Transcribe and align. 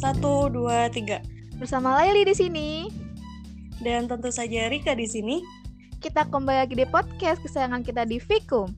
Satu, 0.00 0.48
dua, 0.48 0.88
tiga. 0.88 1.20
Bersama 1.60 1.92
Laili 2.00 2.24
di 2.24 2.32
sini. 2.32 2.68
Dan 3.84 4.08
tentu 4.08 4.32
saja 4.32 4.72
Rika 4.72 4.96
di 4.96 5.04
sini. 5.04 5.44
Kita 6.00 6.24
kembali 6.24 6.64
lagi 6.64 6.72
di 6.72 6.88
podcast 6.88 7.44
kesayangan 7.44 7.84
kita 7.84 8.08
di 8.08 8.16
Fikum. 8.16 8.72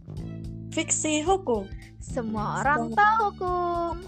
Fiksi 0.75 1.23
hukum. 1.23 1.71
Semua 2.03 2.67
orang 2.67 2.91
tahu 2.99 3.39
hukum. 3.39 4.03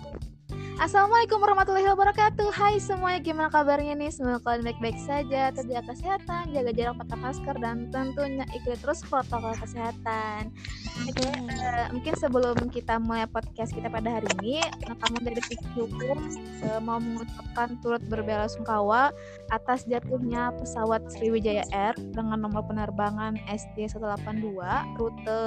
Assalamualaikum 0.75 1.39
warahmatullahi 1.39 1.87
wabarakatuh. 1.87 2.51
Hai 2.51 2.83
semuanya 2.83 3.23
gimana 3.23 3.47
kabarnya 3.47 3.95
nih? 3.95 4.11
Semoga 4.11 4.43
kalian 4.43 4.67
baik-baik 4.67 4.99
saja 5.07 5.55
Tetap 5.55 5.87
kesehatan 5.87 6.51
Jaga 6.51 6.75
jarak 6.75 6.99
pakai 6.99 7.19
masker 7.23 7.57
Dan 7.63 7.95
tentunya 7.95 8.43
ikuti 8.51 8.83
terus 8.83 9.07
protokol 9.07 9.55
kesehatan. 9.55 10.51
Oke 11.07 11.31
uh, 11.31 11.87
Mungkin 11.95 12.15
sebelum 12.19 12.59
kita 12.75 12.99
mulai 12.99 13.31
podcast 13.31 13.71
kita 13.71 13.87
pada 13.87 14.19
hari 14.19 14.27
ini 14.43 14.67
Kami 14.83 15.19
dari 15.23 15.39
Fikri 15.47 15.79
Hukum 15.79 16.19
uh, 16.67 16.81
Mau 16.83 16.99
mengucapkan 16.99 17.79
turut 17.79 18.03
berbela 18.11 18.51
sungkawa 18.51 19.15
Atas 19.55 19.87
jatuhnya 19.87 20.51
pesawat 20.59 21.07
Sriwijaya 21.15 21.63
Air 21.71 21.95
Dengan 22.19 22.51
nomor 22.51 22.67
penerbangan 22.67 23.39
ST182 23.47 24.59
Rute 24.99 25.43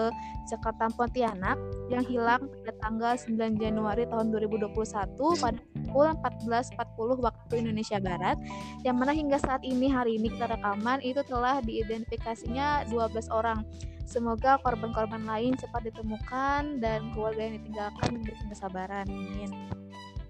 Jakarta 0.47 0.87
Pontianak 0.95 1.59
Yang 1.91 2.15
hilang 2.15 2.47
pada 2.47 2.71
tanggal 2.79 3.13
9 3.19 3.59
Januari 3.59 4.07
tahun 4.07 4.31
2021 4.31 5.16
pada 5.17 5.59
pukul 5.73 6.07
14.40 6.21 7.25
waktu 7.25 7.53
Indonesia 7.57 7.97
Barat 7.97 8.37
yang 8.85 8.95
mana 8.99 9.11
hingga 9.11 9.41
saat 9.41 9.65
ini 9.65 9.89
hari 9.89 10.21
ini 10.21 10.29
kita 10.29 10.47
rekaman 10.51 11.01
itu 11.01 11.25
telah 11.25 11.59
diidentifikasinya 11.65 12.87
12 12.93 13.33
orang 13.33 13.65
semoga 14.05 14.61
korban-korban 14.61 15.25
lain 15.25 15.57
cepat 15.57 15.89
ditemukan 15.89 16.79
dan 16.79 17.11
keluarga 17.11 17.41
yang 17.49 17.55
ditinggalkan 17.59 18.07
diberi 18.19 18.35
kesabaran 18.47 19.05
amin 19.09 19.51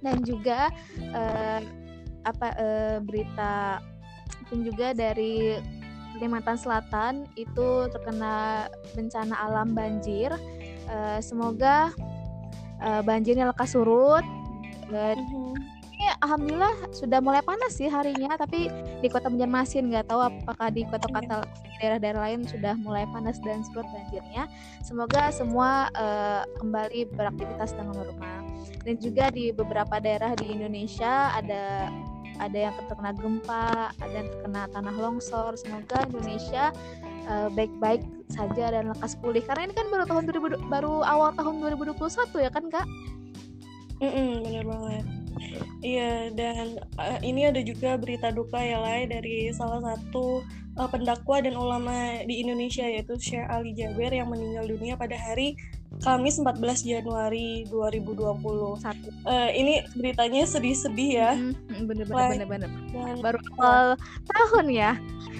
dan 0.02 0.18
juga 0.26 0.72
eh, 0.98 1.62
apa 2.26 2.48
eh, 2.58 2.98
berita 3.04 3.82
dan 4.48 4.60
juga 4.64 4.96
dari 4.96 5.60
Kalimantan 6.18 6.58
Selatan 6.58 7.14
itu 7.38 7.86
terkena 7.94 8.66
bencana 8.98 9.38
alam 9.38 9.78
banjir. 9.78 10.34
Uh, 10.88 11.20
semoga 11.20 11.92
uh, 12.80 13.04
banjirnya 13.04 13.52
lekas 13.52 13.76
surut 13.76 14.24
dan 14.88 15.20
mm-hmm. 15.20 15.56
ini 15.98 16.08
alhamdulillah 16.24 16.76
sudah 16.94 17.20
mulai 17.20 17.42
panas 17.44 17.76
sih 17.76 17.90
harinya 17.90 18.38
tapi 18.38 18.72
di 19.02 19.08
kota 19.10 19.28
Banjarmasin 19.28 19.92
nggak 19.92 20.08
tahu 20.08 20.22
apakah 20.24 20.68
di 20.72 20.88
kota-kota 20.88 21.44
daerah-daerah 21.82 22.22
lain 22.32 22.42
sudah 22.46 22.74
mulai 22.80 23.06
panas 23.12 23.38
dan 23.44 23.62
surut 23.68 23.86
banjirnya 23.90 24.48
semoga 24.82 25.30
semua 25.34 25.92
uh, 25.98 26.44
kembali 26.62 27.10
beraktivitas 27.14 27.76
dengan 27.76 28.06
normal 28.06 28.40
dan 28.88 28.96
juga 29.04 29.28
di 29.34 29.52
beberapa 29.52 30.00
daerah 30.00 30.32
di 30.40 30.48
Indonesia 30.54 31.36
ada 31.36 31.92
ada 32.38 32.70
yang 32.70 32.74
terkena 32.88 33.12
gempa, 33.18 33.92
ada 33.98 34.14
yang 34.14 34.30
terkena 34.30 34.70
tanah 34.70 34.96
longsor. 34.96 35.58
Semoga 35.58 36.06
Indonesia 36.06 36.70
uh, 37.30 37.50
baik-baik 37.54 38.06
saja 38.30 38.74
dan 38.74 38.94
lekas 38.94 39.18
pulih. 39.18 39.42
Karena 39.42 39.70
ini 39.70 39.74
kan 39.74 39.88
baru 39.90 40.06
tahun 40.06 40.24
2000, 40.30 40.70
baru 40.70 41.02
awal 41.04 41.34
tahun 41.34 41.62
2021 41.82 42.46
ya 42.46 42.50
kan, 42.54 42.66
Kak? 42.70 42.88
Mm 43.98 44.12
-mm, 44.14 44.32
bener 44.46 44.66
banget. 44.66 45.06
Iya, 45.82 46.34
dan 46.34 46.82
uh, 46.98 47.20
ini 47.22 47.50
ada 47.50 47.62
juga 47.62 47.98
berita 47.98 48.34
duka 48.34 48.58
ya 48.58 48.82
lah 48.82 49.06
dari 49.06 49.54
salah 49.54 49.82
satu 49.82 50.42
uh, 50.78 50.90
pendakwa 50.90 51.38
dan 51.42 51.54
ulama 51.54 52.22
di 52.26 52.42
Indonesia 52.42 52.86
yaitu 52.86 53.18
Syekh 53.18 53.46
Ali 53.46 53.78
Jaber 53.78 54.10
yang 54.10 54.30
meninggal 54.30 54.66
dunia 54.66 54.98
pada 54.98 55.14
hari 55.18 55.54
Kamis 56.02 56.38
14 56.38 56.86
Januari 56.86 57.66
2020. 57.70 58.78
Satu. 58.78 59.10
Uh, 59.26 59.50
ini 59.52 59.82
beritanya 59.98 60.46
sedih-sedih 60.46 61.10
ya. 61.18 61.32
Hmm, 61.34 61.90
bener 61.90 62.06
bener 62.06 62.46
bener 62.46 62.70
bener. 62.70 63.18
Baru 63.20 63.40
awal 63.58 63.98
tahun 64.30 64.66
ya. 64.70 64.92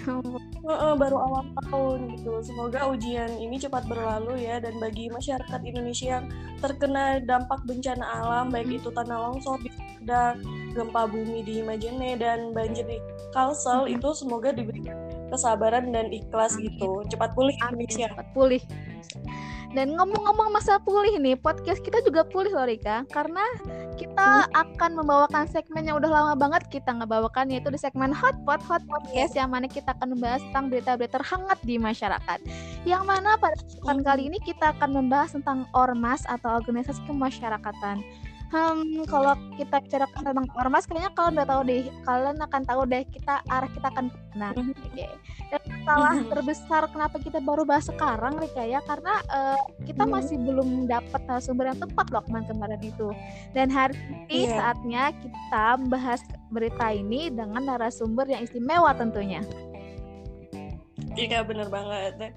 uh, 0.08 0.70
uh, 0.70 0.94
baru 0.98 1.16
awal 1.16 1.44
tahun 1.62 2.18
gitu. 2.18 2.42
Semoga 2.42 2.90
ujian 2.90 3.30
ini 3.38 3.56
cepat 3.56 3.86
berlalu 3.86 4.44
ya 4.44 4.58
dan 4.58 4.74
bagi 4.82 5.06
masyarakat 5.08 5.60
Indonesia 5.62 6.18
yang 6.18 6.26
terkena 6.58 7.22
dampak 7.22 7.62
bencana 7.62 8.04
alam 8.04 8.50
baik 8.50 8.66
hmm. 8.66 8.78
itu 8.82 8.88
tanah 8.90 9.18
longsor 9.30 9.62
di 9.62 9.70
gempa 10.72 11.10
bumi 11.10 11.44
di 11.44 11.60
Majene 11.60 12.16
dan 12.16 12.56
banjir 12.56 12.86
di 12.88 12.98
Kalsel 13.34 13.84
hmm. 13.84 13.94
itu 14.00 14.08
semoga 14.16 14.54
diberikan 14.54 14.96
kesabaran 15.28 15.92
dan 15.92 16.10
ikhlas 16.10 16.56
Amin. 16.56 16.72
gitu. 16.72 17.04
Cepat 17.12 17.32
pulih 17.36 17.54
Indonesia. 17.68 18.08
Cepat 18.10 18.28
pulih. 18.32 18.62
Dan 19.76 19.92
ngomong-ngomong 20.00 20.48
masa 20.48 20.80
pulih 20.80 21.20
nih, 21.20 21.36
podcast 21.36 21.84
kita 21.84 22.00
juga 22.00 22.24
pulih 22.24 22.48
loh 22.56 22.64
Rika 22.64 23.04
Karena 23.12 23.44
kita 24.00 24.48
akan 24.56 24.96
membawakan 24.96 25.44
segmen 25.44 25.84
yang 25.84 26.00
udah 26.00 26.08
lama 26.08 26.32
banget 26.40 26.72
kita 26.72 26.88
ngebawakan 26.96 27.52
Yaitu 27.52 27.68
di 27.68 27.76
segmen 27.76 28.08
Hotpot, 28.08 28.64
Hot 28.64 28.80
Podcast 28.88 29.36
Yang 29.36 29.48
mana 29.52 29.66
kita 29.68 29.92
akan 29.92 30.16
membahas 30.16 30.40
tentang 30.48 30.72
berita-berita 30.72 31.20
terhangat 31.20 31.58
di 31.68 31.76
masyarakat 31.76 32.38
Yang 32.88 33.02
mana 33.04 33.36
pada 33.36 33.60
kesempatan 33.60 34.00
kali 34.08 34.22
ini 34.32 34.38
kita 34.40 34.72
akan 34.72 34.90
membahas 35.04 35.36
tentang 35.36 35.68
Ormas 35.76 36.24
atau 36.24 36.56
organisasi 36.56 37.04
kemasyarakatan 37.04 38.00
Hmm, 38.48 39.04
kalau 39.04 39.36
kita 39.60 39.76
bicara 39.84 40.08
tentang 40.08 40.48
ormas, 40.56 40.88
kayaknya 40.88 41.12
kalian 41.12 41.36
udah 41.36 41.48
tahu 41.52 41.60
deh, 41.68 41.84
kalian 42.08 42.36
akan 42.40 42.62
tahu 42.64 42.82
deh 42.88 43.04
kita 43.04 43.44
arah 43.44 43.68
kita 43.68 43.86
akan 43.92 44.08
nah, 44.40 44.56
oke. 44.56 44.72
Okay. 44.88 45.12
Dan 45.52 45.60
masalah 45.68 46.16
terbesar 46.32 46.82
kenapa 46.88 47.16
kita 47.20 47.44
baru 47.44 47.68
bahas 47.68 47.92
sekarang, 47.92 48.40
Rika 48.40 48.64
ya, 48.64 48.80
karena 48.88 49.20
uh, 49.28 49.60
kita 49.84 50.08
masih 50.08 50.40
belum 50.40 50.88
dapat 50.88 51.20
sumber 51.44 51.76
yang 51.76 51.80
tepat 51.80 52.08
loh 52.08 52.24
kemarin-kemarin 52.24 52.80
itu. 52.80 53.12
Dan 53.52 53.68
hari 53.68 53.92
ini 54.32 54.48
yeah. 54.48 54.56
saatnya 54.56 55.02
kita 55.20 55.64
membahas 55.84 56.20
berita 56.48 56.88
ini 56.88 57.28
dengan 57.28 57.68
narasumber 57.68 58.24
yang 58.32 58.48
istimewa 58.48 58.96
tentunya. 58.96 59.44
Iya 61.20 61.44
bener 61.44 61.68
banget 61.68 62.32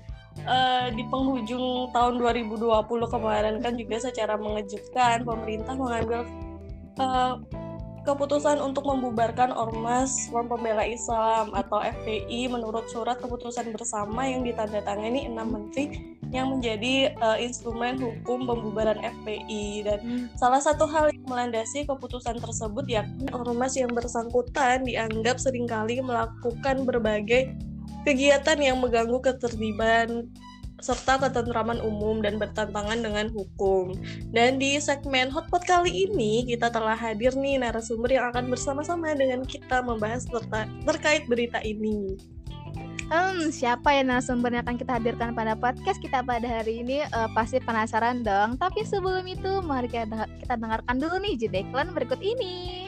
uh, 0.45 0.87
di 0.93 1.03
penghujung 1.07 1.91
tahun 1.91 2.19
2020 2.19 2.61
kemarin 3.07 3.55
kan 3.59 3.73
juga 3.75 3.97
secara 3.99 4.35
mengejutkan 4.39 5.23
pemerintah 5.27 5.73
mengambil 5.75 6.25
uh, 6.99 7.37
keputusan 8.01 8.57
untuk 8.57 8.89
membubarkan 8.89 9.53
Ormas 9.53 10.25
Front 10.33 10.49
Pembela 10.49 10.81
Islam 10.81 11.53
atau 11.53 11.85
FPI 11.85 12.49
menurut 12.49 12.89
surat 12.89 13.21
keputusan 13.21 13.69
bersama 13.69 14.25
yang 14.25 14.41
ditandatangani 14.41 15.29
enam 15.29 15.53
menteri 15.53 16.17
yang 16.33 16.49
menjadi 16.49 17.13
uh, 17.21 17.37
instrumen 17.37 18.01
hukum 18.01 18.49
pembubaran 18.49 18.97
FPI 18.97 19.85
dan 19.85 19.99
hmm. 20.01 20.25
salah 20.33 20.63
satu 20.63 20.89
hal 20.89 21.13
yang 21.13 21.27
melandasi 21.29 21.85
keputusan 21.85 22.41
tersebut 22.41 22.87
yakni 22.89 23.29
ormas 23.35 23.77
yang 23.77 23.91
bersangkutan 23.93 24.81
dianggap 24.81 25.37
sering 25.37 25.69
kali 25.69 26.01
melakukan 26.01 26.87
berbagai 26.87 27.53
kegiatan 28.03 28.57
yang 28.59 28.77
mengganggu 28.81 29.19
ketertiban 29.21 30.29
serta 30.81 31.21
ketentraman 31.21 31.77
umum 31.79 32.19
dan 32.25 32.41
bertentangan 32.41 32.99
dengan 32.99 33.29
hukum. 33.29 33.93
Dan 34.33 34.57
di 34.57 34.81
segmen 34.81 35.29
Hotpot 35.29 35.61
kali 35.61 36.09
ini 36.09 36.43
kita 36.49 36.73
telah 36.73 36.97
hadir 36.97 37.37
nih 37.37 37.61
narasumber 37.61 38.17
yang 38.17 38.33
akan 38.33 38.49
bersama-sama 38.49 39.13
dengan 39.13 39.45
kita 39.45 39.85
membahas 39.85 40.25
terta- 40.25 40.67
terkait 40.83 41.29
berita 41.29 41.61
ini. 41.61 42.17
Hmm, 43.11 43.51
siapa 43.51 43.91
ya 43.91 44.07
narasumber 44.07 44.55
yang 44.55 44.63
akan 44.63 44.79
kita 44.79 44.95
hadirkan 44.97 45.35
pada 45.35 45.53
podcast 45.53 45.99
kita 45.99 46.23
pada 46.23 46.47
hari 46.47 46.81
ini? 46.81 47.03
Uh, 47.11 47.27
pasti 47.35 47.59
penasaran 47.59 48.23
dong. 48.23 48.55
Tapi 48.55 48.87
sebelum 48.87 49.27
itu, 49.27 49.59
mari 49.61 49.91
kita, 49.91 50.25
kita 50.39 50.55
dengarkan 50.55 50.95
dulu 50.95 51.19
nih 51.19 51.35
jeda 51.35 51.59
iklan 51.59 51.91
berikut 51.91 52.23
ini. 52.23 52.87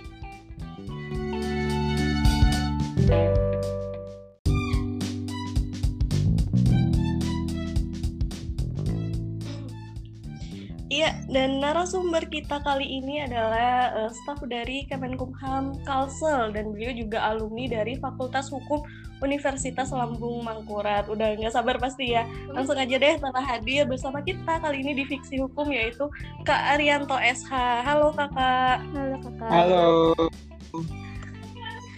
Iya, 10.94 11.10
dan 11.26 11.58
narasumber 11.58 12.22
kita 12.30 12.62
kali 12.62 12.86
ini 12.86 13.26
adalah 13.26 13.98
uh, 13.98 14.14
staf 14.14 14.46
dari 14.46 14.86
Kemenkumham 14.86 15.82
Kalsel 15.90 16.54
dan 16.54 16.70
beliau 16.70 16.94
juga 16.94 17.34
alumni 17.34 17.66
dari 17.66 17.98
Fakultas 17.98 18.54
Hukum 18.54 18.86
Universitas 19.26 19.90
Lambung 19.90 20.46
Mangkurat. 20.46 21.10
Udah 21.10 21.34
nggak 21.34 21.50
sabar 21.50 21.82
pasti 21.82 22.14
ya. 22.14 22.30
Langsung 22.54 22.78
aja 22.78 22.94
deh 22.94 23.18
telah 23.18 23.42
hadir 23.42 23.90
bersama 23.90 24.22
kita 24.22 24.62
kali 24.62 24.86
ini 24.86 24.94
di 25.02 25.10
Fiksi 25.10 25.42
Hukum 25.42 25.74
yaitu 25.74 26.06
Kak 26.46 26.78
Arianto 26.78 27.18
SH. 27.18 27.50
Halo 27.90 28.14
Kakak. 28.14 28.86
Halo 28.94 29.18
Kakak. 29.18 29.50
Halo. 29.50 29.90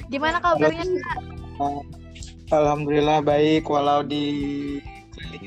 Gimana 0.08 0.40
kabarnya 0.40 0.88
Kak? 0.88 1.20
Alhamdulillah 2.48 3.20
baik 3.20 3.68
walau 3.68 4.08
di 4.08 4.80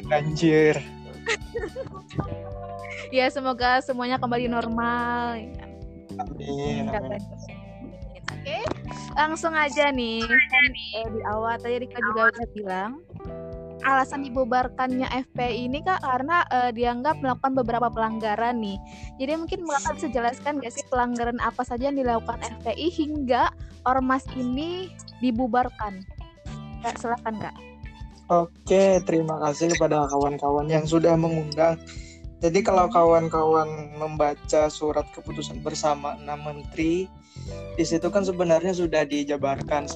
banjir. 0.04 0.76
ya 3.12 3.26
semoga 3.32 3.80
semuanya 3.84 4.16
kembali 4.20 4.46
normal 4.50 5.38
amin, 6.18 6.88
amin. 6.90 7.22
Oke, 8.28 8.60
langsung 9.16 9.56
aja 9.56 9.88
nih. 9.88 10.20
Kan, 10.24 10.64
eh, 10.72 11.08
di 11.16 11.20
awal 11.24 11.56
tadi 11.60 11.80
Rika 11.84 11.98
juga 12.12 12.28
udah 12.28 12.46
bilang 12.52 12.92
alasan 13.86 14.26
dibubarkannya 14.26 15.06
FPI 15.30 15.70
ini 15.70 15.78
kak 15.86 16.02
karena 16.02 16.42
uh, 16.50 16.70
dianggap 16.74 17.22
melakukan 17.22 17.54
beberapa 17.54 17.88
pelanggaran 17.88 18.58
nih. 18.58 18.78
Jadi 19.22 19.32
mungkin 19.38 19.60
kakak 19.64 19.94
bisa 20.02 20.08
jelaskan 20.10 20.58
gak 20.58 20.74
sih 20.74 20.84
pelanggaran 20.90 21.38
apa 21.38 21.62
saja 21.62 21.88
yang 21.90 21.98
dilakukan 21.98 22.42
FPI 22.60 22.88
hingga 22.90 23.54
ormas 23.86 24.26
ini 24.34 24.90
dibubarkan? 25.22 26.02
Kak, 26.82 26.98
silakan 26.98 27.38
kak. 27.38 27.56
Oke, 28.28 29.00
terima 29.08 29.40
kasih 29.40 29.72
kepada 29.72 30.04
kawan-kawan 30.10 30.68
yang 30.68 30.84
sudah 30.84 31.16
mengundang. 31.16 31.80
Jadi 32.38 32.62
kalau 32.62 32.86
kawan-kawan 32.86 33.98
membaca 33.98 34.70
surat 34.70 35.06
keputusan 35.10 35.58
bersama 35.58 36.14
enam 36.22 36.38
menteri, 36.46 37.10
di 37.74 37.84
situ 37.84 38.06
kan 38.14 38.22
sebenarnya 38.22 38.70
sudah 38.70 39.02
dijabarkan 39.02 39.90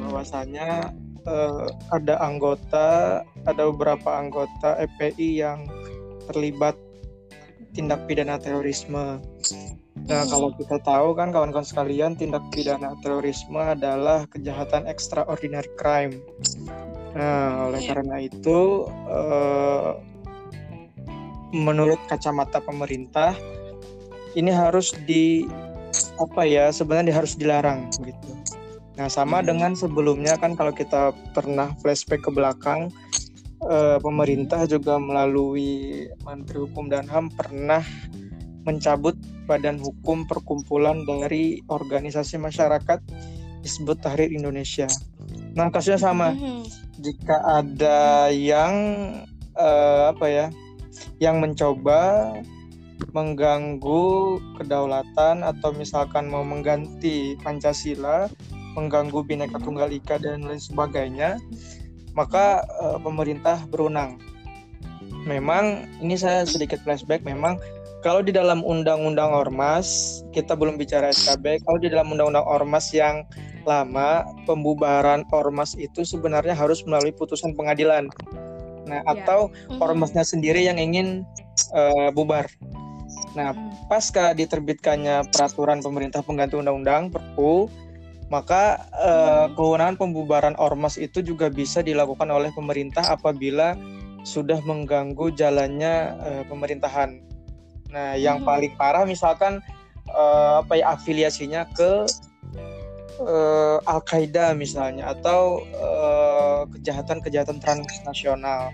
bahwasanya 0.00 0.92
uh, 1.28 1.68
ada 1.92 2.16
anggota, 2.24 3.20
ada 3.44 3.62
beberapa 3.68 4.08
anggota 4.08 4.80
FPI 4.96 5.44
yang 5.44 5.68
terlibat 6.32 6.80
tindak 7.76 8.08
pidana 8.08 8.40
terorisme. 8.40 9.20
Nah, 10.06 10.22
hmm. 10.22 10.30
kalau 10.32 10.48
kita 10.56 10.80
tahu 10.80 11.12
kan 11.12 11.28
kawan-kawan 11.28 11.66
sekalian, 11.66 12.16
tindak 12.16 12.44
pidana 12.48 12.96
terorisme 13.04 13.60
adalah 13.60 14.24
kejahatan 14.32 14.88
extraordinary 14.88 15.68
crime. 15.76 16.16
Nah, 17.12 17.68
oleh 17.68 17.84
yeah. 17.84 17.88
karena 17.92 18.16
itu, 18.24 18.88
uh, 19.08 20.00
menurut 21.54 21.98
kacamata 22.10 22.62
pemerintah, 22.62 23.36
ini 24.34 24.50
harus 24.50 24.94
di 25.06 25.46
apa 26.18 26.42
ya? 26.46 26.70
Sebenarnya 26.72 27.14
harus 27.14 27.36
dilarang 27.38 27.92
gitu. 28.02 28.36
Nah, 28.96 29.12
sama 29.12 29.44
hmm. 29.44 29.46
dengan 29.52 29.72
sebelumnya 29.76 30.40
kan 30.40 30.56
kalau 30.56 30.72
kita 30.72 31.12
pernah 31.36 31.76
flashback 31.84 32.24
ke 32.24 32.30
belakang, 32.32 32.88
eh, 33.68 33.98
pemerintah 34.00 34.64
juga 34.64 34.96
melalui 34.96 36.08
Menteri 36.24 36.64
Hukum 36.64 36.88
dan 36.88 37.04
HAM 37.04 37.28
pernah 37.36 37.84
mencabut 38.66 39.14
badan 39.46 39.78
hukum 39.78 40.26
perkumpulan 40.26 41.06
dari 41.06 41.62
organisasi 41.70 42.40
masyarakat 42.40 42.98
disebut 43.62 44.02
Tahrir 44.02 44.32
Indonesia. 44.32 44.90
Nah, 45.54 45.70
kasusnya 45.70 46.00
sama. 46.00 46.34
Hmm. 46.34 46.64
Jika 46.96 47.36
ada 47.62 48.32
yang 48.32 48.74
eh, 49.52 50.02
apa 50.08 50.26
ya? 50.26 50.46
Yang 51.18 51.40
mencoba 51.40 52.32
mengganggu 53.12 54.40
kedaulatan 54.56 55.44
atau 55.44 55.72
misalkan 55.76 56.28
mau 56.32 56.44
mengganti 56.44 57.36
Pancasila 57.44 58.28
mengganggu 58.76 59.24
bineka 59.24 59.56
tunggal 59.56 59.88
ika 59.88 60.20
dan 60.20 60.44
lain 60.44 60.60
sebagainya, 60.60 61.40
maka 62.12 62.60
uh, 62.76 63.00
pemerintah 63.00 63.64
berwenang. 63.72 64.20
Memang 65.24 65.88
ini 65.98 66.14
saya 66.14 66.44
sedikit 66.44 66.78
flashback. 66.84 67.24
Memang 67.24 67.56
kalau 68.04 68.20
di 68.20 68.30
dalam 68.30 68.62
undang-undang 68.62 69.32
ormas 69.32 70.20
kita 70.30 70.52
belum 70.52 70.76
bicara 70.76 71.10
SKB. 71.10 71.64
Kalau 71.64 71.80
di 71.80 71.88
dalam 71.88 72.12
undang-undang 72.12 72.46
ormas 72.46 72.92
yang 72.92 73.24
lama 73.66 74.22
pembubaran 74.46 75.26
ormas 75.34 75.74
itu 75.74 76.06
sebenarnya 76.06 76.54
harus 76.54 76.86
melalui 76.86 77.10
putusan 77.10 77.56
pengadilan. 77.58 78.06
Nah, 78.86 79.02
ya. 79.02 79.12
atau 79.18 79.50
mm-hmm. 79.50 79.82
ormasnya 79.82 80.22
sendiri 80.22 80.62
yang 80.62 80.78
ingin 80.78 81.26
uh, 81.74 82.08
bubar. 82.14 82.46
Nah, 83.34 83.52
mm. 83.52 83.90
pasca 83.90 84.32
diterbitkannya 84.32 85.28
peraturan 85.34 85.82
pemerintah 85.82 86.22
pengganti 86.22 86.56
undang-undang 86.56 87.10
Perpu 87.10 87.68
maka 88.26 88.82
uh, 88.90 89.46
kewenangan 89.54 89.94
pembubaran 89.94 90.58
ormas 90.58 90.98
itu 90.98 91.22
juga 91.22 91.46
bisa 91.46 91.78
dilakukan 91.78 92.26
oleh 92.26 92.50
pemerintah 92.50 93.06
apabila 93.06 93.78
sudah 94.26 94.58
mengganggu 94.66 95.30
jalannya 95.38 96.18
uh, 96.18 96.42
pemerintahan. 96.50 97.22
Nah, 97.94 98.18
yang 98.18 98.42
hmm. 98.42 98.48
paling 98.50 98.74
parah 98.74 99.06
misalkan 99.06 99.62
uh, 100.10 100.66
apa 100.66 100.82
ya 100.82 100.98
afiliasinya 100.98 101.70
ke 101.70 102.10
uh, 103.22 103.78
Al 103.88 104.00
Qaeda 104.04 104.52
misalnya 104.52 105.12
atau 105.12 105.62
kejahatan-kejahatan 106.76 107.58
uh, 107.58 107.62
transnasional. 107.62 108.72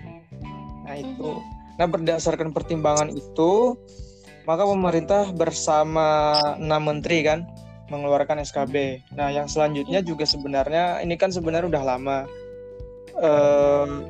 Nah 0.83 0.95
itu. 0.99 1.39
Nah 1.79 1.87
berdasarkan 1.89 2.53
pertimbangan 2.53 3.09
itu, 3.09 3.77
maka 4.45 4.67
pemerintah 4.67 5.31
bersama 5.33 6.37
enam 6.59 6.91
menteri 6.91 7.25
kan 7.25 7.47
mengeluarkan 7.91 8.41
SKB. 8.41 9.03
Nah, 9.13 9.29
yang 9.29 9.45
selanjutnya 9.45 9.99
iya. 10.01 10.07
juga 10.07 10.23
sebenarnya 10.23 11.03
ini 11.03 11.13
kan 11.19 11.29
sebenarnya 11.29 11.69
udah 11.69 11.83
lama. 11.83 12.19
Um, 13.19 14.07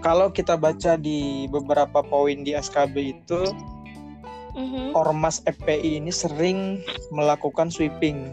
kalau 0.00 0.32
kita 0.32 0.56
baca 0.56 0.96
di 0.96 1.44
beberapa 1.52 2.00
poin 2.00 2.40
di 2.42 2.56
SKB 2.56 3.20
itu, 3.20 3.40
mm-hmm. 4.56 4.96
ormas 4.96 5.44
FPI 5.44 6.00
ini 6.00 6.10
sering 6.10 6.80
melakukan 7.12 7.68
sweeping. 7.68 8.32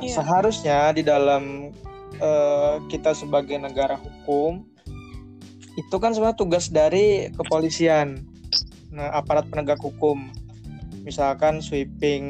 Yeah. 0.00 0.20
seharusnya 0.20 0.78
di 0.92 1.02
dalam 1.02 1.74
uh, 2.20 2.82
kita 2.88 3.12
sebagai 3.16 3.56
negara 3.60 3.96
hukum 3.96 4.64
itu 5.76 5.96
kan 6.00 6.16
sebenarnya 6.16 6.40
tugas 6.40 6.72
dari 6.72 7.28
kepolisian, 7.36 8.24
nah 8.88 9.12
aparat 9.12 9.44
penegak 9.52 9.76
hukum 9.76 10.32
misalkan 11.04 11.60
sweeping 11.60 12.24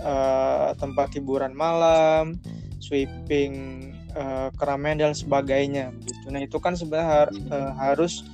uh, 0.00 0.72
tempat 0.80 1.12
hiburan 1.12 1.52
malam, 1.52 2.40
sweeping 2.80 3.84
uh, 4.16 4.50
keramaian 4.58 4.98
dan 4.98 5.12
sebagainya 5.14 5.94
gitu. 6.02 6.26
Nah, 6.32 6.42
itu 6.42 6.58
kan 6.58 6.74
sebenarnya 6.74 7.06
har 7.06 7.28
uh, 7.52 7.72
harus 7.78 8.26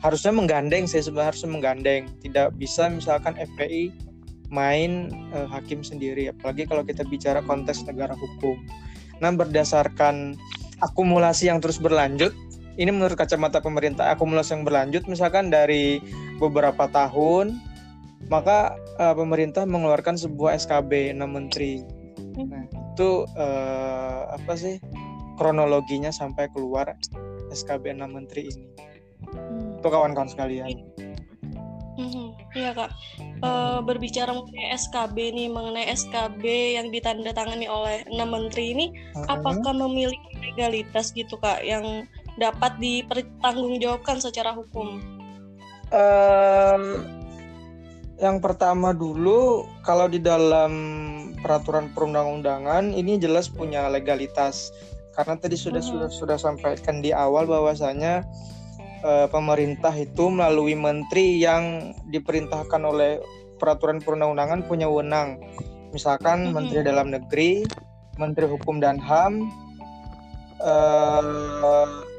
harusnya 0.00 0.32
menggandeng 0.32 0.86
saya 0.86 1.04
sebenarnya 1.04 1.34
harusnya 1.34 1.50
menggandeng. 1.50 2.02
Tidak 2.22 2.56
bisa 2.56 2.88
misalkan 2.88 3.36
FPI 3.36 4.07
main 4.48 5.12
uh, 5.36 5.48
hakim 5.48 5.84
sendiri 5.84 6.32
apalagi 6.32 6.64
kalau 6.64 6.82
kita 6.84 7.04
bicara 7.04 7.44
konteks 7.44 7.84
negara 7.84 8.16
hukum. 8.16 8.56
Nah, 9.18 9.34
berdasarkan 9.34 10.38
akumulasi 10.78 11.50
yang 11.50 11.58
terus 11.58 11.82
berlanjut 11.82 12.30
ini 12.78 12.94
menurut 12.94 13.18
kacamata 13.18 13.58
pemerintah 13.58 14.14
akumulasi 14.14 14.54
yang 14.54 14.62
berlanjut 14.62 15.02
misalkan 15.10 15.50
dari 15.50 15.98
beberapa 16.38 16.86
tahun 16.94 17.58
maka 18.30 18.78
uh, 18.98 19.14
pemerintah 19.14 19.66
mengeluarkan 19.66 20.18
sebuah 20.18 20.58
SKB 20.58 21.14
enam 21.14 21.34
menteri. 21.34 21.82
Nah, 22.38 22.66
itu 22.70 23.26
uh, 23.34 24.30
apa 24.34 24.54
sih 24.54 24.78
kronologinya 25.38 26.10
sampai 26.10 26.50
keluar 26.50 26.98
SKB 27.54 27.94
enam 27.94 28.14
menteri 28.14 28.50
ini. 28.50 28.66
Hmm. 29.30 29.78
Itu 29.78 29.88
kawan-kawan 29.88 30.30
sekalian. 30.30 30.82
Hmm, 31.98 32.30
iya 32.54 32.70
kak. 32.78 32.94
Uh, 33.42 33.82
berbicara 33.82 34.30
mengenai 34.30 34.70
SKB 34.78 35.34
nih, 35.34 35.50
mengenai 35.50 35.90
SKB 35.90 36.42
yang 36.78 36.94
ditandatangani 36.94 37.66
oleh 37.66 38.06
enam 38.06 38.30
menteri 38.30 38.70
ini, 38.70 38.86
uh 39.18 39.26
-huh. 39.26 39.34
apakah 39.34 39.74
memiliki 39.74 40.30
legalitas 40.38 41.10
gitu 41.10 41.34
kak, 41.42 41.66
yang 41.66 42.06
dapat 42.38 42.78
dipertanggungjawabkan 42.78 44.22
secara 44.22 44.54
hukum? 44.54 45.02
Um, 45.90 47.02
yang 48.22 48.38
pertama 48.38 48.94
dulu 48.94 49.66
kalau 49.82 50.06
di 50.06 50.22
dalam 50.22 50.72
peraturan 51.42 51.90
perundang-undangan 51.94 52.94
ini 52.94 53.18
jelas 53.18 53.50
punya 53.50 53.90
legalitas 53.90 54.70
karena 55.18 55.34
tadi 55.34 55.58
sudah 55.58 55.82
hmm. 55.82 55.90
sudah 55.90 56.08
sudah 56.10 56.38
sampaikan 56.38 57.02
di 57.02 57.10
awal 57.10 57.46
bahwasanya 57.46 58.22
e, 59.02 59.12
pemerintah 59.30 59.94
itu 59.94 60.30
melalui 60.30 60.74
menteri 60.74 61.38
yang 61.38 61.94
diperintahkan 62.10 62.82
oleh 62.82 63.22
peraturan 63.58 63.98
perundang-undangan 64.02 64.66
punya 64.66 64.86
wewenang 64.86 65.42
misalkan 65.90 66.50
hmm. 66.50 66.54
menteri 66.54 66.80
dalam 66.84 67.10
negeri 67.10 67.64
menteri 68.18 68.46
hukum 68.46 68.78
dan 68.82 68.98
ham 68.98 69.50
e, 70.62 70.72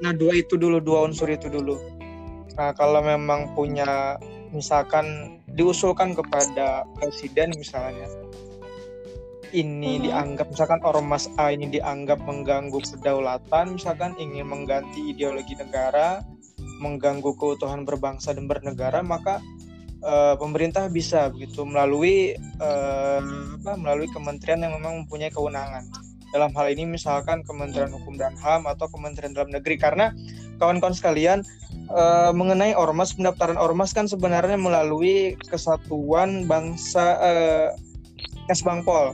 nah 0.03 0.13
dua 0.15 0.39
itu 0.39 0.55
dulu 0.55 0.79
dua 0.83 1.07
unsur 1.07 1.27
itu 1.31 1.47
dulu 1.47 1.79
nah 2.59 2.75
kalau 2.75 2.99
memang 2.99 3.55
punya 3.55 4.19
misalkan 4.51 5.39
diusulkan 5.53 6.17
kepada 6.17 6.83
presiden 6.97 7.53
misalnya 7.55 8.09
ini 9.53 9.97
hmm. 9.97 10.03
dianggap 10.09 10.47
misalkan 10.53 10.81
ormas 10.85 11.29
A 11.41 11.53
ini 11.53 11.69
dianggap 11.69 12.21
mengganggu 12.21 12.77
kedaulatan 12.85 13.77
misalkan 13.77 14.13
ingin 14.21 14.45
mengganti 14.45 15.09
ideologi 15.09 15.57
negara 15.57 16.21
mengganggu 16.79 17.35
keutuhan 17.35 17.83
berbangsa 17.83 18.31
dan 18.31 18.47
bernegara 18.47 19.03
maka 19.03 19.43
uh, 20.03 20.35
pemerintah 20.39 20.87
bisa 20.87 21.27
begitu 21.31 21.63
melalui 21.67 22.35
uh, 22.59 23.21
apa 23.59 23.75
melalui 23.75 24.07
kementerian 24.11 24.63
yang 24.63 24.73
memang 24.79 25.05
mempunyai 25.05 25.31
kewenangan. 25.31 25.85
Dalam 26.29 26.53
hal 26.53 26.69
ini 26.69 26.85
misalkan 26.85 27.41
Kementerian 27.41 27.89
Hukum 27.89 28.13
dan 28.13 28.37
HAM 28.37 28.69
atau 28.69 28.85
Kementerian 28.85 29.33
Dalam 29.33 29.49
Negeri. 29.49 29.81
Karena 29.81 30.13
kawan-kawan 30.61 30.93
sekalian 30.93 31.41
uh, 31.89 32.29
mengenai 32.29 32.77
ormas 32.77 33.17
pendaftaran 33.17 33.57
ormas 33.57 33.97
kan 33.97 34.05
sebenarnya 34.05 34.53
melalui 34.53 35.33
kesatuan 35.49 36.45
bangsa 36.45 37.17
uh, 37.17 37.67
Kesbangpol 38.45 39.13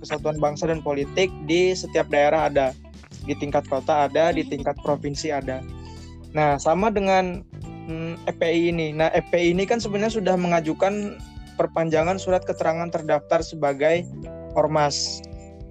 kesatuan 0.00 0.40
bangsa 0.40 0.64
dan 0.64 0.80
politik 0.80 1.28
di 1.44 1.76
setiap 1.76 2.08
daerah 2.08 2.48
ada. 2.48 2.72
Di 3.20 3.36
tingkat 3.36 3.68
kota 3.68 4.08
ada 4.08 4.32
di 4.32 4.42
tingkat 4.48 4.74
provinsi 4.80 5.28
ada 5.28 5.60
Nah, 6.30 6.56
sama 6.62 6.94
dengan 6.94 7.42
hmm, 7.90 8.26
EPI 8.30 8.70
ini. 8.70 8.94
Nah, 8.94 9.10
EPI 9.10 9.54
ini 9.54 9.66
kan 9.66 9.82
sebenarnya 9.82 10.14
sudah 10.14 10.34
mengajukan 10.38 11.18
perpanjangan 11.58 12.16
surat 12.16 12.46
keterangan 12.46 12.88
terdaftar 12.88 13.42
sebagai 13.42 14.06
ormas. 14.54 15.20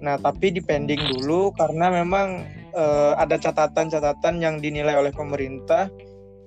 Nah, 0.00 0.16
tapi 0.20 0.52
dipending 0.52 1.00
dulu 1.16 1.52
karena 1.56 1.92
memang 1.92 2.44
uh, 2.72 3.16
ada 3.16 3.36
catatan-catatan 3.36 4.40
yang 4.40 4.60
dinilai 4.60 4.96
oleh 4.96 5.12
pemerintah 5.12 5.92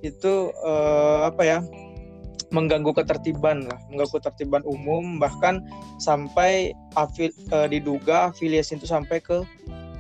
itu 0.04 0.52
uh, 0.64 1.28
apa 1.28 1.44
ya 1.48 1.60
mengganggu 2.54 2.94
ketertiban 2.94 3.66
lah, 3.66 3.82
mengganggu 3.90 4.22
ketertiban 4.22 4.62
umum 4.70 5.18
bahkan 5.18 5.62
sampai 5.98 6.74
afil, 6.94 7.34
uh, 7.50 7.66
diduga 7.66 8.30
afiliasi 8.30 8.78
itu 8.78 8.86
sampai 8.86 9.18
ke 9.22 9.42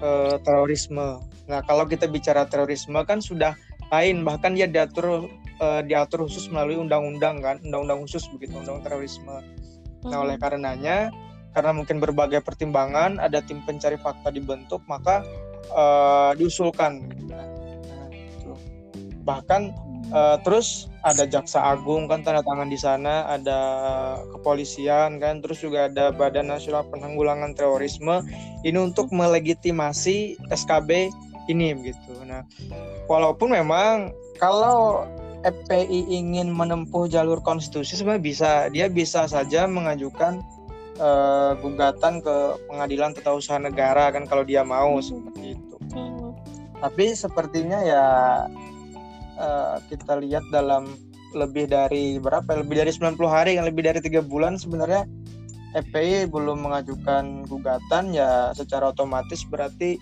uh, 0.01 0.35
terorisme. 0.45 1.17
Nah, 1.49 1.59
kalau 1.65 1.89
kita 1.89 2.05
bicara 2.05 2.45
terorisme 2.45 3.01
kan 3.03 3.19
sudah 3.19 3.57
lain 3.93 4.25
bahkan 4.25 4.57
dia 4.57 4.65
diatur 4.65 5.29
uh, 5.61 5.81
diatur 5.85 6.25
khusus 6.25 6.49
melalui 6.49 6.81
undang-undang 6.81 7.43
kan, 7.43 7.61
undang-undang 7.61 8.01
khusus 8.01 8.25
begitu, 8.33 8.57
undang 8.57 8.81
terorisme. 8.81 9.43
Nah, 10.03 10.17
oleh 10.25 10.35
hmm. 10.35 10.43
karenanya 10.43 10.97
karena 11.53 11.71
mungkin 11.71 12.01
berbagai 12.01 12.41
pertimbangan 12.41 13.21
ada 13.21 13.39
tim 13.45 13.61
pencari 13.61 13.95
fakta 14.01 14.33
dibentuk 14.33 14.81
maka 14.89 15.21
uh, 15.69 16.33
diusulkan. 16.33 17.05
Nah, 17.29 18.09
gitu. 18.09 18.57
Bahkan 19.23 19.61
uh, 20.09 20.37
terus 20.41 20.89
ada 21.05 21.27
jaksa 21.27 21.59
agung 21.61 22.09
kan 22.09 22.25
tanda 22.25 22.41
tangan 22.41 22.71
di 22.71 22.79
sana, 22.79 23.27
ada 23.29 23.59
kepolisian 24.35 25.21
kan, 25.21 25.43
terus 25.43 25.61
juga 25.61 25.91
ada 25.91 26.09
Badan 26.15 26.49
Nasional 26.49 26.87
Penanggulangan 26.87 27.53
Terorisme 27.53 28.23
ini 28.63 28.79
untuk 28.79 29.11
melegitimasi 29.11 30.39
SKB 30.47 31.11
ini 31.51 31.75
begitu. 31.75 32.13
Nah, 32.23 32.47
walaupun 33.11 33.51
memang 33.51 34.15
kalau 34.39 35.03
FPI 35.43 36.07
ingin 36.07 36.51
menempuh 36.55 37.11
jalur 37.11 37.43
konstitusi 37.43 37.99
sebenarnya 37.99 38.23
bisa, 38.23 38.51
dia 38.71 38.87
bisa 38.87 39.27
saja 39.27 39.67
mengajukan 39.67 40.39
uh, 41.03 41.51
gugatan 41.59 42.23
ke 42.23 42.35
pengadilan 42.71 43.11
tata 43.11 43.35
usaha 43.35 43.59
negara 43.59 44.07
kan 44.15 44.23
kalau 44.23 44.47
dia 44.47 44.63
mau 44.63 44.97
hmm. 44.97 45.03
seperti 45.03 45.43
itu. 45.59 45.75
Hmm. 45.91 46.31
Tapi 46.79 47.15
sepertinya 47.15 47.79
ya 47.83 48.05
uh, 49.39 49.75
kita 49.91 50.19
lihat 50.23 50.47
dalam 50.51 50.95
lebih 51.35 51.67
dari 51.67 52.21
berapa? 52.23 52.47
Lebih 52.63 52.85
dari 52.85 52.91
90 52.93 53.19
hari 53.27 53.51
kan 53.59 53.65
lebih 53.67 53.83
dari 53.83 53.99
tiga 53.99 54.23
bulan 54.23 54.55
sebenarnya 54.55 55.03
FPI 55.73 56.29
belum 56.29 56.69
mengajukan 56.69 57.49
gugatan 57.49 58.13
ya 58.13 58.53
secara 58.53 58.93
otomatis 58.93 59.41
berarti 59.49 59.97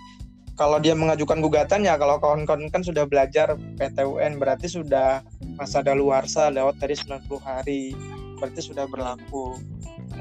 kalau 0.61 0.77
dia 0.77 0.93
mengajukan 0.93 1.41
gugatan 1.41 1.81
ya 1.81 1.97
kalau 1.97 2.21
kawan-kawan 2.21 2.69
kan 2.69 2.85
sudah 2.85 3.09
belajar 3.09 3.57
PTUN 3.81 4.37
berarti 4.37 4.69
sudah 4.69 5.25
masa 5.57 5.81
daluarsa 5.81 6.53
lewat 6.53 6.77
dari 6.77 6.93
90 6.93 7.25
hari 7.41 7.97
berarti 8.37 8.61
sudah 8.69 8.85
berlaku 8.85 9.57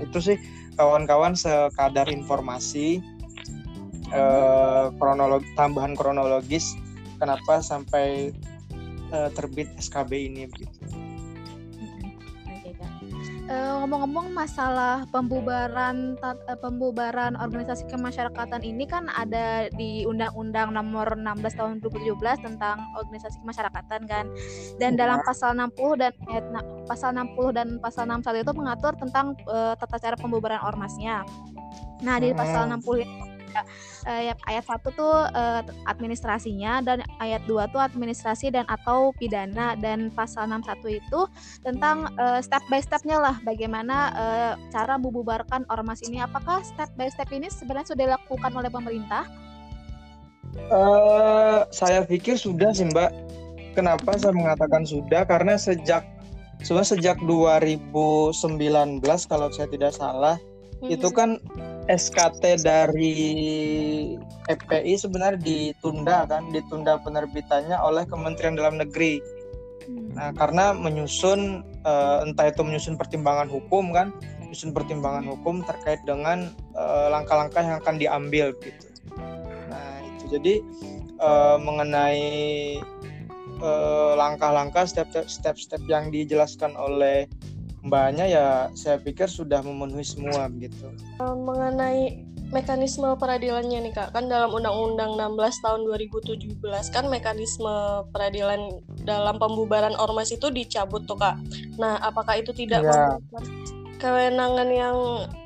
itu 0.01 0.17
sih 0.33 0.41
kawan-kawan 0.81 1.37
sekadar 1.37 2.09
informasi 2.09 3.05
eh, 4.09 4.87
kronologi 4.97 5.45
tambahan 5.61 5.93
kronologis 5.93 6.73
kenapa 7.21 7.61
sampai 7.61 8.33
eh, 9.13 9.31
terbit 9.37 9.69
SKB 9.77 10.33
ini 10.33 10.49
begitu. 10.49 10.80
Eh, 13.51 13.73
ngomong-ngomong 13.83 14.31
masalah 14.31 15.03
pembubaran 15.11 16.15
uh, 16.23 16.39
pembubaran 16.63 17.35
organisasi 17.35 17.83
kemasyarakatan 17.91 18.63
ini 18.63 18.87
kan 18.87 19.11
ada 19.11 19.67
di 19.75 20.07
Undang-Undang 20.07 20.71
Nomor 20.71 21.19
16 21.19 21.59
Tahun 21.59 21.83
2017 21.83 22.47
tentang 22.47 22.79
organisasi 22.95 23.43
kemasyarakatan 23.43 24.07
kan. 24.07 24.31
Dan 24.79 24.95
dalam 24.95 25.19
iya. 25.19 25.27
pasal 25.27 25.59
60 25.59 25.99
dan 25.99 26.13
eh, 26.31 26.47
pasal 26.87 27.11
60 27.11 27.51
dan 27.59 27.69
pasal 27.83 28.07
61 28.07 28.47
itu 28.47 28.53
mengatur 28.55 28.95
tentang 28.95 29.35
uh, 29.51 29.75
tata 29.75 29.99
cara 29.99 30.15
pembubaran 30.15 30.63
ormasnya. 30.63 31.27
Nah, 32.07 32.23
di 32.23 32.31
pasal 32.31 32.71
60 32.71 33.03
ini 33.03 33.40
uh, 33.55 34.33
ayat 34.49 34.65
satu 34.65 34.89
tuh 34.95 35.15
uh, 35.31 35.63
administrasinya 35.87 36.81
dan 36.85 37.03
ayat 37.19 37.43
2 37.47 37.73
tuh 37.75 37.81
administrasi 37.81 38.53
dan 38.55 38.65
atau 38.69 39.13
pidana 39.17 39.75
dan 39.79 40.13
pasal 40.15 40.49
61 40.49 41.01
itu 41.03 41.21
tentang 41.63 42.11
uh, 42.17 42.39
step 42.43 42.63
by 42.71 42.81
stepnya 42.81 43.19
lah 43.19 43.37
bagaimana 43.43 43.97
uh, 44.15 44.53
cara 44.71 44.97
membubarkan 44.97 45.67
ormas 45.71 46.01
ini 46.07 46.23
apakah 46.23 46.63
step 46.63 46.91
by 46.95 47.09
step 47.11 47.29
ini 47.31 47.51
sebenarnya 47.51 47.95
sudah 47.95 48.05
dilakukan 48.15 48.53
oleh 48.55 48.71
pemerintah? 48.71 49.25
Uh, 50.71 51.63
saya 51.71 52.03
pikir 52.03 52.35
sudah 52.35 52.75
sih 52.75 52.91
Mbak. 52.91 53.11
Kenapa 53.79 54.19
saya 54.19 54.35
mengatakan 54.35 54.83
sudah? 54.83 55.23
Karena 55.23 55.55
sejak 55.55 56.03
sudah 56.61 56.85
sejak 56.85 57.17
2019 57.25 59.01
kalau 59.31 59.49
saya 59.49 59.69
tidak 59.71 59.97
salah 59.97 60.37
hmm. 60.81 60.91
itu 60.91 61.09
kan 61.13 61.41
SKT 61.91 62.63
dari 62.63 63.17
FPI 64.47 64.95
sebenarnya 64.95 65.41
ditunda 65.43 66.27
kan, 66.27 66.47
ditunda 66.55 67.03
penerbitannya 67.03 67.75
oleh 67.79 68.07
Kementerian 68.07 68.55
Dalam 68.55 68.79
Negeri. 68.79 69.19
Hmm. 69.87 70.15
Nah, 70.15 70.31
karena 70.35 70.71
menyusun 70.71 71.67
uh, 71.83 72.23
entah 72.23 72.51
itu 72.51 72.63
menyusun 72.63 72.95
pertimbangan 72.95 73.51
hukum 73.51 73.91
kan, 73.91 74.15
menyusun 74.39 74.71
pertimbangan 74.71 75.27
hukum 75.31 75.63
terkait 75.63 76.03
dengan 76.03 76.51
eh, 76.75 77.07
langkah-langkah 77.07 77.63
uh, 77.63 77.67
yang 77.71 77.77
akan 77.79 77.97
diambil 78.03 78.47
gitu. 78.59 78.87
Nah, 79.71 79.95
itu 80.03 80.25
jadi 80.39 80.55
uh, 81.23 81.57
mengenai 81.63 82.27
langkah-langkah 84.17 84.89
step-step 85.29 85.85
yang 85.85 86.09
dijelaskan 86.09 86.73
oleh 86.81 87.29
mbaknya 87.81 88.29
ya 88.29 88.47
saya 88.77 89.01
pikir 89.01 89.25
sudah 89.25 89.65
memenuhi 89.65 90.05
semua 90.05 90.49
begitu. 90.53 90.93
Mengenai 91.21 92.29
mekanisme 92.51 93.07
peradilannya 93.17 93.79
nih 93.89 93.93
kak, 93.95 94.11
kan 94.13 94.27
dalam 94.27 94.51
Undang-Undang 94.51 95.15
16 95.17 95.65
tahun 95.65 95.81
2017 95.87 96.61
kan 96.91 97.07
mekanisme 97.07 98.05
peradilan 98.11 98.83
dalam 99.07 99.39
pembubaran 99.39 99.95
ormas 99.97 100.35
itu 100.35 100.51
dicabut 100.51 101.07
tuh 101.07 101.17
kak. 101.17 101.39
Nah 101.79 101.97
apakah 102.03 102.43
itu 102.43 102.51
tidak 102.53 102.85
ya. 102.85 103.17
kewenangan 104.03 104.69
yang 104.69 104.97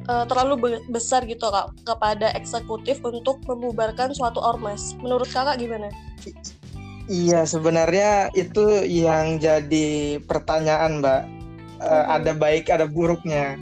uh, 0.09 0.25
terlalu 0.26 0.81
besar 0.91 1.23
gitu 1.29 1.45
kak 1.53 1.71
kepada 1.85 2.33
eksekutif 2.35 2.99
untuk 3.05 3.45
membubarkan 3.47 4.17
suatu 4.17 4.41
ormas? 4.41 4.97
Menurut 4.99 5.29
kakak 5.29 5.61
gimana? 5.61 5.93
Iya 7.05 7.45
sebenarnya 7.45 8.33
itu 8.33 8.81
yang 8.88 9.37
jadi 9.37 10.17
pertanyaan 10.25 11.05
mbak 11.05 11.34
uh, 11.85 12.05
ada 12.17 12.33
baik 12.33 12.73
ada 12.73 12.88
buruknya. 12.88 13.61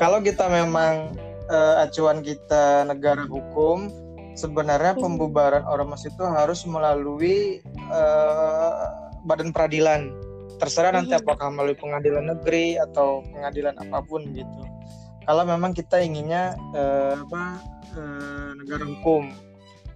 Kalau 0.00 0.18
kita 0.24 0.50
memang 0.50 1.14
uh, 1.52 1.84
acuan 1.84 2.24
kita 2.24 2.88
negara 2.88 3.28
hukum, 3.28 3.92
sebenarnya 4.34 4.98
pembubaran 4.98 5.62
ormas 5.68 6.02
itu 6.02 6.24
harus 6.24 6.66
melalui 6.66 7.62
uh, 7.92 8.90
badan 9.28 9.54
peradilan. 9.54 10.10
Terserah 10.58 10.94
nanti 10.94 11.14
apakah 11.14 11.50
melalui 11.50 11.78
pengadilan 11.78 12.30
negeri 12.30 12.78
atau 12.78 13.22
pengadilan 13.34 13.74
apa 13.78 14.02
pun 14.06 14.22
gitu. 14.34 14.62
Kalau 15.24 15.42
memang 15.46 15.72
kita 15.72 15.98
inginnya 16.04 16.54
uh, 16.76 17.22
apa 17.26 17.42
uh, 17.96 18.50
negara 18.58 18.84
hukum. 18.84 19.32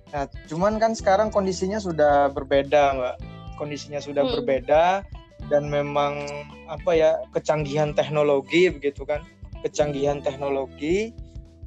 Nah, 0.09 0.25
cuman 0.49 0.81
kan 0.81 0.97
sekarang 0.97 1.29
kondisinya 1.29 1.77
sudah 1.77 2.33
berbeda, 2.33 2.97
Mbak. 2.97 3.17
Kondisinya 3.61 4.01
sudah 4.01 4.25
hmm. 4.25 4.33
berbeda 4.39 5.05
dan 5.47 5.71
memang 5.71 6.27
apa 6.67 6.91
ya 6.93 7.11
kecanggihan 7.31 7.95
teknologi 7.95 8.69
begitu 8.69 9.07
kan 9.07 9.23
kecanggihan 9.63 10.19
teknologi 10.21 11.15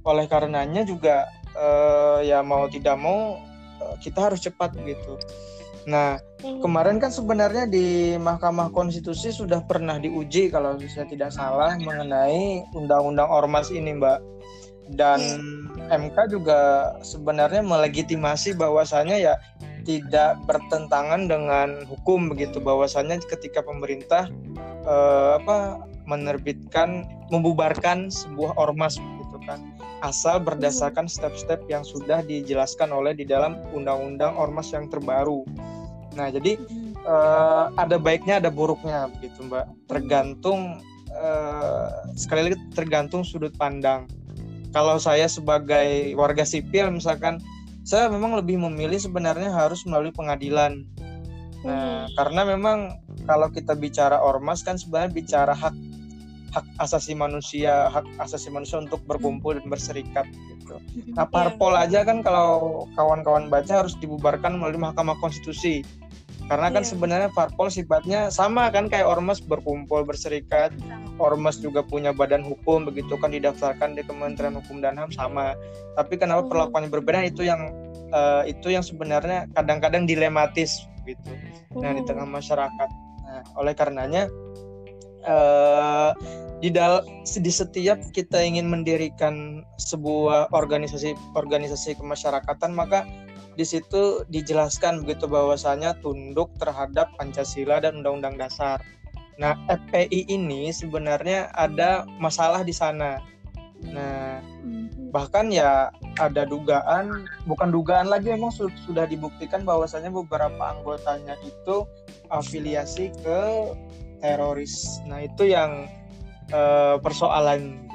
oleh 0.03 0.25
karenanya 0.27 0.83
juga 0.83 1.29
uh, 1.55 2.19
ya 2.21 2.43
mau 2.43 2.67
tidak 2.67 2.99
mau 2.99 3.39
uh, 3.81 3.95
kita 4.03 4.31
harus 4.31 4.43
cepat 4.43 4.75
begitu 4.75 5.15
nah 5.89 6.21
hmm. 6.45 6.61
kemarin 6.61 7.01
kan 7.01 7.09
sebenarnya 7.09 7.65
di 7.65 8.13
Mahkamah 8.21 8.69
Konstitusi 8.69 9.33
sudah 9.33 9.65
pernah 9.65 9.97
diuji 9.97 10.53
kalau 10.53 10.77
saya 10.85 11.09
tidak 11.09 11.33
salah 11.33 11.73
mengenai 11.81 12.61
undang-undang 12.77 13.25
ormas 13.25 13.73
ini 13.73 13.97
mbak 13.97 14.21
dan 14.93 15.17
MK 15.89 16.17
hmm. 16.17 16.31
juga 16.37 16.59
sebenarnya 17.01 17.65
melegitimasi 17.65 18.53
bahwasanya 18.53 19.17
ya 19.17 19.33
tidak 19.83 20.37
bertentangan 20.45 21.25
dengan 21.25 21.83
hukum 21.89 22.29
begitu 22.31 22.61
bahwasanya 22.61 23.19
ketika 23.25 23.61
pemerintah 23.65 24.29
eh, 24.85 25.31
apa 25.37 25.85
menerbitkan 26.05 27.05
membubarkan 27.29 28.09
sebuah 28.09 28.57
ormas 28.57 28.97
begitu 28.97 29.37
kan 29.45 29.59
asal 30.01 30.41
berdasarkan 30.41 31.05
step-step 31.05 31.61
yang 31.69 31.85
sudah 31.85 32.25
dijelaskan 32.25 32.89
oleh 32.89 33.13
di 33.13 33.23
dalam 33.23 33.57
undang-undang 33.69 34.33
ormas 34.33 34.73
yang 34.73 34.89
terbaru. 34.89 35.45
Nah, 36.17 36.27
jadi 36.33 36.57
eh, 37.05 37.65
ada 37.77 37.95
baiknya 38.01 38.41
ada 38.41 38.49
buruknya 38.49 39.07
begitu, 39.17 39.45
Mbak. 39.45 39.65
Tergantung 39.87 40.81
eh, 41.13 41.89
sekali 42.17 42.49
lagi 42.49 42.57
tergantung 42.73 43.21
sudut 43.21 43.53
pandang. 43.55 44.09
Kalau 44.71 44.97
saya 44.97 45.27
sebagai 45.27 46.15
warga 46.15 46.47
sipil 46.47 46.89
misalkan 46.89 47.37
saya 47.81 48.07
memang 48.07 48.37
lebih 48.37 48.61
memilih 48.61 49.01
sebenarnya 49.01 49.49
harus 49.51 49.83
melalui 49.85 50.13
pengadilan 50.13 50.85
Nah, 51.61 52.09
karena 52.17 52.41
memang 52.45 52.97
kalau 53.29 53.47
kita 53.53 53.77
bicara 53.77 54.17
ormas 54.17 54.65
kan 54.65 54.81
sebenarnya 54.81 55.13
bicara 55.13 55.53
hak 55.53 55.75
hak 56.51 56.65
asasi 56.83 57.15
manusia, 57.15 57.87
hak 57.93 58.03
asasi 58.19 58.51
manusia 58.51 58.81
untuk 58.81 58.99
berkumpul 59.05 59.55
dan 59.55 59.69
berserikat 59.69 60.25
gitu. 60.27 60.81
Nah, 61.13 61.29
parpol 61.29 61.77
aja 61.77 62.03
kan 62.03 62.25
kalau 62.25 62.83
kawan-kawan 62.97 63.47
baca 63.47 63.85
harus 63.85 63.95
dibubarkan 64.01 64.59
melalui 64.59 64.81
Mahkamah 64.81 65.15
Konstitusi. 65.21 65.85
Karena 66.49 66.67
kan 66.73 66.83
Iya. 66.83 66.91
sebenarnya 66.91 67.29
parpol 67.31 67.71
sifatnya 67.71 68.27
sama 68.33 68.67
kan 68.73 68.91
kayak 68.91 69.07
ormas 69.07 69.39
berkumpul 69.39 70.03
berserikat, 70.03 70.75
ormas 71.19 71.59
juga 71.59 71.81
punya 71.83 72.15
badan 72.15 72.45
hukum 72.45 72.87
begitu 72.87 73.17
kan 73.19 73.33
didaftarkan 73.33 73.97
di 73.97 74.05
Kementerian 74.05 74.55
Hukum 74.55 74.79
dan 74.79 74.95
HAM 74.95 75.11
sama. 75.11 75.57
Tapi 75.97 76.15
kenapa 76.15 76.47
Mhm. 76.47 76.51
perlakuannya 76.51 76.89
berbeda 76.91 77.19
itu 77.27 77.43
yang 77.47 77.71
eh, 78.11 78.51
itu 78.51 78.67
yang 78.75 78.83
sebenarnya 78.83 79.47
kadang-kadang 79.55 80.03
dilematis 80.03 80.83
gitu. 81.07 81.31
Nah, 81.79 81.95
di 81.95 82.03
tengah 82.03 82.27
masyarakat. 82.27 82.89
Nah, 83.23 83.41
oleh 83.55 83.71
karenanya 83.71 84.27
eh 85.23 86.11
di 86.61 86.69
dal 86.69 87.01
di 87.25 87.51
setiap 87.53 87.97
kita 88.13 88.37
ingin 88.37 88.69
mendirikan 88.69 89.65
sebuah 89.81 90.53
organisasi 90.53 91.17
organisasi 91.33 91.97
kemasyarakatan 91.97 92.75
maka 92.75 93.01
di 93.57 93.65
situ 93.65 94.23
dijelaskan 94.29 95.03
begitu 95.03 95.25
bahwasanya 95.27 95.97
tunduk 95.99 96.53
terhadap 96.61 97.11
Pancasila 97.19 97.81
dan 97.83 97.99
Undang-Undang 97.99 98.39
Dasar. 98.39 98.79
Nah, 99.39 99.55
FPI 99.71 100.27
ini 100.27 100.73
sebenarnya 100.73 101.51
ada 101.55 102.03
masalah 102.19 102.65
di 102.65 102.75
sana. 102.75 103.21
Nah, 103.81 104.43
bahkan 105.11 105.49
ya 105.49 105.89
ada 106.21 106.45
dugaan, 106.45 107.25
bukan 107.47 107.69
dugaan 107.73 108.07
lagi 108.07 108.31
memang 108.31 108.53
su- 108.53 108.71
sudah 108.87 109.07
dibuktikan 109.09 109.65
bahwasanya 109.65 110.11
beberapa 110.13 110.59
anggotanya 110.61 111.35
itu 111.43 111.87
afiliasi 112.29 113.11
ke 113.23 113.41
teroris. 114.21 115.01
Nah, 115.09 115.25
itu 115.25 115.49
yang 115.49 115.89
eh, 116.51 116.95
persoalan 116.99 117.90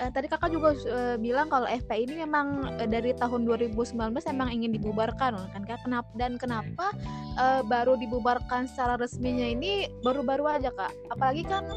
Eh, 0.00 0.08
tadi 0.08 0.32
kakak 0.32 0.48
juga 0.48 0.72
eh, 0.88 1.16
bilang 1.20 1.52
kalau 1.52 1.68
FPI 1.68 2.08
ini 2.08 2.14
memang 2.24 2.72
eh, 2.80 2.88
dari 2.88 3.12
tahun 3.12 3.44
2019 3.44 3.84
memang 4.32 4.48
ingin 4.48 4.72
dibubarkan 4.72 5.36
kan 5.52 5.62
kak? 5.68 5.84
Kenapa 5.84 6.08
dan 6.16 6.40
kenapa 6.40 6.96
eh, 7.36 7.60
baru 7.68 8.00
dibubarkan 8.00 8.64
secara 8.64 8.96
resminya 8.96 9.44
ini 9.44 9.92
baru-baru 10.00 10.56
aja 10.56 10.72
kak? 10.72 10.96
Apalagi 11.12 11.44
kan 11.44 11.68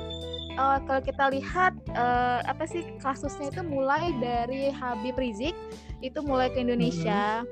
eh, 0.55 0.77
kalau 0.87 1.01
kita 1.03 1.35
lihat 1.35 1.75
eh, 1.91 2.39
apa 2.47 2.63
sih 2.63 2.87
kasusnya 3.03 3.51
itu 3.51 3.59
mulai 3.59 4.15
dari 4.23 4.71
Habib 4.71 5.19
Rizik 5.19 5.55
itu 5.99 6.23
mulai 6.23 6.47
ke 6.47 6.63
Indonesia. 6.63 7.43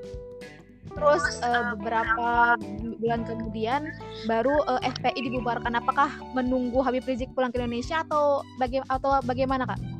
Terus 0.88 1.24
eh, 1.44 1.62
beberapa 1.76 2.56
bulan 2.96 3.28
kemudian 3.28 3.92
baru 4.24 4.56
eh, 4.72 4.88
FPI 4.88 5.20
dibubarkan. 5.28 5.76
Apakah 5.76 6.16
menunggu 6.32 6.80
Habib 6.80 7.04
Rizik 7.04 7.28
pulang 7.36 7.52
ke 7.52 7.60
Indonesia 7.60 8.00
atau 8.00 8.40
baga- 8.56 8.88
atau 8.88 9.20
bagaimana 9.20 9.68
kak? 9.68 9.91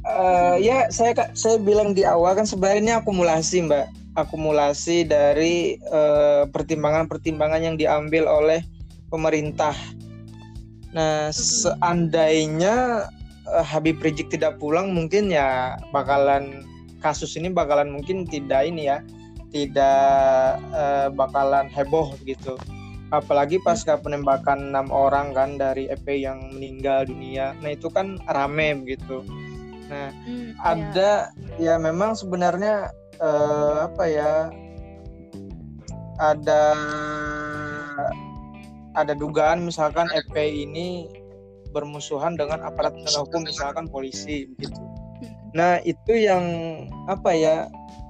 Eh, 0.00 0.56
ya 0.64 0.88
saya 0.88 1.12
saya 1.36 1.60
bilang 1.60 1.92
di 1.92 2.08
awal 2.08 2.32
kan 2.32 2.48
sebenarnya 2.48 3.04
akumulasi 3.04 3.68
mbak. 3.68 3.92
Akumulasi 4.16 5.04
dari 5.04 5.76
eh, 5.76 6.42
pertimbangan-pertimbangan 6.48 7.60
yang 7.60 7.76
diambil 7.76 8.24
oleh 8.24 8.64
pemerintah. 9.12 9.76
Nah 10.96 11.28
seandainya 11.30 13.06
eh, 13.44 13.64
Habib 13.64 14.00
Rizik 14.00 14.32
tidak 14.32 14.56
pulang 14.56 14.96
mungkin 14.96 15.28
ya 15.28 15.76
bakalan 15.92 16.64
kasus 17.04 17.36
ini 17.36 17.52
bakalan 17.52 17.92
mungkin 17.92 18.24
tidak 18.24 18.72
ini 18.72 18.88
ya 18.88 19.04
tidak 19.52 20.58
eh, 20.72 21.08
bakalan 21.12 21.68
heboh 21.68 22.16
gitu 22.24 22.56
apalagi 23.10 23.58
pasca 23.62 23.98
penembakan 23.98 24.70
enam 24.70 24.90
orang 24.94 25.34
kan 25.34 25.58
dari 25.58 25.90
EP 25.90 26.06
yang 26.06 26.54
meninggal 26.54 27.06
dunia 27.06 27.54
nah 27.58 27.70
itu 27.74 27.90
kan 27.90 28.18
rame 28.30 28.78
begitu 28.82 29.22
nah 29.90 30.14
Hmm, 30.22 30.54
ya. 30.54 30.70
ada 30.70 31.12
ya 31.58 31.74
memang 31.82 32.14
sebenarnya 32.14 32.94
eh, 33.18 33.76
apa 33.90 34.04
ya 34.06 34.32
ada 36.20 36.62
ada 38.94 39.12
dugaan 39.16 39.64
misalkan 39.66 40.06
FPI 40.30 40.68
ini 40.68 40.88
bermusuhan 41.70 42.34
dengan 42.34 42.66
aparat 42.66 42.92
penegak 42.92 43.22
hukum 43.24 43.42
misalkan 43.46 43.86
polisi 43.86 44.50
begitu. 44.54 44.82
Nah 45.54 45.78
itu 45.86 46.12
yang 46.14 46.44
apa 47.06 47.30
ya 47.34 47.56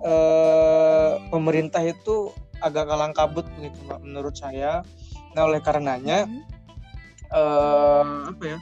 eh, 0.05 1.11
pemerintah 1.29 1.85
itu 1.85 2.33
agak 2.61 2.87
kalang 2.89 3.13
kabut 3.17 3.47
begitu 3.59 3.79
Mbak, 3.89 4.01
menurut 4.05 4.35
saya. 4.37 4.85
Nah 5.35 5.43
oleh 5.49 5.61
karenanya 5.61 6.29
Hmm. 7.31 7.39
eh, 7.39 8.05
apa 8.35 8.43
ya 8.43 8.59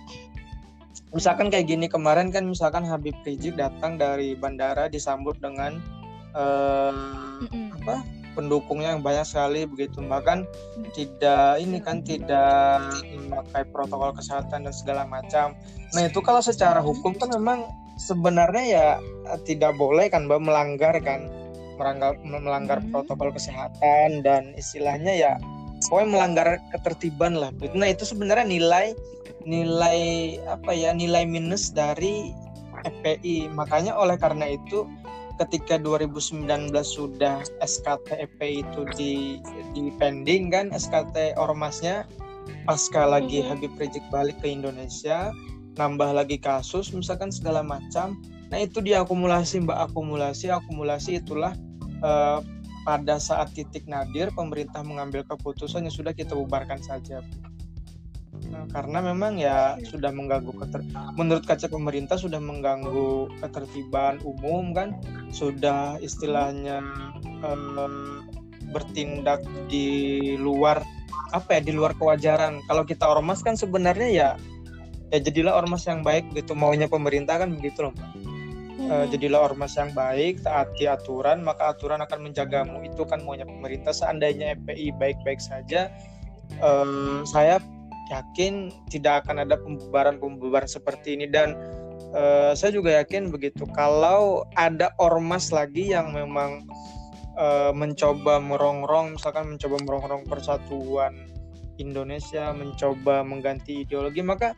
misalkan 1.16 1.48
kayak 1.48 1.72
gini 1.72 1.88
kemarin 1.88 2.28
kan 2.28 2.44
misalkan 2.44 2.84
Habib 2.84 3.16
Rizik 3.24 3.56
datang 3.56 3.96
dari 3.96 4.36
bandara 4.36 4.92
disambut 4.92 5.40
dengan 5.40 5.80
eh, 6.36 6.92
Mm-mm. 7.48 7.80
apa 7.80 8.04
pendukungnya 8.36 8.94
yang 8.94 9.02
banyak 9.02 9.24
sekali 9.24 9.64
begitu 9.64 10.04
bahkan 10.04 10.44
tidak 10.92 11.58
ini 11.58 11.80
kan 11.80 12.04
tidak 12.04 12.84
memakai 13.08 13.64
protokol 13.72 14.12
kesehatan 14.12 14.68
dan 14.68 14.74
segala 14.76 15.08
macam 15.08 15.56
nah 15.96 16.02
itu 16.04 16.20
kalau 16.20 16.44
secara 16.44 16.84
hukum 16.84 17.16
kan 17.16 17.32
memang 17.32 17.64
sebenarnya 17.96 18.64
ya 18.68 18.86
eh, 19.32 19.40
tidak 19.48 19.74
boleh 19.80 20.12
kan 20.12 20.28
mbak 20.28 20.44
melanggar 20.44 20.92
kan 21.00 21.24
melanggar 21.78 22.12
melanggar 22.26 22.78
Hmm. 22.82 22.90
protokol 22.92 23.30
kesehatan 23.32 24.26
dan 24.26 24.52
istilahnya 24.58 25.14
ya 25.14 25.32
pokoknya 25.88 26.08
melanggar 26.10 26.48
ketertiban 26.74 27.38
lah 27.38 27.54
nah 27.72 27.88
itu 27.88 28.02
sebenarnya 28.02 28.44
nilai 28.44 28.98
nilai 29.46 30.00
apa 30.50 30.74
ya 30.74 30.90
nilai 30.92 31.24
minus 31.24 31.70
dari 31.70 32.34
FPI 32.84 33.48
makanya 33.54 33.94
oleh 33.94 34.18
karena 34.18 34.54
itu 34.54 34.84
ketika 35.38 35.78
2019 35.78 36.74
sudah 36.82 37.46
SKT 37.62 38.18
FPI 38.34 38.66
itu 38.66 38.80
di 38.98 39.14
di 39.72 39.94
pending 39.96 40.50
kan 40.50 40.74
SKT 40.74 41.38
ormasnya 41.38 42.02
pasca 42.66 43.06
lagi 43.06 43.40
Mhm. 43.40 43.46
Habib 43.54 43.72
Rizik 43.78 44.02
balik 44.10 44.42
ke 44.42 44.50
Indonesia 44.50 45.30
nambah 45.78 46.10
lagi 46.10 46.42
kasus 46.42 46.90
misalkan 46.90 47.30
segala 47.30 47.62
macam 47.62 48.18
nah 48.50 48.58
itu 48.58 48.82
diakumulasi 48.82 49.62
mbak 49.62 49.92
akumulasi 49.92 50.50
akumulasi 50.50 51.22
itulah 51.22 51.54
eh, 52.02 52.38
pada 52.86 53.20
saat 53.20 53.52
titik 53.52 53.84
nadir 53.84 54.32
pemerintah 54.32 54.80
mengambil 54.80 55.20
keputusan 55.28 55.84
yang 55.84 55.94
sudah 55.94 56.16
kita 56.16 56.32
bubarkan 56.32 56.80
saja. 56.80 57.20
Nah, 58.48 58.64
karena 58.72 59.04
memang 59.04 59.36
ya 59.36 59.76
sudah 59.84 60.08
mengganggu 60.08 60.54
keter 60.56 60.80
menurut 61.18 61.44
kaca 61.44 61.68
pemerintah 61.68 62.16
sudah 62.16 62.40
mengganggu 62.40 63.28
ketertiban 63.44 64.22
umum 64.24 64.72
kan? 64.72 64.96
Sudah 65.28 66.00
istilahnya 66.00 66.80
eh, 67.44 67.92
bertindak 68.72 69.44
di 69.68 70.32
luar 70.40 70.80
apa 71.32 71.58
ya 71.58 71.60
di 71.60 71.72
luar 71.76 71.92
kewajaran. 71.96 72.64
Kalau 72.64 72.88
kita 72.88 73.04
ormas 73.04 73.44
kan 73.44 73.58
sebenarnya 73.58 74.08
ya 74.08 74.30
ya 75.08 75.18
jadilah 75.20 75.56
ormas 75.56 75.88
yang 75.88 76.04
baik 76.04 76.32
gitu 76.36 76.52
maunya 76.52 76.88
pemerintah 76.88 77.40
kan 77.40 77.52
begitu 77.52 77.88
loh 77.88 77.92
Mbak. 77.96 78.27
Eh, 78.78 79.06
jadilah 79.10 79.50
ormas 79.50 79.74
yang 79.74 79.90
baik 79.90 80.46
taati 80.46 80.86
aturan 80.86 81.42
maka 81.42 81.74
aturan 81.74 81.98
akan 81.98 82.30
menjagamu. 82.30 82.86
Itu 82.86 83.02
kan 83.10 83.26
maunya 83.26 83.42
pemerintah. 83.42 83.90
Seandainya 83.90 84.54
FPI 84.54 84.94
baik-baik 84.94 85.42
saja 85.42 85.90
em, 86.62 87.26
saya 87.26 87.58
yakin 88.14 88.70
tidak 88.86 89.26
akan 89.26 89.42
ada 89.42 89.58
pembubaran-pembubaran 89.58 90.70
seperti 90.70 91.18
ini. 91.18 91.26
Dan 91.26 91.58
eh, 92.14 92.54
saya 92.54 92.70
juga 92.70 93.02
yakin 93.02 93.34
begitu 93.34 93.66
kalau 93.74 94.46
ada 94.54 94.94
ormas 95.02 95.50
lagi 95.50 95.90
yang 95.90 96.14
memang 96.14 96.62
eh, 97.34 97.74
mencoba 97.74 98.38
merongrong 98.38 99.18
misalkan 99.18 99.58
mencoba 99.58 99.76
merongrong 99.82 100.22
persatuan 100.30 101.18
Indonesia 101.82 102.54
mencoba 102.54 103.26
mengganti 103.26 103.82
ideologi 103.82 104.22
maka 104.22 104.54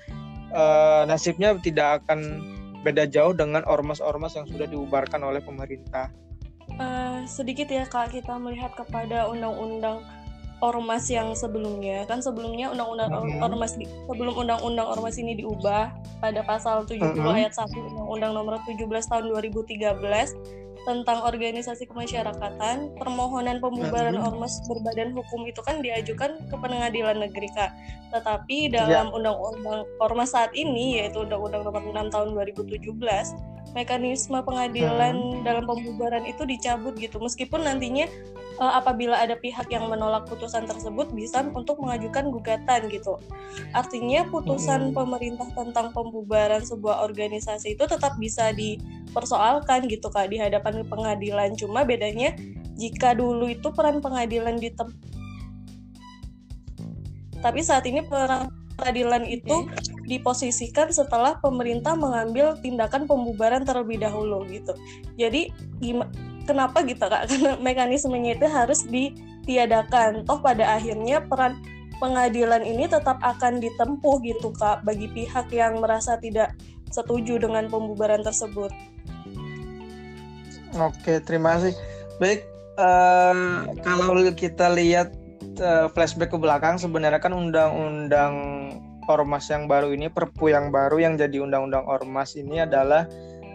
eh, 0.52 1.02
nasibnya 1.08 1.56
tidak 1.56 2.04
akan 2.04 2.59
beda 2.80 3.04
jauh 3.06 3.36
dengan 3.36 3.62
ormas-ormas 3.64 4.36
yang 4.36 4.48
sudah 4.48 4.64
diubarkan 4.64 5.20
oleh 5.20 5.40
pemerintah. 5.40 6.08
Eh, 6.70 7.20
sedikit 7.26 7.68
ya 7.68 7.84
kak 7.84 8.14
kita 8.14 8.38
melihat 8.38 8.72
kepada 8.72 9.28
undang-undang 9.28 10.00
ormas 10.60 11.08
yang 11.08 11.32
sebelumnya 11.32 12.04
kan 12.04 12.20
sebelumnya 12.20 12.68
undang-undang 12.68 13.08
or- 13.10 13.24
Mhm. 13.24 13.40
ormas 13.40 13.72
di- 13.74 13.88
sebelum 13.88 14.36
undang-undang 14.36 14.86
ormas 14.92 15.16
ini 15.16 15.32
diubah 15.34 15.88
pada 16.20 16.40
pasal 16.44 16.84
70 16.84 17.32
Mhm. 17.32 17.36
ayat 17.40 17.52
1 17.56 17.80
undang-undang 17.80 18.32
nomor 18.36 18.60
17 18.68 19.08
tahun 19.08 19.32
2013 19.32 20.36
tentang 20.88 21.20
organisasi 21.28 21.84
kemasyarakatan 21.84 22.96
permohonan 22.96 23.60
pembubaran 23.60 24.16
Mhm. 24.16 24.26
ormas 24.26 24.64
berbadan 24.64 25.12
hukum 25.12 25.44
itu 25.44 25.60
kan 25.60 25.84
diajukan 25.84 26.40
ke 26.48 26.56
pengadilan 26.56 27.20
negeri 27.20 27.48
kak 27.52 27.70
tetapi 28.10 28.72
dalam 28.72 29.12
undang-undang 29.12 29.84
ormas 30.00 30.32
saat 30.32 30.50
ini 30.56 30.98
yaitu 30.98 31.20
undang-undang 31.20 31.62
nomor 31.68 31.84
6 31.84 32.08
tahun 32.08 32.32
2017 32.32 33.28
mekanisme 33.72 34.38
pengadilan 34.42 35.42
dalam 35.46 35.64
pembubaran 35.66 36.26
itu 36.26 36.42
dicabut 36.42 36.96
gitu. 36.98 37.22
Meskipun 37.22 37.62
nantinya 37.62 38.10
uh, 38.58 38.78
apabila 38.82 39.16
ada 39.18 39.38
pihak 39.38 39.70
yang 39.70 39.86
menolak 39.86 40.26
putusan 40.26 40.66
tersebut 40.66 41.10
bisa 41.14 41.46
untuk 41.54 41.78
mengajukan 41.78 42.28
gugatan 42.34 42.90
gitu. 42.90 43.16
Artinya 43.70 44.26
putusan 44.28 44.90
Hmm. 44.90 44.96
pemerintah 44.96 45.48
tentang 45.54 45.94
pembubaran 45.94 46.62
sebuah 46.62 47.06
organisasi 47.06 47.78
itu 47.78 47.84
tetap 47.86 48.18
bisa 48.18 48.50
dipersoalkan 48.50 49.86
gitu 49.86 50.10
kak 50.10 50.30
di 50.30 50.42
hadapan 50.42 50.82
pengadilan. 50.86 51.54
Cuma 51.54 51.86
bedanya 51.86 52.34
jika 52.74 53.14
dulu 53.14 53.46
itu 53.50 53.70
peran 53.70 54.00
pengadilan 54.00 54.56
di 54.56 54.72
tapi 57.40 57.64
saat 57.64 57.88
ini 57.88 58.04
peran 58.04 58.52
pengadilan 58.76 59.24
itu 59.24 59.64
diposisikan 60.10 60.90
setelah 60.90 61.38
pemerintah 61.38 61.94
mengambil 61.94 62.58
tindakan 62.58 63.06
pembubaran 63.06 63.62
terlebih 63.62 64.02
dahulu 64.02 64.42
gitu. 64.50 64.74
Jadi 65.14 65.54
kenapa 66.50 66.82
gitu 66.82 67.06
Kak? 67.06 67.26
Karena 67.30 67.54
mekanismenya 67.62 68.34
itu 68.34 68.46
harus 68.50 68.82
ditiadakan. 68.90 70.26
Toh 70.26 70.42
pada 70.42 70.74
akhirnya 70.74 71.22
peran 71.22 71.62
pengadilan 72.02 72.66
ini 72.66 72.90
tetap 72.90 73.22
akan 73.22 73.62
ditempuh 73.62 74.18
gitu 74.26 74.50
Kak 74.50 74.82
bagi 74.82 75.06
pihak 75.06 75.54
yang 75.54 75.78
merasa 75.78 76.18
tidak 76.18 76.58
setuju 76.90 77.38
dengan 77.38 77.70
pembubaran 77.70 78.26
tersebut. 78.26 78.74
Oke, 80.74 81.22
terima 81.22 81.54
kasih. 81.58 81.74
Baik, 82.18 82.42
eh, 82.78 83.34
kalau 83.86 84.18
kita 84.34 84.74
lihat 84.74 85.14
eh, 85.60 85.86
flashback 85.94 86.34
ke 86.34 86.38
belakang, 86.38 86.78
sebenarnya 86.82 87.22
kan 87.22 87.34
undang-undang 87.36 88.34
ormas 89.10 89.50
yang 89.50 89.66
baru 89.66 89.90
ini, 89.90 90.06
Perpu 90.06 90.54
yang 90.54 90.70
baru 90.70 91.02
yang 91.02 91.18
jadi 91.18 91.42
undang-undang 91.42 91.84
ormas 91.84 92.38
ini 92.38 92.62
adalah 92.62 93.04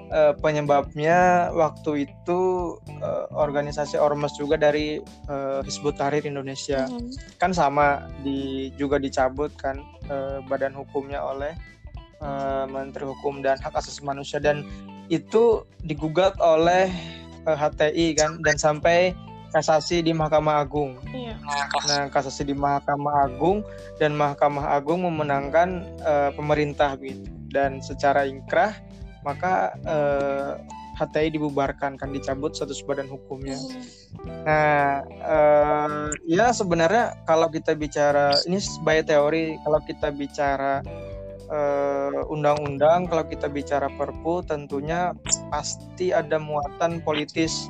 eh, 0.05 0.33
penyebabnya 0.37 1.49
waktu 1.49 2.05
itu 2.05 2.39
eh, 2.85 3.25
organisasi 3.33 3.97
ormas 3.97 4.37
juga 4.37 4.53
dari 4.53 5.01
eh, 5.01 5.59
Hizbut 5.65 5.97
Tahrir 5.97 6.21
Indonesia 6.21 6.85
Mhm. 6.85 7.39
kan 7.41 7.51
sama 7.55 8.05
di 8.21 8.69
juga 8.77 9.01
dicabut 9.01 9.49
kan 9.57 9.81
eh, 10.05 10.37
badan 10.45 10.77
hukumnya 10.77 11.25
oleh 11.25 11.57
eh, 12.21 12.65
Menteri 12.69 13.09
Hukum 13.09 13.41
dan 13.41 13.57
Hak 13.57 13.73
Asasi 13.73 14.05
Manusia 14.05 14.37
dan 14.37 14.61
itu 15.09 15.65
digugat 15.81 16.37
oleh 16.37 16.85
eh, 17.45 17.57
HTI 17.57 18.13
kan 18.13 18.37
dan 18.45 18.61
sampai 18.61 19.17
kasasi 19.55 20.03
di 20.03 20.11
Mahkamah 20.11 20.67
Agung. 20.67 20.99
Iya. 21.15 21.39
Nah, 21.87 22.11
kasasi 22.11 22.43
di 22.43 22.51
Mahkamah 22.51 23.23
Agung 23.23 23.63
dan 23.95 24.11
Mahkamah 24.11 24.75
Agung 24.75 25.07
memenangkan 25.07 25.87
eh, 26.03 26.31
pemerintah 26.35 26.99
gitu. 26.99 27.31
Dan 27.55 27.79
secara 27.79 28.27
ingkrah 28.27 28.75
maka 29.23 29.79
eh, 29.87 30.51
HTI 30.99 31.39
dibubarkan 31.39 31.95
kan 31.95 32.11
dicabut 32.11 32.51
status 32.51 32.83
badan 32.83 33.07
hukumnya. 33.07 33.55
Mhm. 33.55 33.83
Nah, 34.43 34.99
eh, 35.07 36.11
ya 36.27 36.51
sebenarnya 36.51 37.15
kalau 37.23 37.47
kita 37.47 37.79
bicara 37.79 38.35
ini 38.43 38.59
by 38.83 39.07
teori, 39.07 39.55
kalau 39.63 39.79
kita 39.87 40.11
bicara 40.11 40.83
undang-undang, 42.25 43.05
kalau 43.05 43.21
kita 43.29 43.45
bicara 43.45 43.85
Perpu, 43.85 44.41
tentunya 44.41 45.13
pasti 45.53 46.09
ada 46.09 46.41
muatan 46.41 47.05
politis 47.05 47.69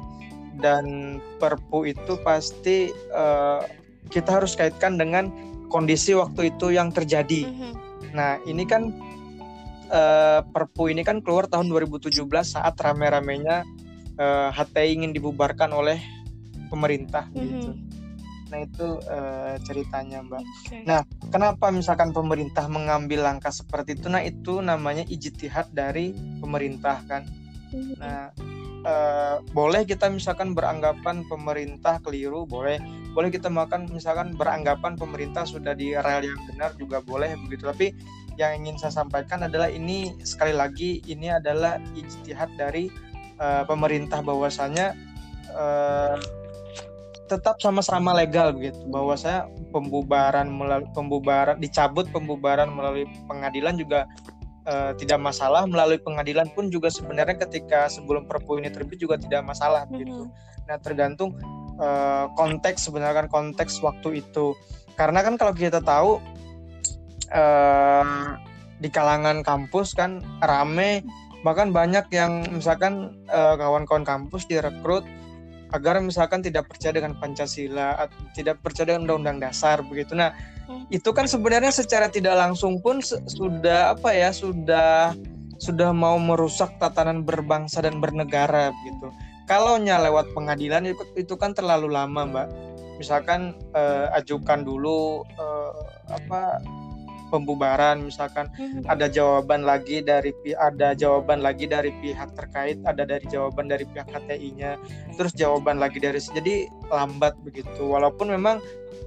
dan 0.59 1.17
Perpu 1.41 1.89
itu 1.89 2.15
pasti 2.23 2.91
eh, 2.91 3.61
kita 4.09 4.41
harus 4.41 4.55
kaitkan 4.55 4.95
dengan 4.95 5.29
kondisi 5.67 6.15
waktu 6.15 6.53
itu 6.55 6.71
yang 6.71 6.93
terjadi. 6.93 7.49
Mhm. 7.49 7.71
Nah, 8.15 8.39
ini 8.47 8.63
kan 8.63 8.91
eh, 9.91 10.39
Perpu 10.45 10.91
ini 10.91 11.01
kan 11.03 11.19
keluar 11.19 11.49
tahun 11.49 11.67
2017 11.67 12.21
saat 12.43 12.75
rame-ramenya 12.79 13.65
eh, 14.15 14.49
HTI 14.53 15.01
ingin 15.01 15.11
dibubarkan 15.11 15.73
oleh 15.75 15.99
pemerintah 16.71 17.27
gitu. 17.35 17.73
Mhm. 17.75 17.83
Nah, 18.45 18.59
itu 18.61 18.87
eh, 19.09 19.55
ceritanya, 19.65 20.21
Mbak. 20.21 20.41
Oke. 20.41 20.77
Nah, 20.85 21.01
Kenapa 21.35 21.67
misalkan 21.67 22.15
pemerintah 22.15 22.69
mengambil 22.71 23.27
langkah 23.27 23.51
seperti 23.51 23.99
itu? 23.99 24.07
Nah, 24.07 24.23
itu 24.23 24.63
namanya 24.63 25.03
ijtihad 25.03 25.73
dari 25.75 26.15
pemerintah 26.39 27.03
kan. 27.09 27.27
Mhm. 27.75 27.99
Nah, 27.99 28.31
eh, 28.85 29.35
boleh 29.51 29.83
kita 29.83 30.07
misalkan 30.13 30.53
beranggapan 30.53 31.25
pemerintah 31.25 31.97
keliru, 32.05 32.45
boleh. 32.45 32.77
Boleh 33.17 33.33
kita 33.33 33.49
makan 33.49 33.89
misalkan 33.89 34.37
beranggapan 34.37 34.93
pemerintah 34.95 35.43
sudah 35.43 35.73
di 35.73 35.97
rel 35.97 36.21
yang 36.21 36.41
benar 36.53 36.71
juga 36.77 37.01
boleh 37.01 37.33
begitu. 37.49 37.65
Tapi 37.65 37.87
yang 38.37 38.63
ingin 38.63 38.75
saya 38.77 39.03
sampaikan 39.03 39.47
adalah 39.47 39.71
ini 39.71 40.13
sekali 40.21 40.51
lagi 40.51 40.99
ini 41.07 41.31
adalah 41.31 41.81
ijtihad 41.97 42.53
dari 42.55 42.87
eh, 43.41 43.63
pemerintah 43.65 44.21
bahwasanya 44.21 44.93
eh, 45.49 46.17
tetap 47.25 47.57
sama-sama 47.57 48.13
legal 48.13 48.53
begitu. 48.53 48.77
Bahwasanya 48.85 49.49
pembubaran 49.73 50.47
melalui 50.47 50.87
pembubaran 50.93 51.57
dicabut 51.57 52.05
pembubaran 52.13 52.69
melalui 52.69 53.09
pengadilan 53.25 53.75
juga 53.75 54.05
eh, 54.65 54.91
tidak 54.97 55.19
masalah 55.21 55.63
melalui 55.69 56.01
pengadilan 56.01 56.49
pun 56.51 56.73
juga 56.73 56.89
sebenarnya 56.89 57.37
ketika 57.37 57.87
sebelum 57.87 58.25
perpu 58.25 58.57
ini 58.57 58.73
terbit 58.73 58.99
juga 58.99 59.15
tidak 59.21 59.45
masalah 59.45 59.85
begitu. 59.85 60.25
Mhm. 60.25 60.31
Nah 60.65 60.77
tergantung 60.81 61.37
eh, 61.77 62.25
konteks 62.33 62.89
sebenarnya 62.89 63.25
kan 63.25 63.27
konteks 63.29 63.79
waktu 63.85 64.25
itu. 64.25 64.57
Karena 64.97 65.21
kan 65.21 65.37
kalau 65.37 65.53
kita 65.53 65.79
tahu 65.79 66.17
eh, 67.29 68.05
di 68.81 68.89
kalangan 68.91 69.39
kampus 69.45 69.95
kan 69.95 70.19
rame 70.43 71.05
bahkan 71.45 71.69
banyak 71.69 72.09
yang 72.09 72.41
misalkan 72.49 73.21
eh, 73.29 73.55
kawan-kawan 73.55 74.01
kampus 74.01 74.49
direkrut 74.49 75.05
agar 75.73 75.97
misalkan 75.99 76.39
tidak 76.45 76.69
percaya 76.71 76.95
dengan 77.01 77.17
Pancasila 77.17 77.97
atau 77.97 78.17
tidak 78.37 78.61
percaya 78.61 78.95
dengan 78.95 79.09
Undang-Undang 79.09 79.49
Dasar 79.49 79.85
begitu. 79.85 80.17
Nah. 80.17 80.54
Itu 80.89 81.09
kan 81.13 81.25
sebenarnya 81.25 81.71
secara 81.73 82.09
tidak 82.09 82.35
langsung 82.37 82.81
pun 82.81 83.01
sudah 83.03 83.93
apa 83.97 84.09
ya 84.13 84.29
sudah 84.33 85.13
sudah 85.57 85.95
mau 85.95 86.19
merusak 86.19 86.75
tatanan 86.83 87.23
berbangsa 87.23 87.79
dan 87.79 88.03
bernegara 88.03 88.71
begitu. 88.83 89.07
Kalau 89.45 89.77
nya 89.77 90.01
lewat 90.01 90.33
pengadilan 90.33 90.89
itu, 90.89 91.05
itu 91.13 91.37
kan 91.37 91.53
terlalu 91.53 91.93
lama, 91.93 92.25
Mbak. 92.25 92.47
Misalkan 92.97 93.53
eh, 93.77 94.07
ajukan 94.17 94.65
dulu 94.65 95.21
eh, 95.37 95.71
apa 96.09 96.59
pembubaran 97.29 98.05
misalkan 98.05 98.47
Mhm. 98.55 98.85
ada 98.85 99.09
jawaban 99.09 99.65
lagi 99.65 99.99
dari 99.99 100.31
ada 100.55 100.93
jawaban 100.93 101.41
lagi 101.41 101.65
dari 101.65 101.91
pihak 101.99 102.31
terkait, 102.37 102.77
ada 102.85 103.03
dari 103.03 103.25
jawaban 103.27 103.65
dari 103.67 103.83
pihak 103.89 104.07
HTI-nya, 104.07 104.77
terus 105.17 105.33
jawaban 105.33 105.81
lagi 105.81 105.97
dari 105.99 106.21
jadi 106.21 106.69
lambat 106.87 107.33
begitu. 107.41 107.81
Walaupun 107.81 108.31
memang 108.31 108.61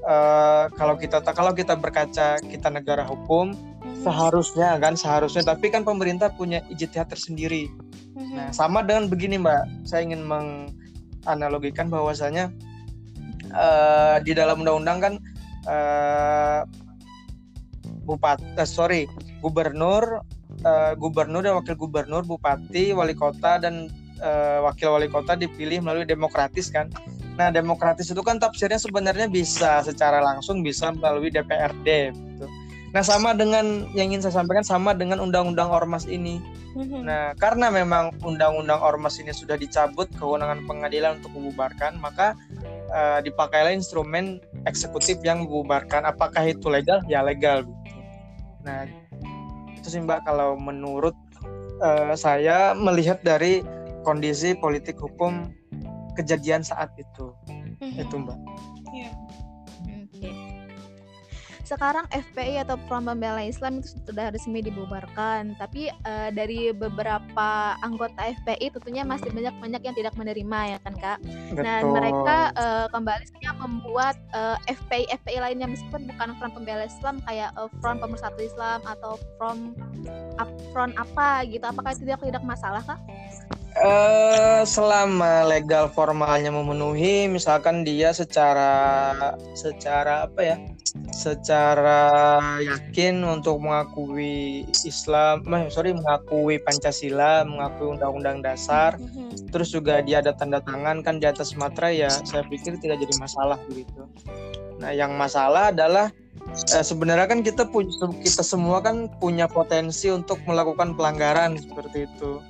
eh, 0.04 0.64
kalau 0.76 0.94
kita 0.94 1.22
kalau 1.34 1.50
kita 1.56 1.74
berkaca 1.74 2.38
kita 2.38 2.68
negara 2.70 3.02
hukum 3.02 3.56
seharusnya 4.02 4.78
kan 4.78 4.94
seharusnya 4.94 5.42
tapi 5.42 5.72
kan 5.72 5.82
pemerintah 5.82 6.30
punya 6.30 6.62
ijtihad 6.70 7.10
tersendiri. 7.10 7.66
Mhm. 8.18 8.34
Nah, 8.34 8.48
sama 8.50 8.82
dengan 8.82 9.06
begini, 9.06 9.38
Mbak. 9.38 9.86
Saya 9.86 10.06
ingin 10.06 10.26
menganalogikan 10.26 11.86
bahwasanya 11.90 12.50
eh, 13.48 14.16
di 14.22 14.32
dalam 14.34 14.62
undang-undang 14.62 14.98
kan 14.98 15.14
eh, 15.66 16.60
bupati, 18.08 18.44
eh, 18.58 18.68
sorry, 18.68 19.02
gubernur, 19.44 20.24
eh, 20.64 20.92
gubernur 20.98 21.42
dan 21.44 21.54
wakil 21.60 21.76
gubernur, 21.78 22.24
bupati, 22.24 22.96
wali 22.96 23.14
kota 23.14 23.62
dan 23.62 23.92
eh, 24.18 24.58
wakil 24.64 24.98
wali 24.98 25.06
kota 25.06 25.38
dipilih 25.38 25.84
melalui 25.84 26.08
demokratis 26.08 26.72
kan. 26.72 26.90
Nah, 27.38 27.54
demokratis 27.54 28.10
itu 28.10 28.18
kan 28.18 28.42
tafsirnya 28.42 28.82
sebenarnya 28.82 29.30
bisa 29.30 29.78
secara 29.86 30.18
langsung 30.18 30.66
bisa 30.66 30.90
melalui 30.90 31.30
DPRD. 31.30 32.10
Gitu. 32.10 32.46
Nah, 32.90 33.02
sama 33.06 33.30
dengan 33.30 33.86
yang 33.94 34.10
ingin 34.10 34.26
saya 34.26 34.42
sampaikan 34.42 34.66
sama 34.66 34.90
dengan 34.90 35.22
undang-undang 35.22 35.70
ormas 35.70 36.10
ini. 36.10 36.42
Mhm. 36.74 37.06
Nah, 37.06 37.38
karena 37.38 37.70
memang 37.70 38.10
undang-undang 38.26 38.82
ormas 38.82 39.22
ini 39.22 39.30
sudah 39.30 39.54
dicabut 39.54 40.10
kewenangan 40.18 40.66
pengadilan 40.66 41.22
untuk 41.22 41.30
membubarkan, 41.38 42.02
maka 42.02 42.34
eh, 42.90 43.22
dipakailah 43.22 43.70
instrumen 43.70 44.42
eksekutif 44.66 45.22
yang 45.22 45.46
membubarkan. 45.46 46.10
Apakah 46.10 46.42
itu 46.42 46.66
legal? 46.66 47.06
Ya 47.06 47.22
legal. 47.22 47.62
gitu. 47.62 48.02
Nah, 48.66 48.82
itu 49.78 49.86
sih 49.86 50.02
Mbak 50.02 50.26
kalau 50.26 50.58
menurut 50.58 51.14
eh, 51.78 52.18
saya 52.18 52.74
melihat 52.74 53.22
dari 53.22 53.62
kondisi 54.02 54.58
politik 54.58 54.98
hukum 54.98 55.54
kejadian 56.18 56.66
saat 56.66 56.90
itu. 56.98 57.30
Mhm. 57.46 58.02
Itu 58.02 58.14
Mbak. 58.18 58.38
Iya. 58.90 59.10
Oke. 60.02 60.30
sekarang 61.68 62.08
FPI 62.08 62.64
atau 62.64 62.80
Front 62.88 63.04
Pembela 63.04 63.44
Islam 63.44 63.84
itu 63.84 63.92
sudah 64.08 64.32
resmi 64.32 64.64
dibubarkan. 64.64 65.52
Tapi 65.60 65.92
uh, 66.08 66.32
dari 66.32 66.72
beberapa 66.72 67.76
anggota 67.84 68.24
FPI 68.40 68.72
tentunya 68.72 69.04
masih 69.04 69.28
banyak 69.28 69.52
banyak 69.60 69.82
yang 69.84 69.92
tidak 69.92 70.16
menerima 70.16 70.58
ya 70.64 70.78
kan 70.80 70.94
kak. 70.96 71.18
Betul. 71.52 71.60
Dan 71.60 71.82
mereka 71.92 72.56
uh, 72.56 72.88
kembali 72.88 73.28
membuat 73.68 74.16
uh, 74.32 74.56
FPI 74.64 75.12
FPI 75.20 75.38
lainnya 75.44 75.68
meskipun 75.68 76.08
bukan 76.08 76.32
Front 76.40 76.56
Pembela 76.56 76.88
Islam 76.88 77.20
kayak 77.28 77.52
uh, 77.60 77.68
Front 77.84 78.00
Pemersatu 78.00 78.40
Islam 78.40 78.80
atau 78.88 79.20
Front 79.36 79.76
Front 80.72 80.96
apa 80.96 81.44
gitu. 81.44 81.68
Apakah 81.68 81.92
itu 81.92 82.08
tidak 82.08 82.24
tidak 82.24 82.44
masalah 82.48 82.80
kak? 82.80 82.96
Uh, 83.78 84.66
selama 84.66 85.46
legal 85.46 85.86
formalnya 85.94 86.50
memenuhi, 86.50 87.30
misalkan 87.30 87.86
dia 87.86 88.10
secara 88.10 88.74
secara 89.54 90.26
apa 90.26 90.40
ya, 90.42 90.56
secara 91.14 92.42
yakin 92.58 93.22
untuk 93.22 93.62
mengakui 93.62 94.66
Islam, 94.82 95.46
eh, 95.54 95.70
sorry 95.70 95.94
mengakui 95.94 96.58
Pancasila, 96.58 97.46
mengakui 97.46 97.94
Undang-Undang 97.94 98.42
Dasar, 98.42 98.98
mm-hmm. 98.98 99.54
terus 99.54 99.70
juga 99.70 100.02
dia 100.02 100.26
ada 100.26 100.34
tanda 100.34 100.58
tangan 100.58 101.06
kan 101.06 101.22
di 101.22 101.30
atas 101.30 101.54
matra 101.54 101.94
ya, 101.94 102.10
saya 102.10 102.42
pikir 102.50 102.82
tidak 102.82 102.98
jadi 102.98 103.14
masalah 103.22 103.62
begitu. 103.70 104.10
Nah, 104.82 104.90
yang 104.90 105.14
masalah 105.14 105.70
adalah 105.70 106.10
eh, 106.74 106.82
sebenarnya 106.82 107.30
kan 107.30 107.46
kita 107.46 107.70
punya 107.70 107.94
kita 108.26 108.42
semua 108.42 108.82
kan 108.82 109.06
punya 109.22 109.46
potensi 109.46 110.10
untuk 110.10 110.42
melakukan 110.50 110.98
pelanggaran 110.98 111.54
seperti 111.62 112.10
itu. 112.10 112.42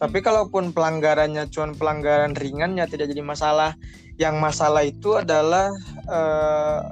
Tapi 0.00 0.24
kalaupun 0.24 0.72
pelanggarannya 0.72 1.52
cuma 1.52 1.76
pelanggaran 1.76 2.32
ringan 2.32 2.80
ya 2.80 2.88
tidak 2.88 3.12
jadi 3.12 3.20
masalah. 3.20 3.76
Yang 4.16 4.36
masalah 4.40 4.82
itu 4.88 5.20
adalah 5.20 5.68
uh, 6.08 6.88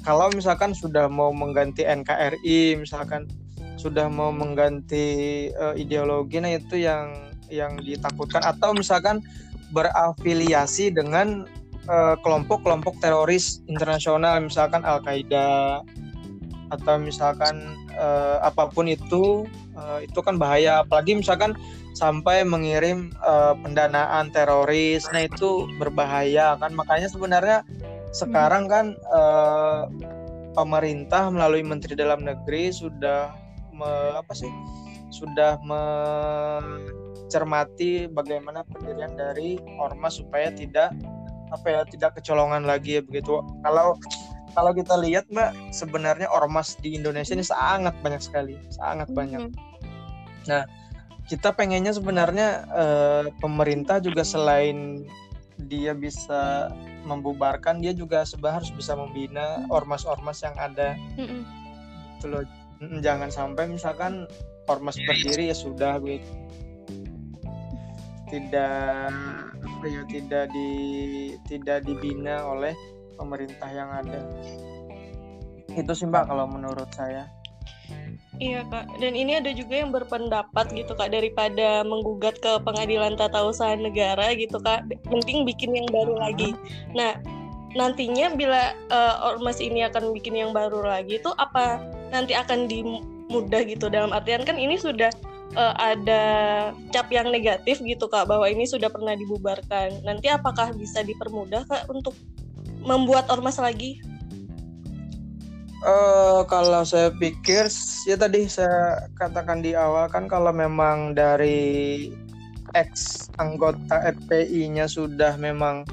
kalau 0.00 0.32
misalkan 0.32 0.72
sudah 0.72 1.12
mau 1.12 1.28
mengganti 1.28 1.84
NKRI, 1.84 2.80
misalkan 2.80 3.28
sudah 3.76 4.08
mau 4.08 4.32
mengganti 4.32 5.48
uh, 5.60 5.76
ideologi, 5.76 6.40
nah 6.40 6.56
itu 6.56 6.80
yang 6.80 7.28
yang 7.52 7.76
ditakutkan. 7.84 8.40
Atau 8.40 8.72
misalkan 8.72 9.20
berafiliasi 9.68 10.96
dengan 10.96 11.44
eh, 11.84 12.16
kelompok-kelompok 12.24 13.04
teroris 13.04 13.60
internasional, 13.68 14.40
misalkan 14.40 14.80
Al 14.80 15.04
Qaeda 15.04 15.84
atau 16.68 17.00
misalkan 17.00 17.76
uh, 17.96 18.44
apa 18.44 18.68
pun 18.68 18.84
itu, 18.88 19.48
uh, 19.72 20.00
itu 20.04 20.20
kan 20.20 20.36
bahaya. 20.36 20.84
Apalagi 20.84 21.16
misalkan 21.16 21.56
sampai 21.98 22.46
mengirim 22.46 23.10
uh, 23.26 23.58
pendanaan 23.58 24.30
teroris. 24.30 25.10
Nah, 25.10 25.26
itu 25.26 25.66
berbahaya 25.82 26.54
kan. 26.62 26.70
Makanya 26.78 27.10
sebenarnya 27.10 27.66
sekarang 28.14 28.70
kan 28.70 28.94
uh, 29.10 29.90
pemerintah 30.54 31.26
melalui 31.34 31.66
Menteri 31.66 31.98
Dalam 31.98 32.22
Negeri 32.22 32.70
sudah 32.70 33.34
me, 33.74 34.14
apa 34.14 34.30
sih? 34.30 34.46
Sudah 35.10 35.58
mencermati 37.26 38.06
bagaimana 38.06 38.62
pendirian 38.62 39.18
dari 39.18 39.58
ormas 39.82 40.22
supaya 40.22 40.54
tidak 40.54 40.94
apa 41.48 41.64
ya 41.64 41.80
tidak 41.88 42.20
kecolongan 42.20 42.62
lagi 42.68 43.00
ya 43.00 43.02
begitu. 43.02 43.40
Kalau 43.64 43.98
kalau 44.52 44.72
kita 44.76 44.98
lihat 45.00 45.24
Mbak, 45.32 45.72
sebenarnya 45.72 46.28
ormas 46.28 46.76
di 46.82 46.92
Indonesia 46.98 47.32
ini 47.32 47.46
sangat 47.46 47.96
banyak 48.04 48.20
sekali, 48.20 48.58
sangat 48.68 49.08
banyak. 49.12 49.48
Nah, 50.48 50.64
kita 51.28 51.52
pengennya 51.52 51.92
sebenarnya 51.92 52.48
uh, 52.72 53.24
pemerintah 53.38 54.00
juga 54.00 54.24
selain 54.24 55.04
dia 55.68 55.92
bisa 55.92 56.72
membubarkan 57.04 57.84
dia 57.84 57.92
juga 57.92 58.24
sebenarnya 58.24 58.64
harus 58.64 58.72
bisa 58.72 58.96
membina 58.96 59.68
ormas-ormas 59.68 60.40
yang 60.42 60.56
ada. 60.56 60.96
Mm 61.20 61.44
jangan 63.02 63.30
sampai 63.30 63.70
misalkan 63.70 64.26
ormas 64.66 64.98
iya, 64.98 65.02
iya. 65.02 65.06
berdiri 65.06 65.44
ya 65.50 65.56
sudah 65.56 66.02
gitu 66.02 66.30
tidak 68.28 69.08
apa 69.64 69.86
ya 69.88 70.02
tidak 70.04 70.44
di 70.52 70.70
tidak 71.48 71.82
dibina 71.88 72.44
oleh 72.44 72.76
pemerintah 73.16 73.70
yang 73.72 73.88
ada. 73.88 74.20
Itu 75.72 75.92
sih 75.96 76.06
mbak 76.06 76.28
kalau 76.28 76.44
menurut 76.44 76.92
saya 76.92 77.24
Iya 78.38 78.62
kak, 78.70 79.02
dan 79.02 79.18
ini 79.18 79.34
ada 79.34 79.50
juga 79.50 79.82
yang 79.82 79.90
berpendapat 79.90 80.70
gitu 80.70 80.94
kak 80.94 81.10
daripada 81.10 81.82
menggugat 81.82 82.38
ke 82.38 82.62
pengadilan 82.62 83.18
tata 83.18 83.42
usaha 83.42 83.74
negara 83.74 84.30
gitu 84.38 84.62
kak, 84.62 84.86
penting 85.10 85.42
bikin 85.42 85.74
yang 85.74 85.90
baru 85.90 86.14
lagi. 86.14 86.54
Nah 86.94 87.18
nantinya 87.74 88.30
bila 88.38 88.78
uh, 88.94 89.34
ormas 89.34 89.58
ini 89.58 89.82
akan 89.82 90.14
bikin 90.14 90.38
yang 90.38 90.54
baru 90.54 90.86
lagi 90.86 91.18
itu 91.18 91.34
apa 91.34 91.82
nanti 92.14 92.32
akan 92.32 92.70
dimudah 92.70 93.60
gitu 93.66 93.90
dalam 93.90 94.14
artian 94.14 94.46
kan 94.46 94.54
ini 94.54 94.78
sudah 94.78 95.10
uh, 95.58 95.74
ada 95.74 96.22
cap 96.94 97.10
yang 97.10 97.34
negatif 97.34 97.82
gitu 97.82 98.06
kak 98.06 98.30
bahwa 98.30 98.46
ini 98.46 98.70
sudah 98.70 98.86
pernah 98.86 99.18
dibubarkan. 99.18 99.98
Nanti 100.06 100.30
apakah 100.30 100.70
bisa 100.78 101.02
dipermudah 101.02 101.66
kak 101.66 101.90
untuk 101.90 102.14
membuat 102.86 103.26
ormas 103.34 103.58
lagi? 103.58 103.98
Uh, 105.78 106.42
kalau 106.50 106.82
saya 106.82 107.14
pikir 107.14 107.70
ya 108.02 108.18
tadi 108.18 108.50
saya 108.50 109.06
katakan 109.14 109.62
di 109.62 109.78
awal 109.78 110.10
kan 110.10 110.26
kalau 110.26 110.50
memang 110.50 111.14
dari 111.14 112.10
ex 112.74 113.26
anggota 113.38 114.02
FPI-nya 114.10 114.90
sudah 114.90 115.38
memang 115.38 115.86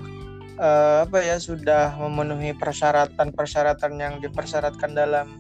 uh, 0.57 1.05
apa 1.05 1.21
ya 1.21 1.37
sudah 1.37 1.93
memenuhi 2.01 2.57
persyaratan-persyaratan 2.57 3.93
yang 4.01 4.17
dipersyaratkan 4.25 4.97
dalam 4.97 5.37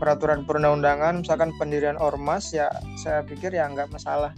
peraturan 0.00 0.48
perundang-undangan 0.48 1.20
misalkan 1.20 1.52
pendirian 1.60 2.00
ormas 2.00 2.50
ya 2.56 2.72
saya 2.96 3.20
pikir 3.22 3.52
ya 3.52 3.68
nggak 3.68 3.92
masalah. 3.92 4.32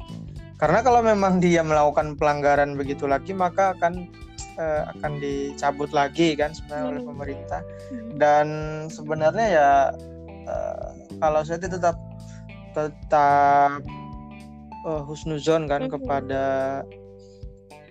Karena 0.59 0.83
kalau 0.83 0.99
memang 0.99 1.39
dia 1.39 1.63
melakukan 1.63 2.19
pelanggaran 2.19 2.75
begitu 2.75 3.07
lagi 3.07 3.31
maka 3.31 3.71
akan 3.79 4.11
uh, 4.59 4.91
akan 4.97 5.19
dicabut 5.19 5.91
lagi 5.91 6.35
kan 6.39 6.55
sebenarnya 6.55 6.87
oleh 6.97 7.03
hmm. 7.03 7.11
pemerintah 7.11 7.61
hmm. 7.91 8.11
dan 8.19 8.47
sebenarnya 8.91 9.47
ya 9.51 9.71
uh, 10.49 10.89
kalau 11.19 11.41
saya 11.43 11.61
tetap 11.61 11.97
tetap 12.75 13.81
uh, 14.87 15.03
husnuzon 15.07 15.67
kan 15.71 15.87
hmm. 15.87 15.93
kepada 15.95 16.45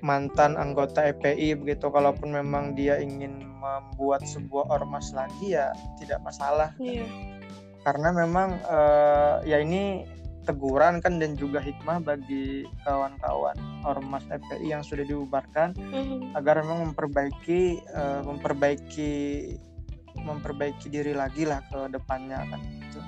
mantan 0.04 0.60
anggota 0.60 1.00
EPI 1.00 1.56
begitu 1.56 1.88
kalaupun 1.88 2.36
memang 2.36 2.76
dia 2.76 3.00
ingin 3.00 3.40
membuat 3.64 4.28
sebuah 4.28 4.68
ormas 4.68 5.16
lagi 5.16 5.56
ya 5.56 5.72
tidak 5.96 6.20
masalah 6.20 6.76
yeah. 6.76 7.08
karena 7.88 8.12
memang 8.12 8.60
uh, 8.68 9.40
ya 9.48 9.64
ini 9.64 10.04
teguran 10.44 11.00
kan 11.00 11.18
dan 11.18 11.34
juga 11.40 11.64
hikmah 11.64 12.04
bagi 12.04 12.68
kawan-kawan 12.84 13.56
ormas 13.88 14.24
FPI 14.28 14.76
yang 14.76 14.84
sudah 14.84 15.08
dibubarkan 15.08 15.74
mm-hmm. 15.76 16.38
agar 16.38 16.62
memang 16.62 16.92
memperbaiki 16.92 17.80
uh, 17.96 18.22
memperbaiki 18.28 19.12
memperbaiki 20.24 20.88
diri 20.88 21.12
lagi 21.16 21.44
lah 21.44 21.60
ke 21.68 21.90
depannya 21.92 22.40
kan 22.48 22.60
gitu. 22.62 23.00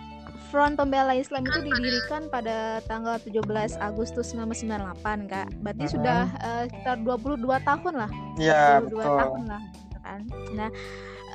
Front 0.54 0.80
Pembela 0.80 1.12
Islam 1.12 1.43
itu 1.43 1.67
didirikan 1.67 2.32
pada 2.32 2.80
tanggal 2.88 3.19
17 3.19 3.76
Agustus 3.82 4.32
1998 4.32 5.28
Kak. 5.28 5.48
Berarti 5.60 5.84
uh-huh. 5.84 5.93
sudah 6.00 6.21
uh, 6.39 6.63
sekitar 6.69 6.98
22 7.04 7.43
tahun 7.43 7.93
lah. 7.98 8.12
Iya, 8.39 8.63
22 8.88 8.95
betul. 8.95 9.17
tahun 9.19 9.41
lah 9.52 9.62
gitu 9.76 9.98
kan. 10.00 10.19
Nah, 10.56 10.69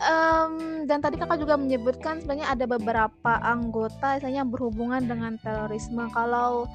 um, 0.00 0.84
dan 0.88 0.98
tadi 1.04 1.20
kakak 1.20 1.40
juga 1.40 1.54
menyebutkan 1.60 2.20
sebenarnya 2.20 2.48
ada 2.52 2.64
beberapa 2.66 3.32
anggota 3.44 4.18
misalnya 4.20 4.44
berhubungan 4.48 5.04
dengan 5.04 5.36
terorisme. 5.40 6.08
Kalau 6.12 6.66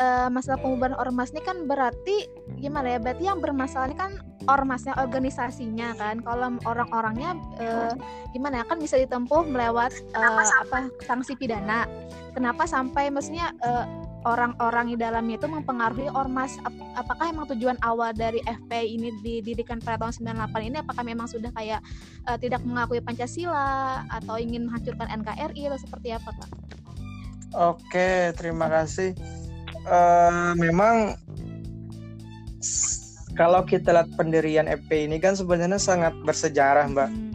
uh, 0.00 0.28
masalah 0.32 0.58
pembubaran 0.60 0.96
ormas 0.96 1.32
ini 1.32 1.42
kan 1.44 1.68
berarti 1.68 2.28
gimana 2.58 2.96
ya? 2.96 2.98
Berarti 2.98 3.22
yang 3.28 3.38
bermasalah 3.38 3.92
ini 3.92 3.98
kan 3.98 4.12
ormasnya 4.48 4.96
organisasinya 4.96 5.96
kan? 5.96 6.24
Kalau 6.24 6.56
orang-orangnya 6.64 7.36
uh, 7.60 7.94
gimana 8.32 8.62
ya? 8.62 8.64
Kan 8.66 8.80
bisa 8.80 8.96
ditempuh 8.96 9.44
melewat 9.46 9.92
uh, 10.16 10.44
apa 10.64 10.88
sanksi 11.04 11.36
pidana. 11.36 11.84
Kenapa 12.32 12.64
sampai 12.64 13.10
maksudnya 13.10 13.52
uh, 13.64 13.84
orang-orang 14.28 14.92
di 14.92 14.96
dalamnya 15.00 15.40
itu 15.40 15.48
mempengaruhi 15.48 16.12
ormas 16.12 16.60
ap 16.68 16.74
apakah 16.96 17.32
emang 17.32 17.48
tujuan 17.56 17.80
awal 17.80 18.12
dari 18.12 18.44
FPI 18.44 18.86
ini 19.00 19.08
didirikan 19.24 19.80
pada 19.80 19.96
tahun 20.08 20.36
98 20.36 20.68
ini 20.68 20.76
apakah 20.84 21.02
memang 21.06 21.24
sudah 21.24 21.48
kayak 21.56 21.80
uh, 22.28 22.36
tidak 22.36 22.60
mengakui 22.66 23.00
Pancasila 23.00 24.04
atau 24.12 24.36
ingin 24.36 24.68
menghancurkan 24.68 25.08
NKRI 25.24 25.72
atau 25.72 25.78
seperti 25.80 26.08
apa 26.12 26.30
Kak? 26.36 26.50
Oke, 27.50 28.30
terima 28.38 28.70
kasih. 28.70 29.16
Uh, 29.88 30.52
memang 30.54 31.16
kalau 33.34 33.64
kita 33.64 33.96
lihat 33.96 34.12
pendirian 34.14 34.68
FPI 34.68 35.08
ini 35.08 35.16
kan 35.16 35.32
sebenarnya 35.32 35.80
sangat 35.80 36.12
bersejarah, 36.22 36.86
Mbak. 36.92 37.10
Hmm. 37.10 37.30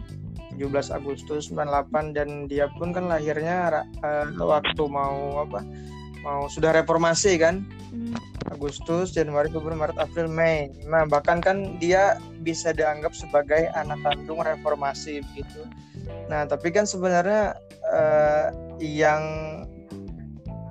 17 0.56 0.88
Agustus 0.88 1.52
98 1.52 2.16
dan 2.16 2.48
dia 2.48 2.64
pun 2.80 2.88
kan 2.88 3.12
lahirnya 3.12 3.84
uh, 4.00 4.24
waktu 4.40 4.82
mau 4.88 5.44
apa? 5.44 5.60
Mau 6.26 6.50
sudah 6.50 6.74
reformasi 6.74 7.38
kan 7.38 7.62
hmm. 7.94 8.18
Agustus 8.50 9.14
Januari 9.14 9.46
Februari 9.46 9.78
Maret 9.78 9.98
April 10.02 10.26
Mei 10.26 10.74
nah 10.90 11.06
bahkan 11.06 11.38
kan 11.38 11.78
dia 11.78 12.18
bisa 12.42 12.74
dianggap 12.74 13.14
sebagai 13.14 13.70
anak 13.78 14.02
kandung 14.02 14.42
reformasi 14.42 15.22
begitu 15.30 15.62
nah 16.26 16.42
tapi 16.42 16.74
kan 16.74 16.82
sebenarnya 16.82 17.54
uh, 17.86 18.50
yang 18.82 19.22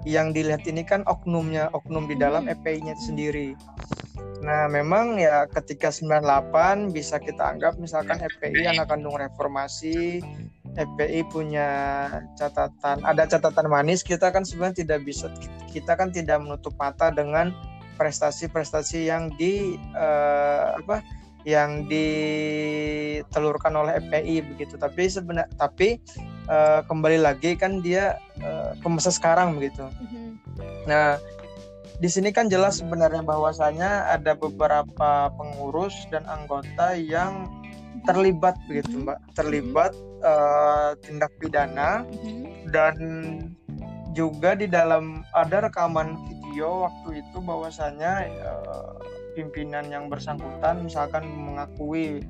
yang 0.05 0.29
dilihat 0.31 0.63
ini 0.69 0.85
kan 0.85 1.01
oknumnya 1.09 1.73
oknum 1.73 2.05
di 2.05 2.15
dalam 2.15 2.45
Hmm. 2.45 2.53
EPI-nya 2.53 2.93
sendiri. 3.01 3.57
Nah, 4.45 4.69
memang 4.69 5.17
ya 5.17 5.49
ketika 5.49 5.89
98 5.89 6.93
bisa 6.93 7.17
kita 7.17 7.41
anggap 7.41 7.81
misalkan 7.81 8.21
EPI 8.21 8.69
anak 8.69 8.93
kandung 8.93 9.17
reformasi, 9.17 10.21
EPI 10.75 11.23
punya 11.31 11.69
catatan, 12.35 12.99
ada 13.03 13.23
catatan 13.23 13.67
manis, 13.71 14.03
kita 14.03 14.31
kan 14.31 14.43
sebenarnya 14.43 14.83
tidak 14.83 15.07
bisa 15.07 15.31
kita 15.71 15.95
kan 15.95 16.11
tidak 16.11 16.39
menutup 16.43 16.75
mata 16.79 17.11
dengan 17.11 17.51
prestasi-prestasi 17.95 19.07
yang 19.07 19.31
di 19.39 19.79
eh, 19.95 20.65
apa 20.79 20.99
yang 21.45 21.85
ditelurkan 21.85 23.71
oleh 23.77 24.01
EPI 24.01 24.41
begitu. 24.55 24.75
Tapi 24.75 25.07
sebenarnya 25.07 25.51
tapi 25.55 25.99
eh, 26.47 26.81
kembali 26.83 27.23
lagi 27.23 27.55
kan 27.55 27.79
dia 27.79 28.19
eh, 28.39 28.71
ke 28.75 28.87
masa 28.87 29.11
sekarang 29.11 29.55
begitu. 29.55 29.87
Mhm. 29.87 30.25
Nah, 30.87 31.19
di 31.95 32.09
sini 32.11 32.35
kan 32.35 32.51
jelas 32.51 32.83
sebenarnya 32.83 33.23
bahwasanya 33.23 34.11
ada 34.11 34.35
beberapa 34.35 35.31
pengurus 35.39 35.95
dan 36.11 36.27
anggota 36.27 36.91
yang 36.99 37.47
terlibat 38.05 38.55
begitu, 38.69 38.95
Mhm. 38.95 39.03
Mbak. 39.05 39.17
Terlibat 39.35 39.93
eh, 40.25 40.91
tindak 41.05 41.31
pidana 41.37 42.01
Mhm. 42.01 42.73
dan 42.73 42.95
juga 44.15 44.57
di 44.57 44.65
dalam 44.65 45.21
ada 45.35 45.69
rekaman 45.69 46.17
video 46.25 46.87
waktu 46.89 47.21
itu 47.21 47.37
bahwasanya 47.43 48.25
eh, 48.25 48.93
pimpinan 49.35 49.85
yang 49.91 50.07
bersangkutan 50.07 50.81
misalkan 50.81 51.27
mengakui 51.27 52.23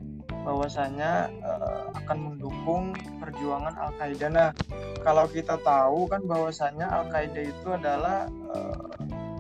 bahwasanya 0.44 1.30
eh, 1.30 1.84
akan 2.04 2.18
mendukung 2.34 2.92
perjuangan 3.22 3.78
Al-Qaeda. 3.78 4.28
Nah, 4.30 4.50
kalau 5.06 5.30
kita 5.30 5.56
tahu 5.62 6.10
kan 6.10 6.26
bahwasanya 6.26 6.90
Al-Qaeda 6.90 7.42
itu 7.46 7.68
adalah 7.72 8.28
eh, 8.28 8.78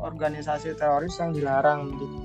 organisasi 0.06 0.78
teroris 0.78 1.18
yang 1.18 1.34
dilarang 1.34 1.98
gitu. 1.98 2.25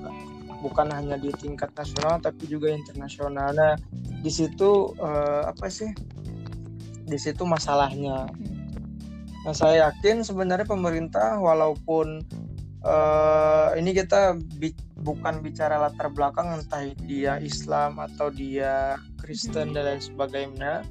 Bukan 0.61 0.93
hanya 0.93 1.17
di 1.17 1.33
tingkat 1.33 1.73
nasional 1.73 2.21
tapi 2.21 2.45
juga 2.45 2.69
internasional. 2.69 3.57
Nah, 3.57 3.75
di 4.21 4.29
situ 4.29 4.93
eh, 5.01 5.43
apa 5.49 5.67
sih? 5.73 5.89
Di 7.09 7.19
situ 7.19 7.43
masalahnya. 7.49 8.29
Nah, 9.41 9.55
saya 9.57 9.89
yakin 9.89 10.21
sebenarnya 10.21 10.69
pemerintah 10.69 11.41
walaupun 11.41 12.21
eh, 12.85 13.69
ini 13.81 13.91
kita 13.97 14.37
bi- 14.61 14.77
bukan 15.01 15.41
bicara 15.41 15.81
latar 15.81 16.13
belakang 16.13 16.61
entah 16.61 16.85
dia 17.09 17.41
Islam 17.41 17.97
atau 17.97 18.29
dia 18.29 19.01
Kristen 19.17 19.73
dan 19.73 19.89
lain 19.89 20.03
sebagainya. 20.05 20.85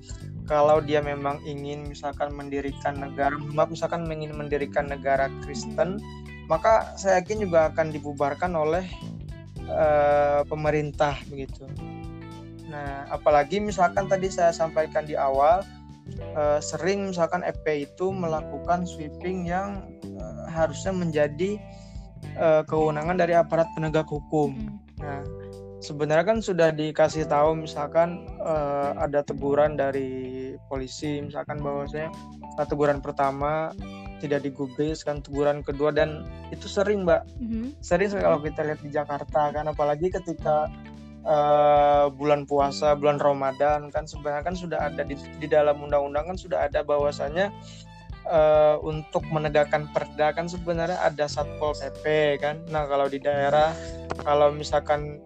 Kalau 0.49 0.81
dia 0.81 0.97
memang 0.97 1.37
ingin 1.45 1.85
misalkan 1.85 2.33
mendirikan 2.33 2.97
negara, 2.97 3.37
maaf, 3.53 3.69
misalkan 3.69 4.09
ingin 4.09 4.33
mendirikan 4.33 4.89
negara 4.89 5.29
Kristen, 5.45 6.01
maka 6.49 6.97
saya 6.97 7.21
yakin 7.21 7.45
juga 7.45 7.69
akan 7.69 7.93
dibubarkan 7.93 8.57
oleh 8.57 8.89
eh, 9.69 10.41
pemerintah 10.49 11.15
begitu. 11.29 11.65
Nah, 12.69 13.09
apalagi 13.09 13.57
misalkan 13.57 14.05
tadi 14.05 14.29
saya 14.29 14.53
sampaikan 14.53 15.05
di 15.05 15.17
awal 15.17 15.65
eh, 16.17 16.59
sering 16.61 17.09
misalkan 17.09 17.41
EP 17.41 17.65
itu 17.89 18.13
melakukan 18.13 18.85
sweeping 18.85 19.49
yang 19.49 19.89
eh, 20.05 20.45
harusnya 20.49 20.93
menjadi 20.93 21.57
eh, 22.37 22.63
kewenangan 22.69 23.17
dari 23.17 23.33
aparat 23.33 23.69
penegak 23.73 24.05
hukum. 24.09 24.53
Mhm. 24.53 24.77
Nah, 24.99 25.21
sebenarnya 25.79 26.25
kan 26.27 26.39
sudah 26.43 26.69
dikasih 26.75 27.25
tahu 27.25 27.55
misalkan 27.57 28.27
eh, 28.43 28.91
ada 28.99 29.25
teguran 29.25 29.79
dari 29.79 30.53
polisi 30.69 31.23
misalkan 31.23 31.57
bahwasanya 31.63 32.11
teguran 32.67 32.99
pertama 32.99 33.71
tidak 34.19 34.45
digubris 34.45 35.01
kan 35.01 35.23
teguran 35.23 35.63
kedua 35.63 35.95
dan 35.95 36.27
itu 36.51 36.67
sering 36.67 37.07
mbak. 37.07 37.23
Mhm. 37.39 37.79
sering 37.79 38.11
sekali 38.11 38.25
kalau 38.27 38.39
kita 38.43 38.61
lihat 38.67 38.79
di 38.83 38.91
Jakarta 38.91 39.41
kan 39.55 39.65
apalagi 39.71 40.11
ketika 40.11 40.67
eh, 41.23 42.05
bulan 42.13 42.43
puasa 42.47 42.95
bulan 42.95 43.19
Ramadan 43.19 43.91
kan 43.91 44.03
sebenarnya 44.07 44.43
kan 44.43 44.55
sudah 44.55 44.79
ada 44.91 45.01
di, 45.03 45.15
di 45.39 45.47
dalam 45.47 45.79
undang-undang 45.79 46.35
kan 46.35 46.37
sudah 46.39 46.67
ada 46.67 46.83
bahwasanya 46.83 47.51
eh, 48.27 48.75
untuk 48.83 49.23
menegakkan 49.31 49.89
perda 49.91 50.31
kan 50.31 50.47
sebenarnya 50.47 50.99
ada 50.99 51.25
satpol 51.27 51.75
pp 51.75 52.37
kan. 52.39 52.59
Nah 52.71 52.85
kalau 52.87 53.07
di 53.07 53.19
daerah 53.19 53.73
kalau 54.23 54.51
misalkan 54.53 55.19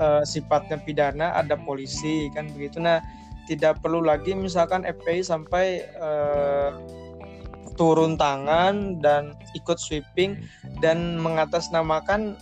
eh, 0.00 0.22
sifatnya 0.24 0.80
pidana 0.80 1.36
ada 1.36 1.56
polisi 1.56 2.28
kan 2.32 2.48
begitu. 2.52 2.80
Nah 2.80 3.02
tidak 3.50 3.82
perlu 3.82 4.00
lagi 4.06 4.38
misalkan 4.38 4.86
FPI 4.86 5.20
sampai 5.26 5.82
eh, 5.82 6.70
turun 7.82 8.14
tangan 8.14 9.02
dan 9.02 9.34
ikut 9.58 9.74
sweeping 9.74 10.38
dan 10.78 11.18
mengatasnamakan 11.18 12.38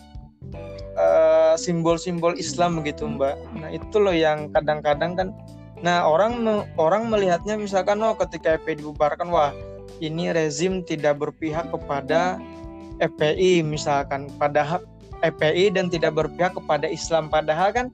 eh, 1.00 1.54
simbol-simbol 1.56 2.36
Islam 2.36 2.84
begitu 2.84 3.08
Mbak. 3.08 3.36
Nah 3.56 3.72
itu 3.72 3.96
loh 3.96 4.12
yang 4.12 4.52
kadang-kadang 4.52 5.16
kan, 5.16 5.28
nah 5.80 6.04
orang 6.04 6.44
orang 6.76 7.08
melihatnya 7.08 7.56
misalkan 7.56 8.04
oh 8.04 8.12
ketika 8.20 8.60
FPI 8.60 8.84
dibubarkan 8.84 9.32
wah 9.32 9.56
ini 10.04 10.28
rezim 10.28 10.84
tidak 10.84 11.16
berpihak 11.16 11.72
kepada 11.72 12.36
FPI 13.00 13.64
misalkan, 13.64 14.28
padahal 14.36 14.84
FPI 15.24 15.72
dan 15.72 15.88
tidak 15.88 16.20
berpihak 16.20 16.52
kepada 16.52 16.84
Islam 16.84 17.32
padahal 17.32 17.72
kan 17.72 17.86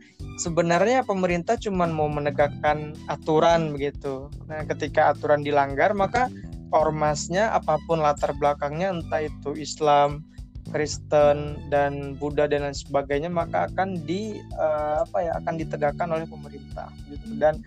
sebenarnya 0.42 1.06
pemerintah 1.06 1.54
cuma 1.54 1.86
mau 1.86 2.10
menegakkan 2.10 2.90
aturan 3.06 3.70
begitu. 3.70 4.26
Nah 4.50 4.66
ketika 4.66 5.14
aturan 5.14 5.46
dilanggar 5.46 5.94
maka 5.94 6.26
ormasnya 6.74 7.54
apa 7.54 7.78
pun 7.86 8.02
latar 8.02 8.34
belakangnya 8.34 8.90
entah 8.90 9.22
itu 9.22 9.54
Islam, 9.54 10.26
Kristen 10.70 11.70
dan 11.70 12.18
Buddha 12.18 12.50
dan 12.50 12.66
lain 12.66 12.74
sebagainya 12.74 13.30
maka 13.30 13.70
akan 13.70 14.02
di 14.02 14.38
eh, 14.40 14.96
apa 15.02 15.18
ya 15.22 15.32
akan 15.38 15.54
ditegakkan 15.62 16.08
oleh 16.10 16.26
pemerintah 16.26 16.90
gitu 17.06 17.38
dan 17.38 17.62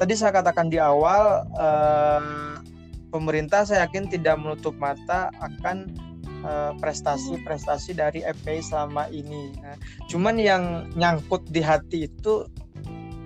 tadi 0.00 0.14
saya 0.16 0.32
katakan 0.32 0.72
di 0.72 0.80
awal 0.80 1.44
eh, 1.52 2.22
pemerintah 3.12 3.68
saya 3.68 3.84
yakin 3.88 4.08
tidak 4.08 4.40
menutup 4.40 4.72
mata 4.80 5.28
akan 5.44 5.92
eh, 6.44 6.72
prestasi-prestasi 6.80 7.96
dari 7.96 8.24
FPI 8.24 8.64
selama 8.64 9.08
ini. 9.12 9.52
Nah, 9.60 9.76
cuman 10.08 10.40
yang 10.40 10.88
nyangkut 10.96 11.44
di 11.52 11.60
hati 11.60 12.08
itu 12.08 12.48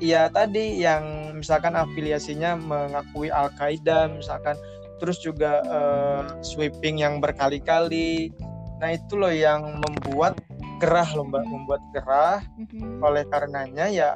ya 0.02 0.26
tadi 0.35 0.82
yang 0.82 1.30
misalkan 1.38 1.78
afiliasinya 1.78 2.58
mengakui 2.58 3.30
Al 3.30 3.54
Qaeda 3.54 4.11
misalkan 4.11 4.58
terus 5.02 5.18
juga 5.18 5.58
eh, 5.66 6.22
sweeping 6.46 7.02
yang 7.02 7.18
berkali-kali. 7.18 8.30
Nah 8.78 8.94
itu 8.94 9.18
loh 9.18 9.34
yang 9.34 9.82
membuat 9.82 10.38
gerah 10.78 11.10
loh 11.18 11.26
mbak, 11.26 11.42
membuat 11.42 11.82
gerah. 11.90 12.38
Mhm. 12.54 13.02
Oleh 13.02 13.26
karenanya 13.26 13.90
ya 13.90 14.14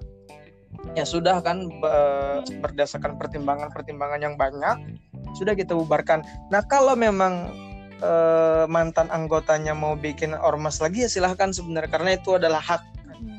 ya 0.94 1.03
sudah 1.03 1.42
kan 1.42 1.66
be- 1.66 2.44
berdasarkan 2.62 3.18
pertimbangan-pertimbangan 3.18 4.20
yang 4.22 4.38
banyak 4.38 4.94
sudah 5.35 5.59
kita 5.59 5.75
bubarkan. 5.75 6.22
Nah 6.55 6.62
kalau 6.70 6.94
memang 6.94 7.51
eh, 7.99 8.64
mantan 8.70 9.11
anggotanya 9.11 9.75
mau 9.75 9.99
bikin 9.99 10.38
ormas 10.38 10.79
lagi 10.79 11.03
ya 11.03 11.11
silahkan 11.11 11.51
sebenarnya 11.51 11.90
karena 11.90 12.11
itu 12.14 12.38
adalah 12.38 12.62
hak. 12.62 12.83
Mhm. 13.11 13.38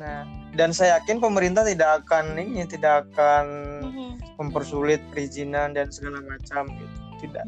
Nah 0.00 0.24
dan 0.56 0.72
saya 0.72 0.96
yakin 0.96 1.20
pemerintah 1.20 1.68
tidak 1.68 2.00
akan 2.04 2.32
ini 2.40 2.64
tidak 2.64 3.04
akan 3.12 3.44
Mhm. 3.84 4.07
Mempersulit 4.38 5.02
perizinan 5.10 5.74
dan 5.74 5.90
segala 5.90 6.22
macam 6.24 6.70
gitu 6.70 6.98
tidak 7.26 7.46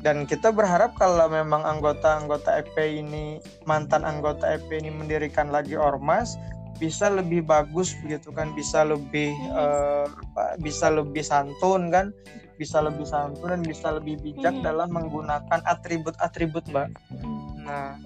dan 0.00 0.24
kita 0.24 0.48
berharap 0.48 0.96
kalau 0.96 1.28
memang 1.28 1.60
anggota-anggota 1.60 2.64
EP 2.64 2.72
ini 3.04 3.36
mantan 3.68 4.00
anggota 4.00 4.56
EP 4.56 4.70
ini 4.72 4.88
mendirikan 4.88 5.52
lagi 5.52 5.76
ormas 5.76 6.40
bisa 6.80 7.12
lebih 7.12 7.44
bagus 7.44 7.92
begitu 8.00 8.32
kan 8.32 8.56
bisa 8.56 8.80
lebih 8.88 9.36
eh, 9.52 10.06
apa 10.08 10.56
bisa 10.64 10.88
lebih 10.88 11.20
santun 11.20 11.92
kan 11.92 12.08
bisa 12.56 12.80
lebih 12.80 13.04
santun 13.04 13.52
dan 13.52 13.60
bisa 13.60 13.92
lebih 13.92 14.16
bijak 14.24 14.56
Mhm. 14.56 14.64
dalam 14.64 14.88
menggunakan 14.88 15.60
atribut-atribut 15.68 16.64
mbak 16.72 16.88
Mhm. 17.12 17.68
Nah, 17.68 18.00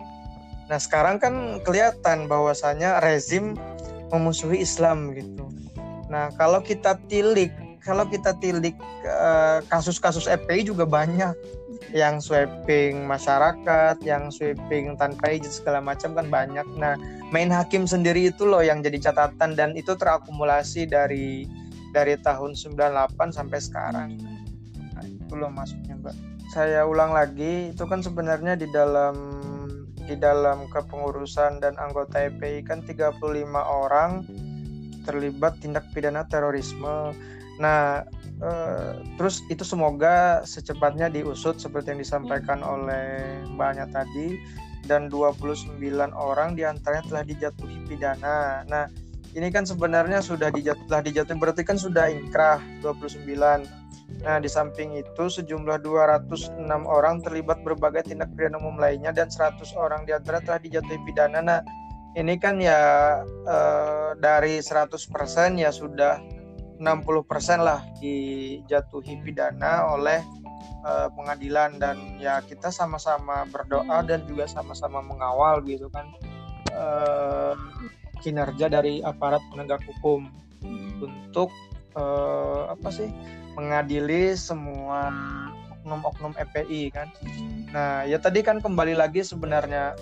nah 0.66 0.78
sekarang 0.82 1.22
kan 1.22 1.62
kelihatan 1.62 2.26
bahwasanya 2.26 2.98
rezim 2.98 3.54
memusuhi 4.10 4.58
Islam 4.58 5.14
gitu. 5.14 5.46
Nah, 6.08 6.32
kalau 6.36 6.60
kita 6.60 7.00
tilik, 7.08 7.52
kalau 7.84 8.04
kita 8.08 8.36
tilik 8.40 8.76
eh, 9.04 9.58
kasus-kasus 9.68 10.28
FPI 10.28 10.68
juga 10.68 10.84
banyak 10.84 11.36
yang 11.94 12.18
sweeping 12.18 13.06
masyarakat, 13.06 14.00
yang 14.02 14.32
sweeping 14.32 14.98
tanpa 14.98 15.30
izin 15.30 15.62
segala 15.62 15.78
macam 15.78 16.16
kan 16.16 16.26
banyak. 16.26 16.66
Nah, 16.74 16.98
main 17.30 17.52
hakim 17.52 17.86
sendiri 17.86 18.34
itu 18.34 18.48
loh 18.48 18.64
yang 18.64 18.82
jadi 18.82 19.10
catatan 19.10 19.54
dan 19.54 19.78
itu 19.78 19.94
terakumulasi 19.94 20.90
dari 20.90 21.46
dari 21.94 22.18
tahun 22.18 22.58
98 22.58 23.31
sampai 23.31 23.58
sekarang. 23.62 24.10
Nah, 24.98 25.04
itu 25.06 25.35
loh 25.38 25.50
maksudnya, 25.54 25.94
Mbak. 25.94 26.16
Saya 26.50 26.87
ulang 26.87 27.14
lagi, 27.14 27.74
itu 27.74 27.85
kan 27.87 28.02
sebenarnya 28.02 28.58
di 28.58 28.66
dalam 28.70 29.14
di 30.04 30.14
dalam 30.20 30.68
kepengurusan 30.68 31.64
dan 31.64 31.74
anggota 31.81 32.29
EPI 32.29 32.60
kan 32.66 32.85
35 32.85 33.16
orang 33.64 34.20
terlibat 35.05 35.61
tindak 35.61 35.85
pidana 35.92 36.25
terorisme. 36.27 37.13
Nah, 37.61 38.02
Uh, 38.42 38.98
terus 39.15 39.46
itu 39.46 39.63
semoga 39.63 40.42
secepatnya 40.42 41.07
diusut 41.07 41.63
seperti 41.63 41.94
yang 41.94 42.02
disampaikan 42.02 42.67
hmm. 42.67 42.73
oleh 42.77 43.09
Mbaknya 43.55 43.87
tadi 43.94 44.42
dan 44.90 45.07
29 45.07 45.79
orang 46.13 46.59
di 46.59 46.67
antaranya 46.67 47.07
telah 47.07 47.25
dijatuhi 47.25 47.87
pidana. 47.87 48.67
Nah, 48.67 48.90
ini 49.38 49.48
kan 49.55 49.63
sebenarnya 49.63 50.19
sudah 50.19 50.50
dijatuh, 50.50 50.85
telah 50.90 51.02
dijatuhi 51.07 51.38
berarti 51.38 51.63
kan 51.63 51.79
sudah 51.79 52.11
inkrah 52.11 52.59
29. 52.83 53.23
Nah, 54.21 54.37
di 54.42 54.50
samping 54.50 54.98
itu 54.98 55.25
sejumlah 55.31 55.81
206 55.81 56.59
orang 56.85 57.23
terlibat 57.23 57.63
berbagai 57.63 58.13
tindak 58.13 58.35
pidana 58.35 58.61
umum 58.61 58.77
lainnya 58.83 59.15
dan 59.15 59.31
100 59.31 59.63
orang 59.79 60.02
di 60.05 60.13
antara 60.13 60.42
telah 60.42 60.59
dijatuhi 60.59 61.00
pidana. 61.07 61.38
Nah, 61.38 61.61
ini 62.15 62.35
kan 62.38 62.62
ya 62.62 62.81
eh, 63.27 64.10
dari 64.19 64.62
100% 64.62 64.94
ya 65.58 65.71
sudah 65.75 66.19
60% 66.79 67.62
lah 67.62 67.81
dijatuhi 68.02 69.23
pidana 69.23 69.94
oleh 69.94 70.21
uh, 70.85 71.08
pengadilan. 71.15 71.79
Dan 71.79 72.19
ya 72.19 72.42
kita 72.42 72.75
sama-sama 72.75 73.46
berdoa 73.48 74.02
dan 74.02 74.27
juga 74.27 74.50
sama-sama 74.50 75.00
mengawal 75.00 75.62
gitu 75.65 75.88
kan 75.90 76.10
uh, 76.75 77.54
kinerja 78.21 78.67
dari 78.73 79.00
aparat 79.04 79.40
penegak 79.52 79.83
hukum 79.87 80.29
untuk 81.00 81.52
uh, 81.94 82.73
apa 82.73 82.88
sih 82.90 83.08
mengadili 83.54 84.35
semua 84.35 85.12
oknum-oknum 85.85 86.32
EPI 86.40 86.88
kan. 86.88 87.12
Nah, 87.76 88.08
ya 88.08 88.16
tadi 88.16 88.40
kan 88.40 88.64
kembali 88.64 88.96
lagi 88.96 89.20
sebenarnya 89.20 89.92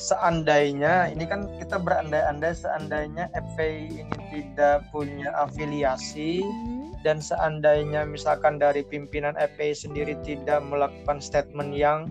seandainya 0.00 1.12
ini 1.12 1.28
kan 1.28 1.44
kita 1.60 1.76
berandai-andai 1.76 2.56
seandainya 2.56 3.28
EPI 3.36 4.00
ini 4.00 4.16
tidak 4.32 4.88
punya 4.88 5.28
afiliasi 5.36 6.40
hmm. 6.40 6.96
dan 7.04 7.20
seandainya 7.20 8.08
misalkan 8.08 8.56
dari 8.56 8.80
pimpinan 8.88 9.36
EPI 9.36 9.76
sendiri 9.76 10.16
tidak 10.24 10.64
melakukan 10.64 11.20
statement 11.20 11.76
yang 11.76 12.08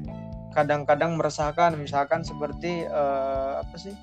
kadang-kadang 0.53 1.17
meresahkan 1.17 1.73
misalkan 1.77 2.21
seperti 2.25 2.87
uh, 2.89 3.61
apa 3.61 3.75
sih 3.75 3.93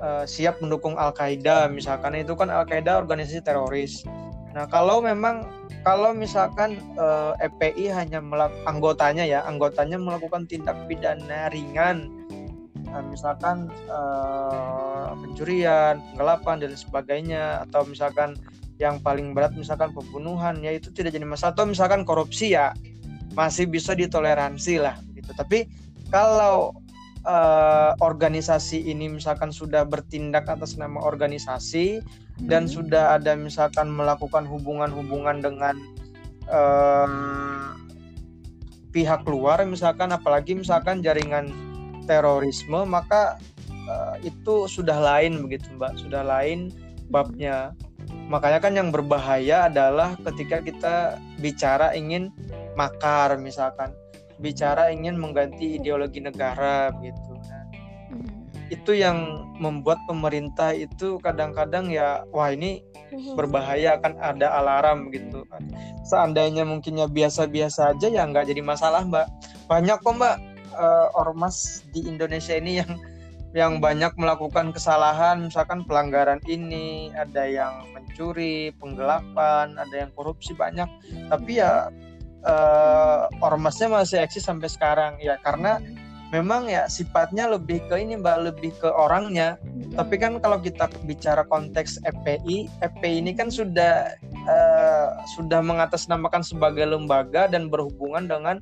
uh, 0.00 0.24
siap 0.24 0.60
mendukung 0.64 0.96
Al 0.96 1.12
Qaeda 1.12 1.68
misalkan 1.68 2.16
itu 2.16 2.32
kan 2.36 2.48
Al 2.52 2.68
Qaeda 2.68 3.00
organisasi 3.00 3.40
teroris. 3.44 4.04
Nah 4.54 4.70
kalau 4.70 5.02
memang 5.02 5.42
kalau 5.82 6.14
misalkan 6.14 6.78
eh, 6.96 7.32
EPI 7.44 7.90
hanya 7.90 8.22
melak 8.22 8.54
anggotanya 8.64 9.26
ya 9.26 9.42
anggotanya 9.44 9.98
melakukan 9.98 10.46
tindak 10.46 10.78
pidana 10.86 11.50
ringan. 11.50 12.08
Uh, 12.94 13.02
misalkan 13.10 13.66
uh, 13.90 15.10
pencurian 15.18 15.98
penggelapan 16.14 16.62
dan 16.62 16.78
sebagainya 16.78 17.66
atau 17.66 17.82
misalkan 17.82 18.38
yang 18.78 19.02
paling 19.02 19.34
berat 19.34 19.50
misalkan 19.58 19.90
pembunuhan 19.90 20.62
ya 20.62 20.78
itu 20.78 20.94
tidak 20.94 21.10
jadi 21.10 21.26
masalah. 21.26 21.58
Atau 21.58 21.66
misalkan 21.66 22.06
korupsi 22.06 22.54
ya 22.54 22.70
masih 23.34 23.66
bisa 23.66 23.98
ditoleransi 23.98 24.78
lah 24.78 24.94
gitu. 25.10 25.34
Tapi 25.34 25.66
kalau 26.14 26.70
uh, 27.26 27.92
organisasi 28.00 28.88
ini 28.88 29.08
misalkan 29.08 29.50
sudah 29.50 29.84
bertindak 29.84 30.48
atas 30.48 30.76
nama 30.76 31.00
organisasi 31.00 32.00
dan 32.48 32.68
hmm. 32.68 32.72
sudah 32.72 33.18
ada 33.20 33.36
misalkan 33.36 33.90
melakukan 33.92 34.48
hubungan-hubungan 34.48 35.42
dengan 35.44 35.76
uh, 36.48 37.74
pihak 38.94 39.26
luar 39.26 39.64
misalkan 39.66 40.14
apalagi 40.14 40.54
misalkan 40.54 41.02
jaringan 41.02 41.50
terorisme 42.06 42.86
maka 42.86 43.40
uh, 43.88 44.16
itu 44.22 44.68
sudah 44.68 44.96
lain 45.00 45.44
begitu 45.44 45.66
mbak. 45.76 45.96
Sudah 45.98 46.22
lain 46.24 46.72
babnya. 47.08 47.72
Makanya 48.28 48.60
kan 48.60 48.72
yang 48.76 48.88
berbahaya 48.92 49.68
adalah 49.68 50.16
ketika 50.20 50.60
kita 50.60 50.94
bicara 51.40 51.92
ingin 51.96 52.32
makar 52.76 53.36
misalkan 53.40 53.92
bicara 54.38 54.90
ingin 54.90 55.18
mengganti 55.18 55.78
ideologi 55.78 56.18
negara 56.22 56.90
begitu. 56.94 57.32
Itu 58.72 58.96
yang 58.96 59.44
membuat 59.60 60.00
pemerintah 60.08 60.74
itu 60.74 61.20
kadang-kadang 61.20 61.92
ya 61.92 62.24
wah 62.32 62.50
ini 62.50 62.82
mhm. 63.12 63.36
berbahaya 63.38 64.00
kan 64.00 64.16
ada 64.18 64.50
alarm 64.58 65.12
gitu. 65.14 65.46
Kan 65.52 65.68
seandainya 66.08 66.66
mungkinnya 66.66 67.06
biasa-biasa 67.06 67.94
aja 67.94 68.08
ya 68.10 68.24
nggak 68.26 68.50
jadi 68.50 68.62
masalah 68.64 69.04
mbak. 69.06 69.28
Banyak 69.70 70.00
kok 70.00 70.16
mbak 70.16 70.36
uh, 70.74 71.08
ormas 71.14 71.86
di 71.94 72.02
Indonesia 72.08 72.56
ini 72.56 72.82
yang 72.82 72.92
yang 73.54 73.72
banyak 73.78 74.10
melakukan 74.18 74.74
kesalahan. 74.74 75.46
Misalkan 75.46 75.86
pelanggaran 75.86 76.42
ini 76.50 77.14
ada 77.14 77.46
yang 77.46 77.86
mencuri 77.94 78.74
penggelapan 78.82 79.78
ada 79.78 79.94
yang 79.94 80.10
korupsi 80.18 80.56
banyak. 80.58 80.90
Tapi 81.30 81.62
ya 81.62 81.92
uh, 82.44 83.26
ormasnya 83.40 83.88
masih 83.90 84.20
eksis 84.22 84.46
sampai 84.46 84.68
sekarang 84.70 85.16
ya. 85.20 85.40
Karena 85.40 85.80
memang 86.34 86.66
ya 86.66 86.90
sifatnya 86.90 87.46
lebih 87.46 87.78
ke 87.86 87.94
ini 87.94 88.18
mbak 88.18 88.52
lebih 88.52 88.74
ke 88.82 88.88
orangnya. 88.90 89.54
Tapi 89.94 90.18
kan 90.18 90.42
kalau 90.42 90.58
kita 90.58 90.90
bicara 91.06 91.46
konteks 91.46 92.02
FPI 92.02 92.66
FPI 92.82 93.22
ini 93.22 93.32
kan 93.38 93.52
sudah 93.52 94.10
uh, 94.50 95.08
sudah 95.38 95.62
mengatasnamakan 95.62 96.42
sebagai 96.42 96.82
lembaga 96.90 97.46
dan 97.46 97.70
berhubungan 97.70 98.26
dengan 98.26 98.58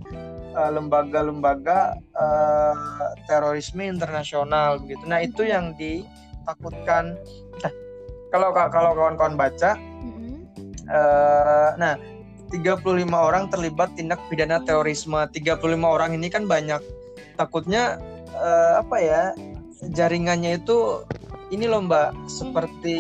eh, 0.53 0.71
lembaga-lembaga 0.77 1.97
uh, 2.13 2.77
uh, 2.77 3.13
terorisme 3.25 3.81
internasional 3.81 4.77
gitu. 4.85 5.01
Nah 5.09 5.25
itu 5.25 5.49
yang 5.49 5.73
ditakutkan. 5.81 7.17
Nah, 7.65 7.73
kalau 8.29 8.53
kalau 8.53 8.93
kawan-kawan 8.93 9.41
baca 9.41 9.81
uh, 10.93 11.71
nah 11.81 11.97
35 12.53 13.09
orang 13.09 13.49
terlibat 13.49 13.97
tindak 13.97 14.21
pidana 14.29 14.61
terorisme. 14.61 15.17
35 15.17 15.57
orang 15.81 16.13
ini 16.13 16.29
kan 16.29 16.45
banyak. 16.45 16.85
Takutnya 17.41 17.97
uh, 18.37 18.85
apa 18.85 18.97
ya 19.01 19.23
jaringannya 19.89 20.61
itu 20.61 21.01
ini 21.49 21.65
loh 21.65 21.81
mbak 21.81 22.13
seperti 22.29 22.99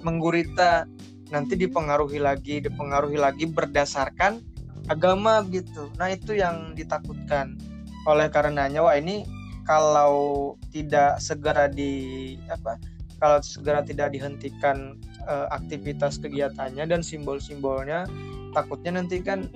menggurita. 0.00 0.88
Nanti 1.28 1.60
dipengaruhi 1.60 2.20
lagi 2.20 2.64
dipengaruhi 2.64 3.20
lagi 3.20 3.44
berdasarkan 3.44 4.40
agama 4.88 5.44
gitu. 5.52 5.92
Nah 6.00 6.08
itu 6.08 6.32
yang 6.32 6.72
ditakutkan. 6.72 7.60
Oleh 8.08 8.32
karenanya 8.32 8.84
wah 8.84 8.96
ini 8.96 9.24
kalau 9.68 10.54
tidak 10.72 11.20
segera 11.20 11.68
di 11.68 12.36
apa 12.52 12.76
kalau 13.16 13.40
segera 13.40 13.80
tidak 13.80 14.12
dihentikan 14.12 15.00
uh, 15.24 15.48
aktivitas 15.48 16.20
kegiatannya 16.20 16.84
dan 16.84 17.00
simbol-simbolnya 17.00 18.04
takutnya 18.54 19.02
nanti 19.02 19.20
kan 19.20 19.50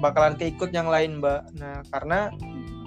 bakalan 0.00 0.34
keikut 0.34 0.72
yang 0.72 0.88
lain 0.88 1.20
mbak. 1.20 1.46
Nah 1.60 1.84
karena 1.92 2.32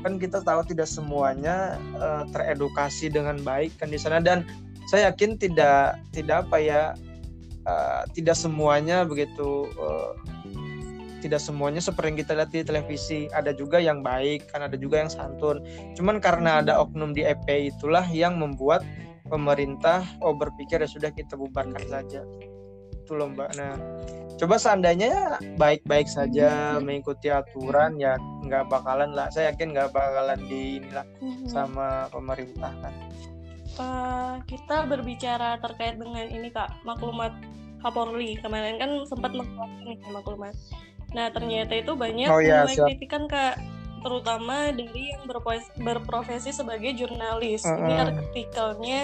kan 0.02 0.18
kita 0.18 0.42
tahu 0.42 0.66
tidak 0.66 0.90
semuanya 0.90 1.78
uh, 2.02 2.26
teredukasi 2.34 3.14
dengan 3.14 3.38
baik 3.46 3.78
kan 3.78 3.94
di 3.94 4.00
sana. 4.02 4.18
Dan 4.18 4.44
saya 4.90 5.14
yakin 5.14 5.38
tidak 5.38 6.02
tidak 6.12 6.50
apa 6.50 6.58
ya 6.58 6.82
uh, 7.70 8.02
tidak 8.18 8.34
semuanya 8.34 9.06
begitu 9.06 9.70
uh, 9.78 10.18
tidak 11.22 11.38
semuanya 11.38 11.78
seperti 11.78 12.08
yang 12.10 12.20
kita 12.26 12.32
lihat 12.34 12.50
di 12.50 12.62
televisi. 12.66 13.20
Ada 13.30 13.54
juga 13.54 13.78
yang 13.78 14.02
baik 14.02 14.50
kan 14.50 14.66
ada 14.66 14.74
juga 14.74 15.06
yang 15.06 15.12
santun. 15.14 15.62
Cuman 15.94 16.18
karena 16.18 16.66
ada 16.66 16.82
oknum 16.82 17.14
di 17.14 17.22
EP 17.22 17.46
itulah 17.70 18.04
yang 18.10 18.42
membuat 18.42 18.82
pemerintah 19.32 20.04
oh 20.20 20.36
berpikir 20.36 20.84
ya 20.84 20.90
sudah 20.92 21.08
kita 21.16 21.40
bubarkan 21.40 21.80
saja 21.88 22.28
itu 23.12 23.20
loh 23.20 23.28
mbak. 23.28 23.52
Nah 23.60 23.76
coba 24.40 24.56
seandainya 24.56 25.36
baik-baik 25.60 26.08
saja 26.08 26.80
mengikuti 26.80 27.28
aturan 27.28 28.00
ya 28.00 28.16
nggak 28.48 28.72
bakalan 28.72 29.12
lah. 29.12 29.28
Saya 29.36 29.52
yakin 29.52 29.76
nggak 29.76 29.92
bakalan 29.92 30.40
di 30.48 30.80
inilah 30.80 31.04
mm-hmm. 31.20 31.52
sama 31.52 32.08
pemerintah 32.08 32.72
kan 32.80 32.96
uh, 33.80 34.36
kita 34.48 34.88
berbicara 34.90 35.62
terkait 35.62 35.96
dengan 35.96 36.26
ini 36.28 36.52
kak 36.52 36.72
maklumat 36.84 37.32
Kapolri. 37.82 38.38
Kemarin 38.38 38.78
kan 38.78 38.92
sempat 39.10 39.34
mengeluarkan 39.34 40.14
maklumat. 40.14 40.54
Nah 41.18 41.34
ternyata 41.34 41.74
itu 41.76 41.98
banyak 41.98 42.30
oh, 42.30 42.40
iya, 42.40 42.64
mulai 42.64 42.78
kritikan 42.78 43.26
kak 43.26 43.58
terutama 44.02 44.74
dari 44.74 45.14
yang 45.14 45.24
berprofesi 45.80 46.52
sebagai 46.52 46.98
jurnalis. 46.98 47.64
Uh 47.64 47.74
-uh. 47.74 47.80
Ini 47.86 47.96
artikelnya 48.10 49.00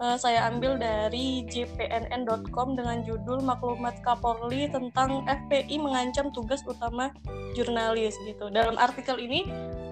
uh, 0.00 0.16
saya 0.16 0.48
ambil 0.48 0.80
dari 0.80 1.44
jpnn.com 1.46 2.74
dengan 2.74 3.04
judul 3.04 3.44
maklumat 3.44 4.00
Kapolri 4.02 4.66
tentang 4.72 5.22
FPI 5.28 5.76
mengancam 5.78 6.32
tugas 6.32 6.64
utama 6.64 7.12
jurnalis 7.54 8.16
gitu. 8.24 8.48
Dalam 8.48 8.74
artikel 8.80 9.20
ini 9.20 9.46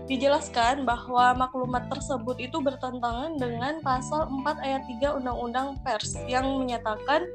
dijelaskan 0.07 0.87
bahwa 0.87 1.35
maklumat 1.35 1.91
tersebut 1.91 2.39
itu 2.39 2.63
bertentangan 2.63 3.35
dengan 3.37 3.83
pasal 3.83 4.31
4 4.31 4.63
ayat 4.63 4.83
3 5.03 5.19
Undang-Undang 5.19 5.83
Pers 5.83 6.15
yang 6.31 6.47
menyatakan 6.63 7.27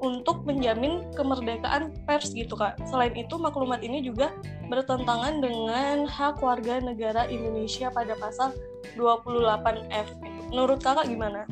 untuk 0.00 0.48
menjamin 0.48 1.04
kemerdekaan 1.12 1.92
pers 2.08 2.32
gitu 2.32 2.56
kak. 2.56 2.80
Selain 2.88 3.12
itu 3.12 3.36
maklumat 3.36 3.84
ini 3.84 4.00
juga 4.00 4.32
bertentangan 4.72 5.44
dengan 5.44 6.08
hak 6.08 6.40
warga 6.40 6.80
negara 6.80 7.28
Indonesia 7.28 7.92
pada 7.92 8.16
pasal 8.16 8.56
28F. 8.96 10.08
Menurut 10.50 10.80
kakak 10.80 11.06
gimana? 11.06 11.44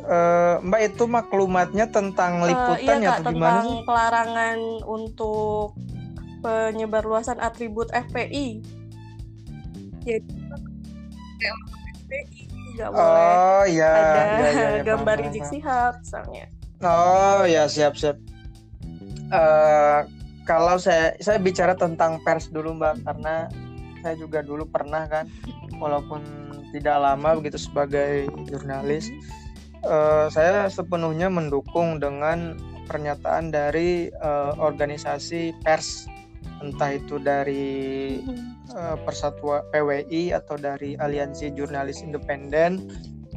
Uh, 0.00 0.58
Mbak 0.66 0.80
itu 0.92 1.04
maklumatnya 1.06 1.86
tentang 1.86 2.42
liputan 2.42 2.98
uh, 2.98 3.04
iya, 3.04 3.06
ya 3.06 3.10
atau 3.22 3.30
gimana? 3.30 3.60
Tentang 3.62 3.86
pelarangan 3.86 4.58
untuk 4.88 5.78
penyebarluasan 6.42 7.38
atribut 7.38 7.86
FPI. 7.94 8.64
Jadi 10.02 10.32
FPI 12.08 12.42
nggak 12.80 12.90
boleh 12.96 13.34
Oh 13.36 13.64
iya. 13.68 13.92
ada 13.92 14.20
iya, 14.24 14.48
iya, 14.50 14.68
iya, 14.80 14.82
gambar 14.88 15.16
Rizik. 15.20 15.44
Sihab 15.46 16.00
misalnya. 16.00 16.48
Oh 16.80 17.44
ya 17.44 17.68
siap 17.68 17.92
siap. 17.92 18.16
Eh, 19.30 20.00
kalau 20.48 20.80
saya 20.80 21.12
saya 21.20 21.36
bicara 21.36 21.76
tentang 21.76 22.18
pers 22.24 22.48
dulu 22.48 22.74
mbak 22.74 23.04
karena 23.04 23.46
saya 24.00 24.16
juga 24.16 24.40
dulu 24.40 24.64
pernah 24.64 25.04
kan 25.06 25.28
walaupun 25.76 26.24
tidak 26.72 26.96
lama 26.98 27.36
begitu 27.36 27.60
sebagai 27.60 28.26
jurnalis 28.48 29.12
eh, 29.84 30.26
saya 30.32 30.66
sepenuhnya 30.72 31.28
mendukung 31.28 32.00
dengan 32.00 32.56
pernyataan 32.88 33.52
dari 33.52 34.10
eh, 34.10 34.52
organisasi 34.58 35.54
pers 35.62 36.08
entah 36.64 36.96
itu 36.96 37.20
dari 37.20 38.18
eh, 38.72 38.96
Persatuan 39.04 39.62
PWI 39.70 40.32
atau 40.32 40.56
dari 40.56 40.96
Aliansi 40.96 41.52
Jurnalis 41.52 42.02
Independen 42.02 42.88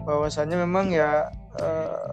bahwasanya 0.07 0.57
memang 0.57 0.89
ya 0.89 1.29
eh, 1.61 2.07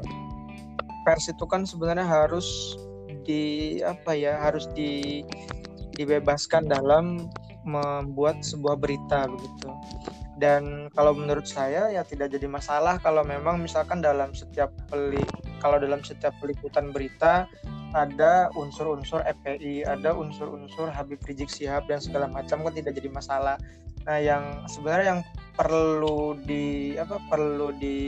pers 1.07 1.31
itu 1.31 1.45
kan 1.47 1.65
sebenarnya 1.65 2.07
harus 2.07 2.77
di 3.25 3.79
apa 3.85 4.17
ya 4.17 4.41
harus 4.41 4.67
di 4.73 5.23
dibebaskan 5.99 6.71
dalam 6.71 7.29
membuat 7.69 8.41
sebuah 8.41 8.81
berita 8.81 9.29
begitu 9.29 9.69
dan 10.41 10.89
kalau 10.97 11.13
menurut 11.13 11.45
saya 11.45 11.93
ya 11.93 12.01
tidak 12.01 12.33
jadi 12.33 12.49
masalah 12.49 12.97
kalau 12.97 13.21
memang 13.21 13.61
misalkan 13.61 14.01
dalam 14.01 14.33
setiap 14.33 14.73
peli 14.89 15.21
kalau 15.61 15.77
dalam 15.77 16.01
setiap 16.01 16.33
peliputan 16.41 16.89
berita 16.89 17.45
ada 17.91 18.51
unsur-unsur 18.55 19.23
FPI, 19.27 19.83
ada 19.83 20.15
unsur-unsur 20.15 20.91
Habib 20.95 21.19
Rizik 21.27 21.51
Sihab 21.51 21.91
dan 21.91 21.99
segala 21.99 22.31
macam 22.31 22.63
kan 22.63 22.75
tidak 22.75 22.95
jadi 22.95 23.11
masalah. 23.11 23.59
Nah, 24.07 24.19
yang 24.23 24.65
sebenarnya 24.71 25.19
yang 25.19 25.23
perlu 25.59 26.39
di 26.47 26.95
apa 26.97 27.19
perlu 27.29 27.75
di 27.77 27.99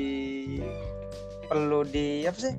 perlu 1.52 1.84
di 1.84 2.24
apa 2.24 2.38
sih? 2.40 2.54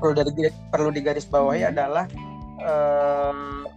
Perlu 0.00 0.12
dari 0.16 0.48
perlu 0.72 0.88
digarisbawahi 0.88 1.68
adalah 1.68 2.08
em, 2.64 3.68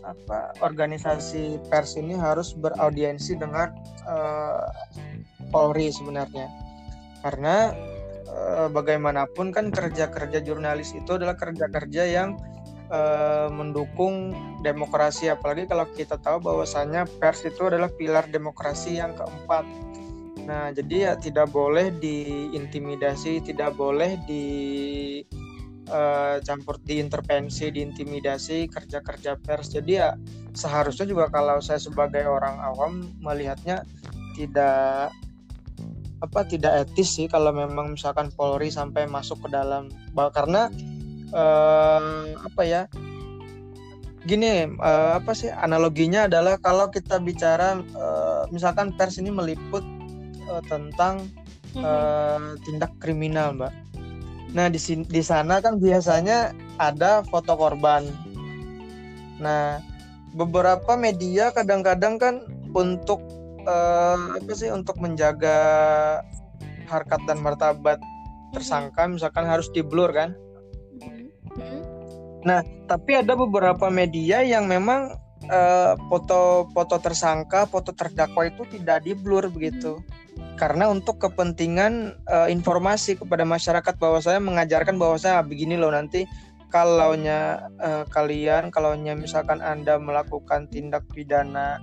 apa 0.00 0.56
organisasi 0.64 1.60
pers 1.68 2.00
ini 2.00 2.16
harus 2.16 2.56
beraudiensi 2.56 3.36
dengan 3.36 3.68
eh, 4.08 4.64
Polri 5.52 5.92
sebenarnya. 5.92 6.48
Karena 7.20 7.76
eh, 8.24 8.68
bagaimanapun 8.72 9.52
kan 9.52 9.68
kerja-kerja 9.68 10.40
jurnalis 10.40 10.96
itu 10.96 11.20
adalah 11.20 11.36
kerja-kerja 11.36 12.08
yang 12.08 12.40
mendukung 13.50 14.30
demokrasi. 14.62 15.26
Apalagi 15.26 15.66
kalau 15.66 15.88
kita 15.98 16.14
tahu 16.20 16.38
bahwasannya 16.38 17.08
pers 17.18 17.42
itu 17.42 17.66
adalah 17.66 17.90
pilar 17.90 18.28
demokrasi 18.30 19.02
yang 19.02 19.18
keempat 19.18 19.66
nah 20.44 20.68
jadi 20.70 20.94
ya 20.94 21.12
tidak 21.16 21.48
boleh 21.50 21.88
diintimidasi 21.98 23.40
tidak 23.40 23.72
boleh 23.74 24.20
di 24.28 24.44
eh, 25.88 26.36
campur 26.44 26.80
diintervensi 26.80 27.68
diintimidasi 27.72 28.68
kerja-kerja 28.72 29.36
pers. 29.40 29.72
Jadi 29.72 29.92
ya 29.92 30.16
seharusnya 30.56 31.08
juga 31.08 31.28
kalau 31.28 31.60
saya 31.60 31.80
sebagai 31.80 32.24
orang 32.24 32.56
awam 32.60 32.92
melihatnya 33.20 33.84
tidak 34.34 35.10
apa 36.22 36.40
tidak 36.48 36.88
etis 36.88 37.20
sih 37.20 37.26
kalau 37.28 37.52
memang 37.52 37.98
misalkan 37.98 38.32
Polri 38.32 38.72
sampai 38.72 39.04
masuk 39.04 39.44
ke 39.44 39.48
dalam. 39.52 39.92
Karena 40.16 40.72
eh, 41.32 42.02
apa 42.38 42.62
ya 42.64 42.88
gini 44.24 44.64
eh, 44.64 45.12
apa 45.20 45.36
sih 45.36 45.52
analoginya 45.52 46.24
adalah 46.24 46.56
kalau 46.56 46.88
kita 46.88 47.20
bicara 47.20 47.76
eh, 47.76 48.42
misalkan 48.48 48.96
pers 48.96 49.20
ini 49.20 49.28
meliput 49.28 49.84
eh, 50.48 50.62
tentang 50.68 51.28
eh, 51.76 52.40
tindak 52.64 52.92
kriminal 53.00 53.56
mbak. 53.56 53.72
Nah 54.54 54.70
di 54.70 54.78
di 55.04 55.22
sana 55.22 55.58
kan 55.58 55.82
biasanya 55.82 56.54
ada 56.78 57.26
foto 57.26 57.58
korban. 57.58 58.06
Nah 59.42 59.82
beberapa 60.34 60.94
media 60.98 61.50
kadang-kadang 61.54 62.18
kan 62.18 62.34
untuk 62.74 63.22
eh, 63.64 64.18
apa 64.38 64.52
sih 64.54 64.70
untuk 64.70 64.98
menjaga 65.00 65.58
harkat 66.86 67.20
dan 67.24 67.40
martabat 67.40 67.98
tersangka 68.52 69.08
misalkan 69.08 69.48
harus 69.48 69.66
diblur 69.74 70.12
kan? 70.14 70.36
Tapi 72.84 73.12
ada 73.16 73.32
beberapa 73.32 73.88
media 73.88 74.44
yang 74.44 74.68
memang 74.68 75.16
eh, 75.48 75.92
foto-foto 76.08 76.96
tersangka 77.00 77.66
foto 77.68 77.92
terdakwa 77.92 78.48
itu 78.48 78.64
tidak 78.68 79.04
diblur 79.04 79.48
begitu 79.48 80.00
karena 80.54 80.90
untuk 80.90 81.18
kepentingan 81.18 82.14
eh, 82.26 82.48
informasi 82.50 83.18
kepada 83.18 83.42
masyarakat 83.42 83.94
bahwa 83.98 84.18
saya 84.22 84.38
mengajarkan 84.38 84.96
bahwa 84.98 85.18
saya 85.18 85.42
begini 85.42 85.74
loh 85.74 85.90
nanti 85.90 86.26
kalaunya 86.70 87.70
eh, 87.78 88.04
kalian 88.10 88.74
kalaunya 88.74 89.14
misalkan 89.14 89.62
anda 89.62 89.98
melakukan 89.98 90.66
tindak 90.70 91.06
pidana 91.14 91.78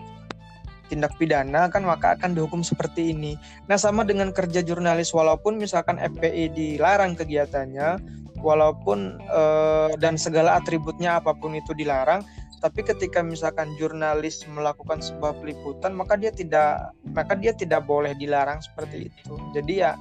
tindak 0.91 1.15
pidana 1.15 1.71
kan 1.71 1.87
maka 1.87 2.19
akan 2.19 2.35
dihukum 2.35 2.67
seperti 2.67 3.15
ini. 3.15 3.39
Nah 3.71 3.79
sama 3.79 4.03
dengan 4.03 4.35
kerja 4.35 4.59
jurnalis 4.59 5.15
walaupun 5.15 5.55
misalkan 5.55 5.95
FPI 5.95 6.51
dilarang 6.51 7.15
kegiatannya, 7.15 8.03
walaupun 8.43 9.15
eh, 9.23 9.95
dan 10.03 10.19
segala 10.19 10.59
atributnya 10.59 11.23
apa 11.23 11.31
pun 11.31 11.55
itu 11.55 11.71
dilarang, 11.71 12.27
tapi 12.61 12.85
ketika 12.85 13.25
misalkan 13.25 13.73
jurnalis 13.75 14.45
melakukan 14.45 15.01
sebuah 15.01 15.33
peliputan 15.41 15.97
maka 15.97 16.13
dia 16.13 16.29
tidak 16.29 16.93
maka 17.11 17.33
dia 17.33 17.57
tidak 17.57 17.83
boleh 17.89 18.13
dilarang 18.13 18.61
seperti 18.61 19.09
itu. 19.09 19.33
Jadi 19.57 19.81
ya 19.81 19.97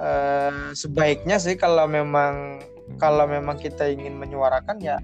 eh, 0.00 0.72
sebaiknya 0.72 1.36
sih 1.36 1.60
kalau 1.60 1.84
memang 1.84 2.64
kalau 2.96 3.28
memang 3.28 3.60
kita 3.60 3.86
ingin 3.92 4.16
menyuarakan 4.16 4.80
ya 4.80 4.96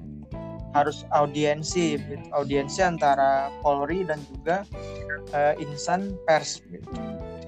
harus 0.75 1.09
audiensi 1.13 1.97
gitu. 1.97 2.17
audiensi 2.37 2.85
antara 2.85 3.49
Polri 3.61 4.05
dan 4.05 4.21
juga 4.33 4.65
eh, 5.37 5.55
insan 5.61 6.17
pers 6.25 6.65
gitu. 6.73 6.89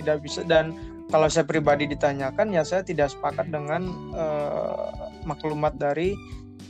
tidak 0.01 0.23
bisa 0.23 0.45
dan 0.45 0.77
kalau 1.09 1.29
saya 1.29 1.49
pribadi 1.49 1.89
ditanyakan 1.89 2.53
ya 2.53 2.63
saya 2.65 2.85
tidak 2.85 3.09
sepakat 3.13 3.49
dengan 3.49 3.89
eh, 4.13 4.89
maklumat 5.25 5.77
dari 5.81 6.13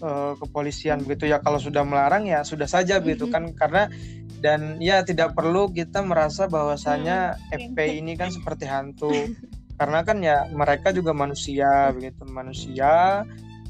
eh, 0.01 0.33
kepolisian 0.39 1.03
begitu 1.03 1.31
ya. 1.31 1.43
Kalau 1.43 1.59
sudah 1.59 1.83
melarang 1.83 2.27
ya 2.27 2.43
sudah 2.47 2.67
saja 2.67 2.99
begitu 3.03 3.27
kan 3.29 3.51
karena 3.55 3.91
dan 4.39 4.79
ya 4.79 5.03
tidak 5.03 5.35
perlu 5.35 5.71
kita 5.75 6.03
merasa 6.07 6.47
bahwasanya 6.47 7.35
FPI 7.51 8.03
ini 8.03 8.15
kan 8.15 8.31
seperti 8.31 8.65
hantu. 8.71 9.11
Karena 9.79 10.03
kan 10.03 10.19
ya 10.19 10.43
mereka 10.51 10.91
juga 10.91 11.15
manusia 11.15 11.95
begitu 11.95 12.27
manusia. 12.27 13.23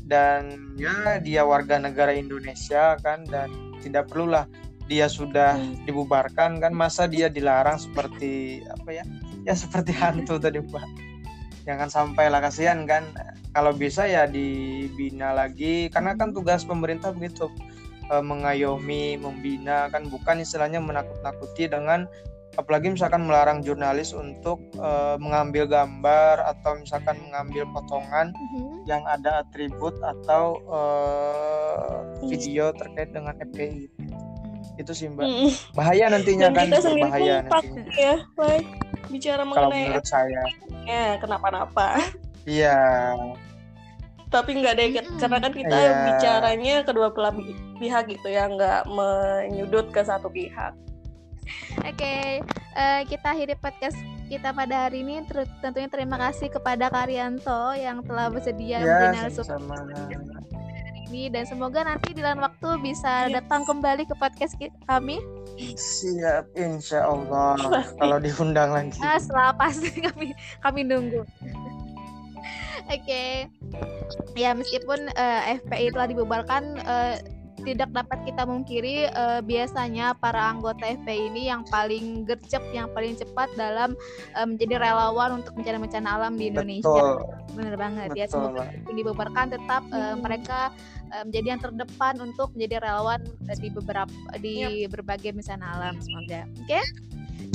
Dan 0.08 0.72
ya 0.80 1.20
dia 1.20 1.44
warga 1.44 1.76
negara 1.76 2.16
Indonesia 2.16 2.96
kan 2.96 3.28
dan 3.28 3.76
tidak 3.84 4.08
perlulah 4.08 4.48
dia 4.88 5.04
sudah 5.04 5.60
dibubarkan 5.84 6.64
kan. 6.64 6.72
Masa 6.72 7.04
dia 7.04 7.28
dilarang 7.28 7.76
seperti 7.76 8.64
apa 8.64 8.88
ya? 8.88 9.04
Ya 9.44 9.52
seperti 9.52 9.92
hantu 9.92 10.40
tadi 10.40 10.64
Pak. 10.64 10.88
Jangan 11.68 11.92
sampai 11.92 12.32
lah 12.32 12.40
kasihan 12.40 12.88
kan 12.88 13.04
kalau 13.58 13.74
bisa 13.74 14.06
ya 14.06 14.22
dibina 14.30 15.34
lagi 15.34 15.90
karena 15.90 16.14
kan 16.14 16.30
tugas 16.30 16.62
pemerintah 16.62 17.10
begitu. 17.10 17.50
Eh, 18.08 18.22
mengayomi 18.24 19.18
membina 19.18 19.90
kan 19.90 20.06
bukan 20.06 20.40
istilahnya 20.40 20.78
menakut-nakuti 20.80 21.66
dengan 21.66 22.06
apalagi 22.56 22.94
misalkan 22.94 23.26
melarang 23.26 23.60
jurnalis 23.60 24.14
untuk 24.14 24.62
eh, 24.78 25.16
mengambil 25.18 25.66
gambar 25.66 26.40
atau 26.54 26.78
misalkan 26.78 27.18
mengambil 27.28 27.66
potongan 27.74 28.30
yang 28.86 29.02
ada 29.10 29.42
atribut 29.42 29.98
atau 30.00 30.56
eh, 30.70 31.98
video 32.30 32.70
terkait 32.78 33.10
dengan 33.10 33.34
FPI 33.42 33.90
itu 34.78 34.92
sih 34.94 35.10
mbak. 35.10 35.26
Mm. 35.26 35.50
bahaya 35.74 36.04
nantinya 36.06 36.48
Dan 36.54 36.54
kan 36.54 36.66
kita 36.70 36.90
bahaya 36.94 37.34
nantinya. 37.42 37.82
ya, 37.98 38.14
Wai. 38.38 38.62
bicara 39.10 39.42
kalau 39.42 39.68
mengenai 39.68 39.90
menurut 39.90 40.06
saya. 40.06 40.40
Ya 40.86 41.18
kenapa-napa. 41.18 41.98
iya 42.46 43.12
Tapi 44.28 44.50
nggak 44.54 44.72
ada 44.74 44.84
Mm-mm. 44.84 45.16
karena 45.16 45.38
kan 45.38 45.52
kita 45.52 45.72
Iya. 45.74 45.92
bicaranya 46.04 46.74
kedua 46.82 47.08
belah 47.08 47.32
pi- 47.32 47.56
pihak 47.78 48.04
gitu 48.08 48.28
ya, 48.28 48.44
nggak 48.46 48.84
menyudut 48.86 49.88
ke 49.88 50.00
satu 50.00 50.28
pihak. 50.28 50.76
Oke, 51.80 52.44
eh, 52.74 53.00
kita 53.08 53.32
akhiri 53.32 53.56
podcast 53.56 53.96
kita 54.28 54.52
pada 54.52 54.84
hari 54.84 55.00
ini. 55.00 55.24
Ter- 55.24 55.48
tentunya 55.58 55.88
terima 55.88 56.20
kasih 56.20 56.48
kepada 56.48 56.86
Karyanto 56.86 57.72
yang 57.72 58.04
telah 58.04 58.28
bersedia 58.28 58.76
ya 58.76 58.84
menjadi 58.84 59.32
narasumber 59.32 59.80
ini 61.08 61.32
dan 61.32 61.48
semoga 61.48 61.80
nanti 61.80 62.12
di 62.12 62.20
lain 62.20 62.36
waktu 62.36 62.68
bisa 62.84 63.24
Iya. 63.26 63.40
datang 63.40 63.64
kembali 63.64 64.04
ke 64.04 64.12
podcast 64.14 64.52
ki- 64.54 64.68
kami. 64.84 65.16
siap 65.74 66.46
insya 66.54 67.02
Allah 67.02 67.56
kalau 67.96 68.20
diundang 68.20 68.70
lagi 68.70 68.94
Ah, 69.00 69.16
setelah 69.16 69.56
pasti 69.56 69.88
kami 69.98 70.30
kami 70.60 70.80
nunggu. 70.84 71.24
Oke. 72.86 73.48
Ya 74.34 74.54
meskipun 74.54 75.10
eh, 75.12 75.58
FPI 75.60 75.92
telah 75.92 76.06
dibubarkan 76.06 76.62
eh, 76.78 77.16
tidak 77.58 77.90
dapat 77.90 78.22
kita 78.22 78.46
mungkiri 78.46 79.10
eh, 79.10 79.40
biasanya 79.42 80.14
para 80.14 80.54
anggota 80.54 80.86
FPI 80.86 81.34
ini 81.34 81.50
yang 81.50 81.66
paling 81.66 82.22
gercep, 82.22 82.62
yang 82.70 82.86
paling 82.94 83.18
cepat 83.18 83.50
dalam 83.54 83.98
eh, 84.32 84.46
menjadi 84.46 84.78
relawan 84.78 85.42
untuk 85.42 85.58
mencari 85.58 85.76
bencana 85.76 86.08
alam 86.16 86.38
di 86.38 86.48
Indonesia. 86.48 86.86
Betul. 86.86 87.58
Bener 87.58 87.74
banget 87.74 88.08
ya. 88.14 88.24
Betul, 88.24 88.30
Semoga 88.30 88.50
Mbak. 88.54 88.66
meskipun 88.70 88.94
dibubarkan 88.96 89.46
tetap 89.50 89.82
Hmm. 89.88 90.20
mereka 90.22 90.60
menjadi 91.08 91.56
yang 91.56 91.62
terdepan 91.64 92.14
untuk 92.20 92.52
menjadi 92.52 92.84
relawan 92.84 93.24
di 93.48 93.68
beberapa 93.72 94.12
di 94.36 94.84
berbagai 94.86 95.32
bencana 95.32 95.64
alam 95.80 95.96
semoga. 95.98 96.44
Oke. 96.60 96.80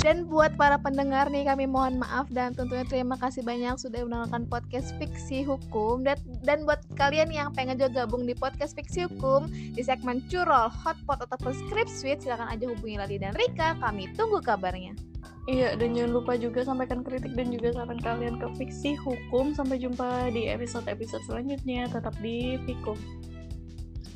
Dan 0.04 0.28
buat 0.28 0.56
para 0.60 0.76
pendengar 0.80 1.32
nih 1.32 1.48
kami 1.48 1.64
mohon 1.64 2.00
maaf 2.00 2.28
dan 2.28 2.52
tentunya 2.52 2.84
terima 2.84 3.16
kasih 3.16 3.40
banyak 3.44 3.80
sudah 3.80 4.04
menonton 4.04 4.44
podcast 4.52 4.92
Fiksi 5.00 5.48
Hukum 5.48 6.04
dan 6.04 6.20
dan 6.44 6.68
buat 6.68 6.84
kalian 7.00 7.32
yang 7.32 7.56
pengen 7.56 7.80
juga 7.80 8.04
gabung 8.04 8.28
di 8.28 8.36
podcast 8.36 8.76
Fiksi 8.76 9.08
Hukum 9.08 9.48
di 9.48 9.80
segmen 9.80 10.20
Curol, 10.28 10.68
Hotpot 10.68 11.24
ataupun 11.24 11.56
Script 11.56 11.92
Suite 11.92 12.20
silakan 12.20 12.52
aja 12.52 12.68
hubungi 12.68 13.00
Lali 13.00 13.16
dan 13.16 13.32
Rika. 13.36 13.80
Kami 13.80 14.12
tunggu 14.20 14.44
kabarnya. 14.44 14.96
Iya, 15.44 15.76
dan 15.76 15.92
jangan 15.92 16.12
lupa 16.16 16.40
juga 16.40 16.64
sampaikan 16.64 17.04
kritik 17.04 17.36
dan 17.36 17.52
juga 17.52 17.76
saran 17.76 18.00
kalian 18.00 18.40
ke 18.40 18.48
Fiksi 18.56 18.96
Hukum. 18.96 19.52
Sampai 19.52 19.76
jumpa 19.76 20.32
di 20.32 20.48
episode-episode 20.48 21.24
selanjutnya. 21.28 21.92
Tetap 21.92 22.16
di 22.24 22.56
Fikum. 22.64 22.96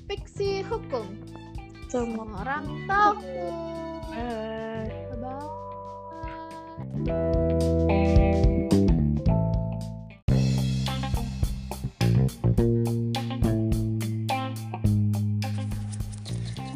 Fiksi 0.08 0.64
Hukum. 0.64 1.04
Semua 1.92 2.44
orang 2.44 2.64
tahu. 2.88 3.20
Bye. 4.08 4.97
Bye-bye. 5.18 5.50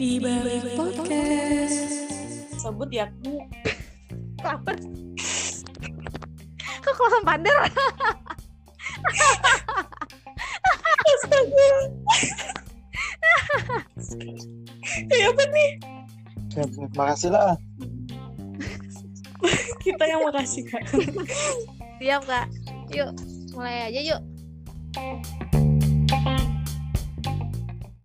Di 0.01 0.17
balik 0.17 0.73
podcast. 0.73 1.77
Sebut 2.57 2.89
ya. 2.89 3.05
Apa? 4.41 4.73
Kok 6.81 6.93
kelasan 6.97 7.21
pander? 7.21 7.57
Astaga. 11.05 11.69
ya 15.13 15.29
apa 15.29 15.43
nih? 15.45 15.71
Ya, 16.57 16.65
terima 16.65 17.13
kasih 17.13 17.29
lah. 17.29 17.53
Kita 19.83 20.03
yang 20.05 20.21
makasih 20.25 20.63
kak. 20.67 20.83
Siap 22.01 22.21
kak. 22.25 22.47
Yuk, 22.91 23.11
mulai 23.55 23.89
aja 23.89 24.01
yuk. 24.01 25.60